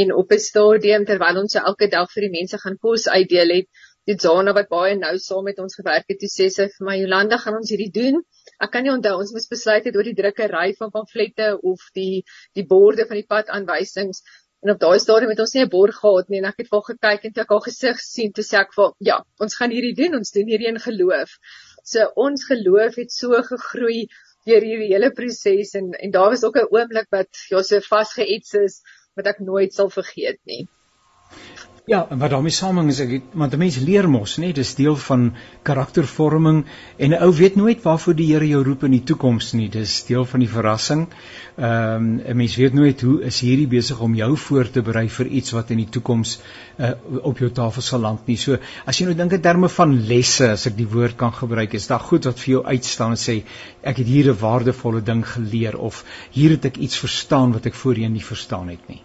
En 0.00 0.12
op 0.16 0.32
'n 0.32 0.38
stadium 0.38 1.04
terwyl 1.04 1.40
ons 1.40 1.52
so 1.52 1.64
elke 1.70 1.88
dag 1.88 2.12
vir 2.12 2.22
die 2.26 2.34
mense 2.36 2.58
gaan 2.58 2.76
kos 2.78 3.08
uitdeel 3.08 3.56
het, 3.56 3.68
die 4.08 4.16
Jana 4.18 4.52
wat 4.52 4.68
baie 4.68 4.94
nou 4.98 5.16
saam 5.18 5.44
met 5.44 5.58
ons 5.62 5.76
gewerk 5.78 6.08
het, 6.10 6.22
sê 6.26 6.48
sy 6.50 6.68
vir 6.76 6.86
my 6.86 6.96
Jolanda, 6.98 7.38
gaan 7.38 7.56
ons 7.60 7.70
hierdie 7.70 7.92
doen? 7.94 8.22
Ek 8.60 8.72
kan 8.74 8.82
nie 8.82 8.92
onthou 8.92 9.18
ons 9.18 9.32
moes 9.32 9.48
besluit 9.50 9.84
het 9.86 9.96
oor 9.96 10.08
die 10.08 10.16
drukkery 10.18 10.72
van 10.78 10.90
pamflette 10.90 11.58
of 11.62 11.84
die 11.94 12.24
die 12.54 12.66
borde 12.66 13.06
van 13.06 13.20
die 13.20 13.28
padaanwysings. 13.28 14.22
En 14.62 14.74
op 14.74 14.80
daai 14.82 14.98
stadium 15.02 15.30
het 15.30 15.40
ons 15.42 15.54
nie 15.54 15.62
'n 15.64 15.70
bord 15.70 15.94
gehad 15.94 16.28
nie 16.28 16.38
en 16.38 16.48
ek 16.50 16.58
het 16.62 16.70
wel 16.70 16.82
gekyk 16.88 17.24
en 17.24 17.32
toe 17.32 17.42
ek 17.42 17.54
haar 17.54 17.64
gesig 17.68 17.98
sien, 17.98 18.32
toe 18.32 18.44
sê 18.44 18.58
ek 18.60 18.74
vir 18.74 18.92
ja, 18.98 19.16
ons 19.40 19.56
gaan 19.58 19.70
hierdie 19.70 19.94
doen, 19.94 20.18
ons 20.18 20.30
doen 20.30 20.46
hierdie 20.46 20.68
in 20.68 20.78
geloof. 20.78 21.38
So 21.82 22.06
ons 22.24 22.44
geloof 22.50 22.98
het 23.00 23.12
so 23.12 23.40
gegroei 23.46 24.06
deur 24.46 24.64
hierdie 24.66 24.90
hele 24.92 25.10
proses 25.14 25.74
en 25.78 25.92
en 25.98 26.14
daar 26.14 26.30
was 26.34 26.44
ook 26.44 26.58
'n 26.60 26.70
oomblik 26.70 27.08
wat 27.10 27.42
ja 27.50 27.62
so 27.62 27.80
vasgeets 27.80 28.54
is 28.54 28.80
wat 29.16 29.26
ek 29.26 29.38
nooit 29.38 29.74
sal 29.74 29.90
vergeet 29.90 30.40
nie. 30.44 30.68
Ja, 31.90 32.06
en 32.14 32.20
wat 32.22 32.30
daarmee 32.30 32.54
samehang 32.54 32.90
is 32.92 32.98
ek 33.02 33.12
want 33.34 33.54
'n 33.54 33.58
mens 33.58 33.76
leer 33.82 34.06
mos, 34.10 34.36
nê, 34.38 34.52
dis 34.54 34.74
deel 34.78 34.96
van 35.04 35.22
karaktervorming 35.68 36.60
en 36.96 37.10
'n 37.10 37.22
ou 37.26 37.32
weet 37.34 37.56
nooit 37.56 37.82
waarvoor 37.82 38.14
die 38.14 38.26
Here 38.26 38.48
jou 38.48 38.62
roep 38.62 38.84
in 38.84 38.94
die 38.94 39.02
toekoms 39.02 39.52
nie. 39.52 39.68
Dis 39.68 40.04
deel 40.04 40.24
van 40.24 40.40
die 40.40 40.48
verrassing. 40.52 41.08
Ehm 41.56 41.96
um, 41.96 42.22
'n 42.26 42.36
mens 42.36 42.56
weet 42.56 42.72
nooit 42.74 43.00
hoe 43.00 43.24
is 43.24 43.40
hierdie 43.40 43.66
besig 43.66 44.00
om 44.00 44.14
jou 44.14 44.36
voor 44.36 44.70
te 44.70 44.82
berei 44.82 45.08
vir 45.08 45.26
iets 45.26 45.50
wat 45.50 45.70
in 45.70 45.76
die 45.76 45.88
toekoms 45.88 46.38
uh, 46.78 46.90
op 47.22 47.38
jou 47.38 47.50
tafel 47.50 47.82
sal 47.82 48.00
land 48.00 48.26
nie. 48.26 48.36
So 48.36 48.58
as 48.86 48.98
jy 48.98 49.04
nou 49.04 49.14
dink 49.16 49.32
in 49.32 49.40
terme 49.40 49.68
van 49.68 50.06
lesse, 50.06 50.50
as 50.50 50.66
ek 50.66 50.76
die 50.76 50.88
woord 50.88 51.16
kan 51.16 51.32
gebruik, 51.32 51.74
is 51.74 51.86
daar 51.86 52.00
goed 52.00 52.24
wat 52.24 52.38
vir 52.38 52.52
jou 52.52 52.64
uitstaan 52.64 53.10
en 53.10 53.24
sê 53.26 53.42
ek 53.82 53.96
het 53.96 54.06
hier 54.06 54.30
'n 54.30 54.38
waardevolle 54.38 55.02
ding 55.02 55.26
geleer 55.26 55.78
of 55.78 56.04
hier 56.30 56.50
het 56.50 56.64
ek 56.64 56.76
iets 56.76 56.96
verstaan 56.96 57.52
wat 57.52 57.66
ek 57.66 57.74
voorheen 57.74 58.12
nie 58.12 58.24
verstaan 58.24 58.68
het 58.68 58.88
nie. 58.88 59.02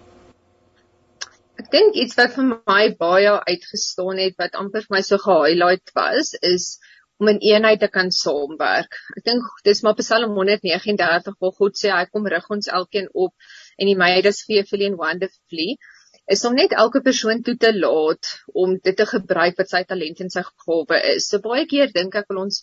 Ek 1.57 1.71
dink 1.73 1.95
iets 1.97 2.17
wat 2.17 2.35
vir 2.35 2.45
my 2.51 2.83
baie 2.99 3.33
uitgestaan 3.49 4.19
het 4.21 4.35
wat 4.41 4.57
amper 4.61 4.85
vir 4.85 4.95
my 4.97 5.01
so 5.05 5.17
gehighlight 5.23 5.93
was 5.97 6.33
is 6.49 6.67
om 7.17 7.31
in 7.31 7.39
eenheid 7.41 7.79
te 7.81 7.89
kan 7.93 8.11
saamwerk. 8.13 8.97
Ek 9.17 9.23
dink 9.25 9.45
dis 9.65 9.81
maar 9.85 9.97
Psalm 9.97 10.35
139 10.37 11.37
waar 11.41 11.55
God 11.59 11.79
sê 11.79 11.93
hy 11.93 12.03
kom 12.11 12.29
rig 12.33 12.49
ons 12.53 12.69
elkeen 12.79 13.07
op 13.25 13.33
en 13.77 13.89
die 13.89 13.97
meisies 13.97 14.43
fearfully 14.49 14.91
and 14.91 15.01
wonderfully 15.01 15.69
is 16.35 16.43
om 16.45 16.57
net 16.59 16.75
elke 16.83 17.01
persoon 17.07 17.41
toe 17.47 17.55
te 17.63 17.71
laat 17.73 18.29
om 18.65 18.75
dit 18.89 18.97
te 18.99 19.07
gebruik 19.09 19.57
wat 19.61 19.71
sy 19.73 19.81
talent 19.89 20.21
en 20.21 20.29
sy 20.33 20.43
gawe 20.45 20.99
is. 21.15 21.29
So 21.31 21.41
baie 21.41 21.65
keer 21.71 21.89
dink 21.95 22.19
ek 22.21 22.29
wil 22.29 22.43
ons 22.43 22.61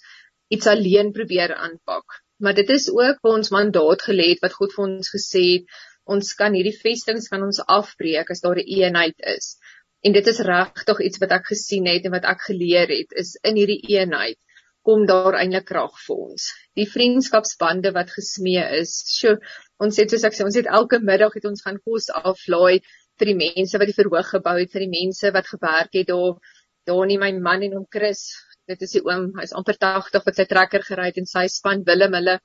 iets 0.55 0.71
alleen 0.71 1.11
probeer 1.17 1.57
aanpak. 1.57 2.21
Maar 2.45 2.55
dit 2.61 2.71
is 2.77 2.87
ook 2.93 3.23
waar 3.25 3.41
ons 3.41 3.51
mandaat 3.55 4.07
gelê 4.07 4.31
het 4.35 4.45
wat 4.45 4.55
God 4.61 4.75
vir 4.77 4.87
ons 4.87 5.11
gesê 5.17 5.45
het 5.49 5.83
ons 6.05 6.35
kan 6.39 6.55
hierdie 6.57 6.77
vestings 6.77 7.31
kan 7.33 7.43
ons 7.43 7.63
afbreek 7.65 8.31
as 8.31 8.43
daar 8.45 8.61
'n 8.61 8.69
eenheid 8.79 9.19
is. 9.37 9.57
En 10.05 10.13
dit 10.13 10.27
is 10.27 10.41
regtig 10.41 11.01
iets 11.01 11.21
wat 11.21 11.33
ek 11.33 11.47
gesien 11.53 11.87
het 11.87 12.05
en 12.05 12.13
wat 12.13 12.25
ek 12.29 12.41
geleer 12.49 12.89
het 12.89 13.13
is 13.17 13.37
in 13.43 13.57
hierdie 13.57 13.81
eenheid 13.89 14.39
kom 14.85 15.07
daar 15.09 15.39
eintlik 15.39 15.65
krag 15.71 15.95
vir 16.07 16.19
ons. 16.27 16.51
Die 16.77 16.87
vriendskapsbande 16.89 17.93
wat 17.97 18.13
gesmee 18.13 18.65
is. 18.81 18.93
Sjoe, 19.09 19.39
ons 19.81 19.97
het 20.01 20.13
soos 20.13 20.27
ek 20.29 20.37
sê, 20.37 20.45
ons 20.45 20.59
het 20.61 20.69
elke 20.81 21.01
middag 21.01 21.33
het 21.39 21.49
ons 21.49 21.65
gaan 21.65 21.81
kos 21.89 22.11
aflaai 22.13 22.85
vir 23.19 23.31
die 23.31 23.39
mense 23.39 23.81
wat 23.81 23.89
die 23.89 23.97
verhoog 23.97 24.29
gebou 24.37 24.57
het, 24.59 24.73
vir 24.75 24.85
die 24.85 24.93
mense 24.93 25.33
wat 25.33 25.49
gewerk 25.49 25.97
het 25.97 26.11
daar. 26.13 26.37
Daar 26.85 27.07
nie 27.09 27.17
my 27.17 27.31
man 27.41 27.65
en 27.65 27.79
hom 27.79 27.87
Chris. 27.89 28.35
Dit 28.69 28.83
is 28.85 28.93
die 28.97 29.03
oom, 29.05 29.31
hy's 29.41 29.57
amper 29.57 29.77
80 29.81 30.25
wat 30.27 30.37
sy 30.37 30.45
trekker 30.49 30.85
gery 30.85 31.09
het 31.11 31.21
en 31.21 31.29
sy 31.29 31.47
span 31.53 31.85
Willem 31.89 32.17
hulle 32.17 32.39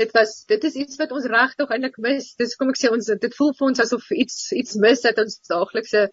dit 0.00 0.12
was 0.12 0.44
dit 0.50 0.64
is 0.68 0.76
iets 0.82 0.98
wat 1.00 1.12
ons 1.16 1.28
regtig 1.32 1.72
eintlik 1.72 1.96
mis. 2.04 2.28
Dis 2.40 2.54
kom 2.60 2.70
ek 2.72 2.78
sê 2.80 2.92
ons 2.92 3.08
dit 3.24 3.36
voel 3.38 3.52
vir 3.58 3.68
ons 3.70 3.82
asof 3.84 4.10
iets 4.12 4.38
iets 4.60 4.76
mis 4.82 5.04
uit 5.08 5.20
ons 5.24 5.40
daaglikse 5.52 6.06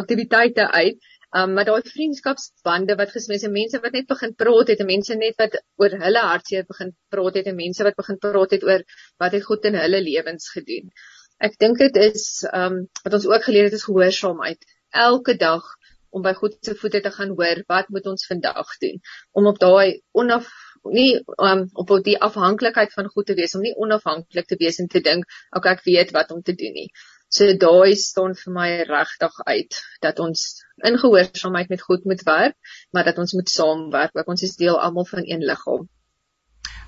aktiwiteite 0.00 0.68
uit. 0.72 1.08
Um 1.38 1.52
maar 1.58 1.68
daai 1.68 1.84
vriendskapsbande 1.84 2.96
wat 2.96 3.12
gesmees 3.12 3.44
en 3.44 3.52
mense 3.52 3.80
wat 3.84 3.92
net 3.92 4.08
begin 4.08 4.32
praat 4.42 4.72
het 4.72 4.80
en 4.80 4.88
mense 4.88 5.16
net 5.20 5.36
wat 5.42 5.58
oor 5.82 5.96
hulle 6.04 6.24
hartseer 6.30 6.64
begin 6.70 6.94
praat 7.12 7.36
het 7.40 7.50
en 7.52 7.58
mense 7.58 7.84
wat 7.84 7.98
begin 8.00 8.20
praat 8.22 8.56
het 8.56 8.64
oor 8.64 8.84
wat 9.20 9.36
het 9.36 9.44
God 9.44 9.68
in 9.68 9.76
hulle 9.76 10.00
lewens 10.06 10.48
gedoen. 10.54 10.88
Ek 11.38 11.60
dink 11.60 11.78
dit 11.84 12.00
is 12.08 12.24
um 12.52 12.86
wat 13.04 13.18
ons 13.20 13.28
ook 13.28 13.44
geleer 13.44 13.68
het 13.68 13.76
is 13.76 13.84
gehoorsaamheid. 13.90 14.64
Elke 15.08 15.36
dag 15.36 15.68
om 16.16 16.24
by 16.24 16.32
God 16.38 16.56
se 16.64 16.72
voete 16.80 17.02
te 17.04 17.12
gaan 17.12 17.36
hoor 17.36 17.60
wat 17.68 17.92
moet 17.92 18.08
ons 18.08 18.24
vandag 18.30 18.72
doen 18.80 18.96
om 19.36 19.52
op 19.52 19.60
daai 19.60 20.00
onaf 20.16 20.48
nie 20.84 21.20
um, 21.36 21.66
op 21.72 21.92
die 22.04 22.16
afhanklikheid 22.28 22.92
van 22.92 23.10
goed 23.12 23.26
te 23.26 23.36
wees 23.38 23.54
om 23.54 23.62
nie 23.64 23.74
onafhanklik 23.76 24.46
te 24.46 24.58
wees 24.60 24.78
en 24.78 24.88
te 24.88 25.00
dink 25.00 25.24
okay 25.56 25.76
ek 25.76 25.86
weet 25.86 26.12
wat 26.16 26.30
om 26.34 26.42
te 26.42 26.54
doen 26.54 26.74
nie. 26.74 26.88
So 27.28 27.52
daai 27.60 27.92
staan 28.00 28.32
vir 28.34 28.52
my 28.52 28.68
regtig 28.88 29.34
uit 29.44 29.78
dat 30.04 30.20
ons 30.24 30.44
in 30.88 30.96
gehoorsaamheid 30.96 31.68
met 31.68 31.82
God 31.84 32.06
moet 32.08 32.22
werk, 32.24 32.56
maar 32.92 33.04
dat 33.04 33.18
ons 33.18 33.34
moet 33.36 33.50
saamwerk. 33.52 34.16
Ook 34.16 34.30
ons 34.32 34.42
is 34.46 34.56
deel 34.56 34.78
almal 34.80 35.04
van 35.04 35.26
een 35.26 35.44
liggaam. 35.44 35.88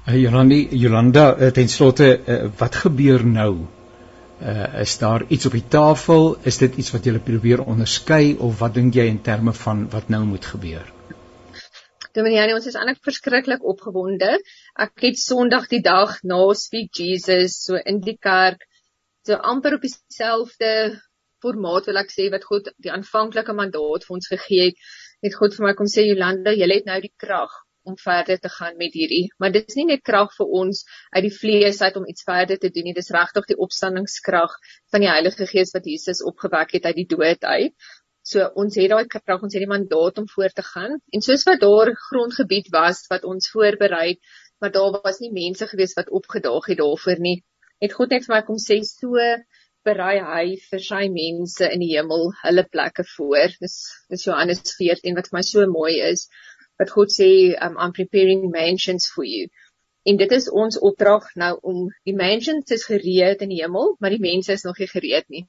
Uh, 0.09 0.17
Jolandi, 0.17 0.63
Jolanda, 0.81 1.27
uh, 1.37 1.51
ten 1.53 1.69
slotte 1.69 2.09
uh, 2.17 2.39
wat 2.57 2.81
gebeur 2.87 3.27
nou? 3.27 3.67
Uh, 4.41 4.81
is 4.81 4.97
daar 4.99 5.27
iets 5.29 5.47
op 5.47 5.53
die 5.53 5.67
tafel? 5.69 6.39
Is 6.49 6.57
dit 6.59 6.79
iets 6.81 6.95
wat 6.95 7.05
jy 7.05 7.19
probeer 7.21 7.61
onderskei 7.61 8.39
of 8.41 8.57
wat 8.63 8.75
dink 8.75 8.97
jy 8.97 9.05
in 9.13 9.21
terme 9.21 9.53
van 9.53 9.85
wat 9.93 10.09
nou 10.09 10.25
moet 10.25 10.49
gebeur? 10.55 10.89
Dominiani, 12.17 12.57
ons 12.57 12.67
is 12.67 12.75
eintlik 12.75 13.05
verskriklik 13.07 13.63
opgewonde. 13.73 14.33
Ek 14.85 15.05
het 15.05 15.19
Sondag 15.21 15.69
die 15.71 15.79
dag 15.85 16.17
na 16.27 16.41
Speak 16.59 16.99
Jesus 16.99 17.61
so 17.69 17.79
in 17.79 18.01
die 18.03 18.17
kerk 18.19 18.65
so 19.29 19.39
amper 19.53 19.77
op 19.77 19.85
dieselfde 19.87 20.73
formaat 21.45 21.87
wil 21.87 22.01
ek 22.03 22.11
sê 22.11 22.27
wat 22.35 22.47
God 22.49 22.73
die 22.83 22.91
aanvanklike 22.91 23.55
mandaat 23.55 24.07
vir 24.09 24.17
ons 24.17 24.31
gegee 24.33 24.71
het. 24.71 24.81
Het 25.23 25.37
God 25.39 25.55
vir 25.55 25.69
my 25.69 25.75
kom 25.79 25.91
sê 25.93 26.09
Jolanda, 26.09 26.57
jy 26.57 26.67
het 26.73 26.89
nou 26.91 26.99
die 27.05 27.13
krag 27.15 27.55
om 27.87 27.95
verder 28.01 28.41
te 28.43 28.51
gaan 28.57 28.77
met 28.81 28.97
hierdie. 28.99 29.31
Maar 29.39 29.55
dit 29.55 29.71
is 29.71 29.79
nie 29.79 29.87
net 29.93 30.03
krag 30.05 30.35
vir 30.35 30.51
ons 30.63 30.83
uit 31.15 31.25
die 31.29 31.35
vlees 31.37 31.81
uit 31.81 31.97
om 31.97 32.11
iets 32.11 32.27
verder 32.27 32.59
te 32.59 32.73
doen 32.75 32.91
nie. 32.91 32.97
Dis 32.97 33.13
regtig 33.15 33.53
die 33.53 33.59
opstandingskrag 33.67 34.59
van 34.91 35.07
die 35.07 35.13
Heilige 35.13 35.47
Gees 35.49 35.73
wat 35.77 35.87
Jesus 35.87 36.25
opgewek 36.27 36.75
het 36.77 36.91
uit 36.91 36.99
die 37.05 37.09
dood 37.15 37.47
uit. 37.47 37.91
So 38.23 38.45
ons 38.63 38.77
het 38.77 38.91
daai 38.93 39.07
krag, 39.09 39.43
ons 39.43 39.55
het 39.57 39.63
die 39.65 39.71
mandaat 39.71 40.19
om 40.21 40.29
voort 40.29 40.55
te 40.55 40.65
gaan. 40.67 40.99
En 41.15 41.25
soos 41.25 41.47
wat 41.49 41.63
daar 41.63 41.93
grondgebied 42.09 42.69
was 42.75 43.07
wat 43.13 43.25
ons 43.25 43.49
voorberei, 43.53 44.19
maar 44.61 44.73
daar 44.75 45.01
was 45.05 45.21
nie 45.21 45.33
mense 45.33 45.67
gewees 45.71 45.97
wat 45.97 46.11
opgedaag 46.11 46.69
het 46.73 46.79
daarvoor 46.83 47.23
nie. 47.27 47.41
Het 47.81 47.97
God 47.97 48.13
net 48.13 48.27
vir 48.27 48.35
my 48.37 48.43
kom 48.45 48.61
sê 48.61 48.83
so 48.85 49.17
berei 49.89 50.17
hy 50.21 50.45
vir 50.69 50.83
sy 50.85 51.07
mense 51.13 51.65
in 51.73 51.81
die 51.81 51.95
hemel 51.95 52.29
hulle 52.43 52.67
plekke 52.69 53.07
voor. 53.17 53.57
Dis 53.65 53.77
dis 54.13 54.27
Johannes 54.29 54.61
14 54.77 55.17
wat 55.17 55.31
vir 55.31 55.39
my 55.39 55.45
so 55.49 55.65
mooi 55.71 55.95
is. 56.11 56.27
Wat 56.81 56.93
God 56.97 57.13
sê, 57.13 57.31
um, 57.57 57.77
I'm 57.77 57.97
preparing 57.97 58.51
mansions 58.53 59.09
for 59.15 59.25
you. 59.25 59.49
En 60.09 60.17
dit 60.21 60.33
is 60.33 60.49
ons 60.63 60.79
opdrag 60.91 61.27
nou 61.41 61.55
om 61.73 61.81
die 62.09 62.17
mansions 62.17 62.73
is 62.77 62.87
gereed 62.89 63.43
in 63.45 63.53
die 63.53 63.61
hemel, 63.63 63.97
maar 64.01 64.13
die 64.13 64.23
mense 64.23 64.53
is 64.53 64.65
nog 64.65 64.81
nie 64.81 64.89
gereed 64.93 65.29
nie. 65.29 65.47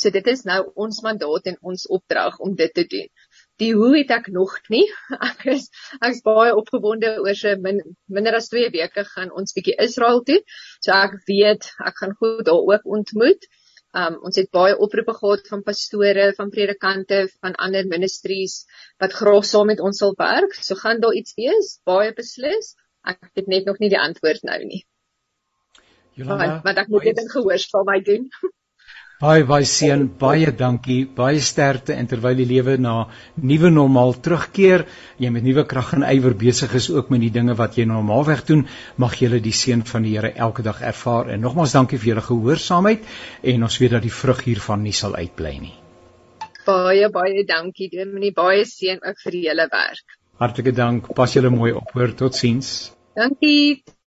So 0.00 0.08
dit 0.14 0.28
is 0.32 0.46
nou 0.48 0.60
ons 0.80 1.02
mandaat 1.04 1.48
en 1.50 1.58
ons 1.72 1.86
opdrag 1.96 2.38
om 2.40 2.54
dit 2.56 2.72
te 2.72 2.86
doen. 2.88 3.08
Die 3.60 3.72
hoe 3.76 3.90
het 3.98 4.12
ek 4.16 4.30
nog 4.32 4.54
nie. 4.72 4.86
Ek 5.30 5.42
is 5.52 5.66
ek 5.98 6.14
is 6.14 6.22
baie 6.24 6.54
opgewonde 6.56 7.10
oor 7.20 7.36
so 7.36 7.52
min, 7.60 7.82
minder 8.08 8.38
as 8.38 8.48
2 8.52 8.70
weke 8.76 9.04
gaan 9.10 9.32
ons 9.36 9.52
bietjie 9.56 9.76
Israel 9.84 10.22
toe. 10.24 10.38
So 10.80 10.94
ek 10.96 11.18
weet 11.28 11.68
ek 11.84 12.00
gaan 12.00 12.14
goed 12.16 12.46
daar 12.48 12.64
ook 12.72 12.86
ontmoet. 12.98 13.44
Um 14.00 14.16
ons 14.24 14.38
het 14.40 14.48
baie 14.56 14.76
oproepe 14.86 15.12
gehad 15.18 15.50
van 15.52 15.64
pastore, 15.66 16.30
van 16.38 16.52
predikante, 16.54 17.24
van 17.44 17.58
ander 17.66 17.88
ministries 17.90 18.62
wat 19.02 19.16
graag 19.18 19.44
saam 19.48 19.68
met 19.72 19.82
ons 19.84 20.00
wil 20.06 20.16
werk. 20.16 20.54
So 20.56 20.80
gaan 20.80 21.02
daar 21.04 21.18
iets 21.18 21.36
wees, 21.36 21.74
baie 21.84 22.14
beslis. 22.16 22.72
Ek 23.04 23.20
het 23.36 23.52
net 23.52 23.68
nog 23.68 23.82
nie 23.84 23.92
die 23.92 24.00
antwoord 24.00 24.48
nou 24.48 24.62
nie. 24.64 24.80
Jolanda, 26.16 26.60
wat 26.64 26.80
ek 26.84 26.88
moet 26.92 27.10
dit 27.10 27.20
in 27.20 27.30
gehoor 27.32 27.68
vir 27.74 27.86
my 27.92 28.00
doen. 28.08 28.26
Baie 29.20 29.42
baie 29.44 29.66
seën, 29.68 30.06
baie 30.20 30.48
dankie, 30.56 31.02
baie 31.16 31.40
sterkte 31.44 31.92
en 31.92 32.06
terwyl 32.08 32.38
die 32.40 32.46
lewe 32.48 32.78
na 32.80 32.92
nuwe 33.50 33.68
normaal 33.68 34.14
terugkeer, 34.24 34.86
jy 35.20 35.28
met 35.34 35.44
nuwe 35.44 35.66
krag 35.68 35.90
en 35.98 36.06
ywer 36.08 36.32
besig 36.40 36.72
is 36.78 36.86
ook 36.94 37.10
met 37.12 37.20
die 37.20 37.28
dinge 37.34 37.52
wat 37.58 37.76
jy 37.76 37.84
normaalweg 37.90 38.46
doen, 38.48 38.64
mag 38.96 39.18
jy 39.20 39.42
die 39.44 39.52
seën 39.52 39.84
van 39.92 40.08
die 40.08 40.14
Here 40.16 40.32
elke 40.46 40.64
dag 40.64 40.80
ervaar. 40.80 41.28
En 41.34 41.44
nogmaals 41.44 41.76
dankie 41.76 42.00
vir 42.00 42.14
julle 42.14 42.24
gehoorsaamheid 42.30 43.04
en 43.52 43.68
ons 43.68 43.78
weet 43.82 43.98
dat 43.98 44.08
die 44.08 44.16
vrug 44.22 44.40
hiervan 44.48 44.88
nie 44.88 44.96
sal 44.96 45.12
uitbly 45.20 45.54
nie. 45.68 45.76
Baie 46.64 47.12
baie 47.12 47.44
dankie, 47.44 47.92
Dominee, 47.92 48.32
baie 48.32 48.64
seën 48.64 49.04
ook 49.04 49.20
vir 49.28 49.40
julle 49.44 49.68
werk. 49.68 50.20
Hartlike 50.40 50.72
dank. 50.72 51.12
Pas 51.12 51.36
julle 51.36 51.52
mooi 51.52 51.74
op. 51.76 51.92
Hoor, 51.92 52.16
totsiens. 52.16 52.94
Dankie. 53.12 53.82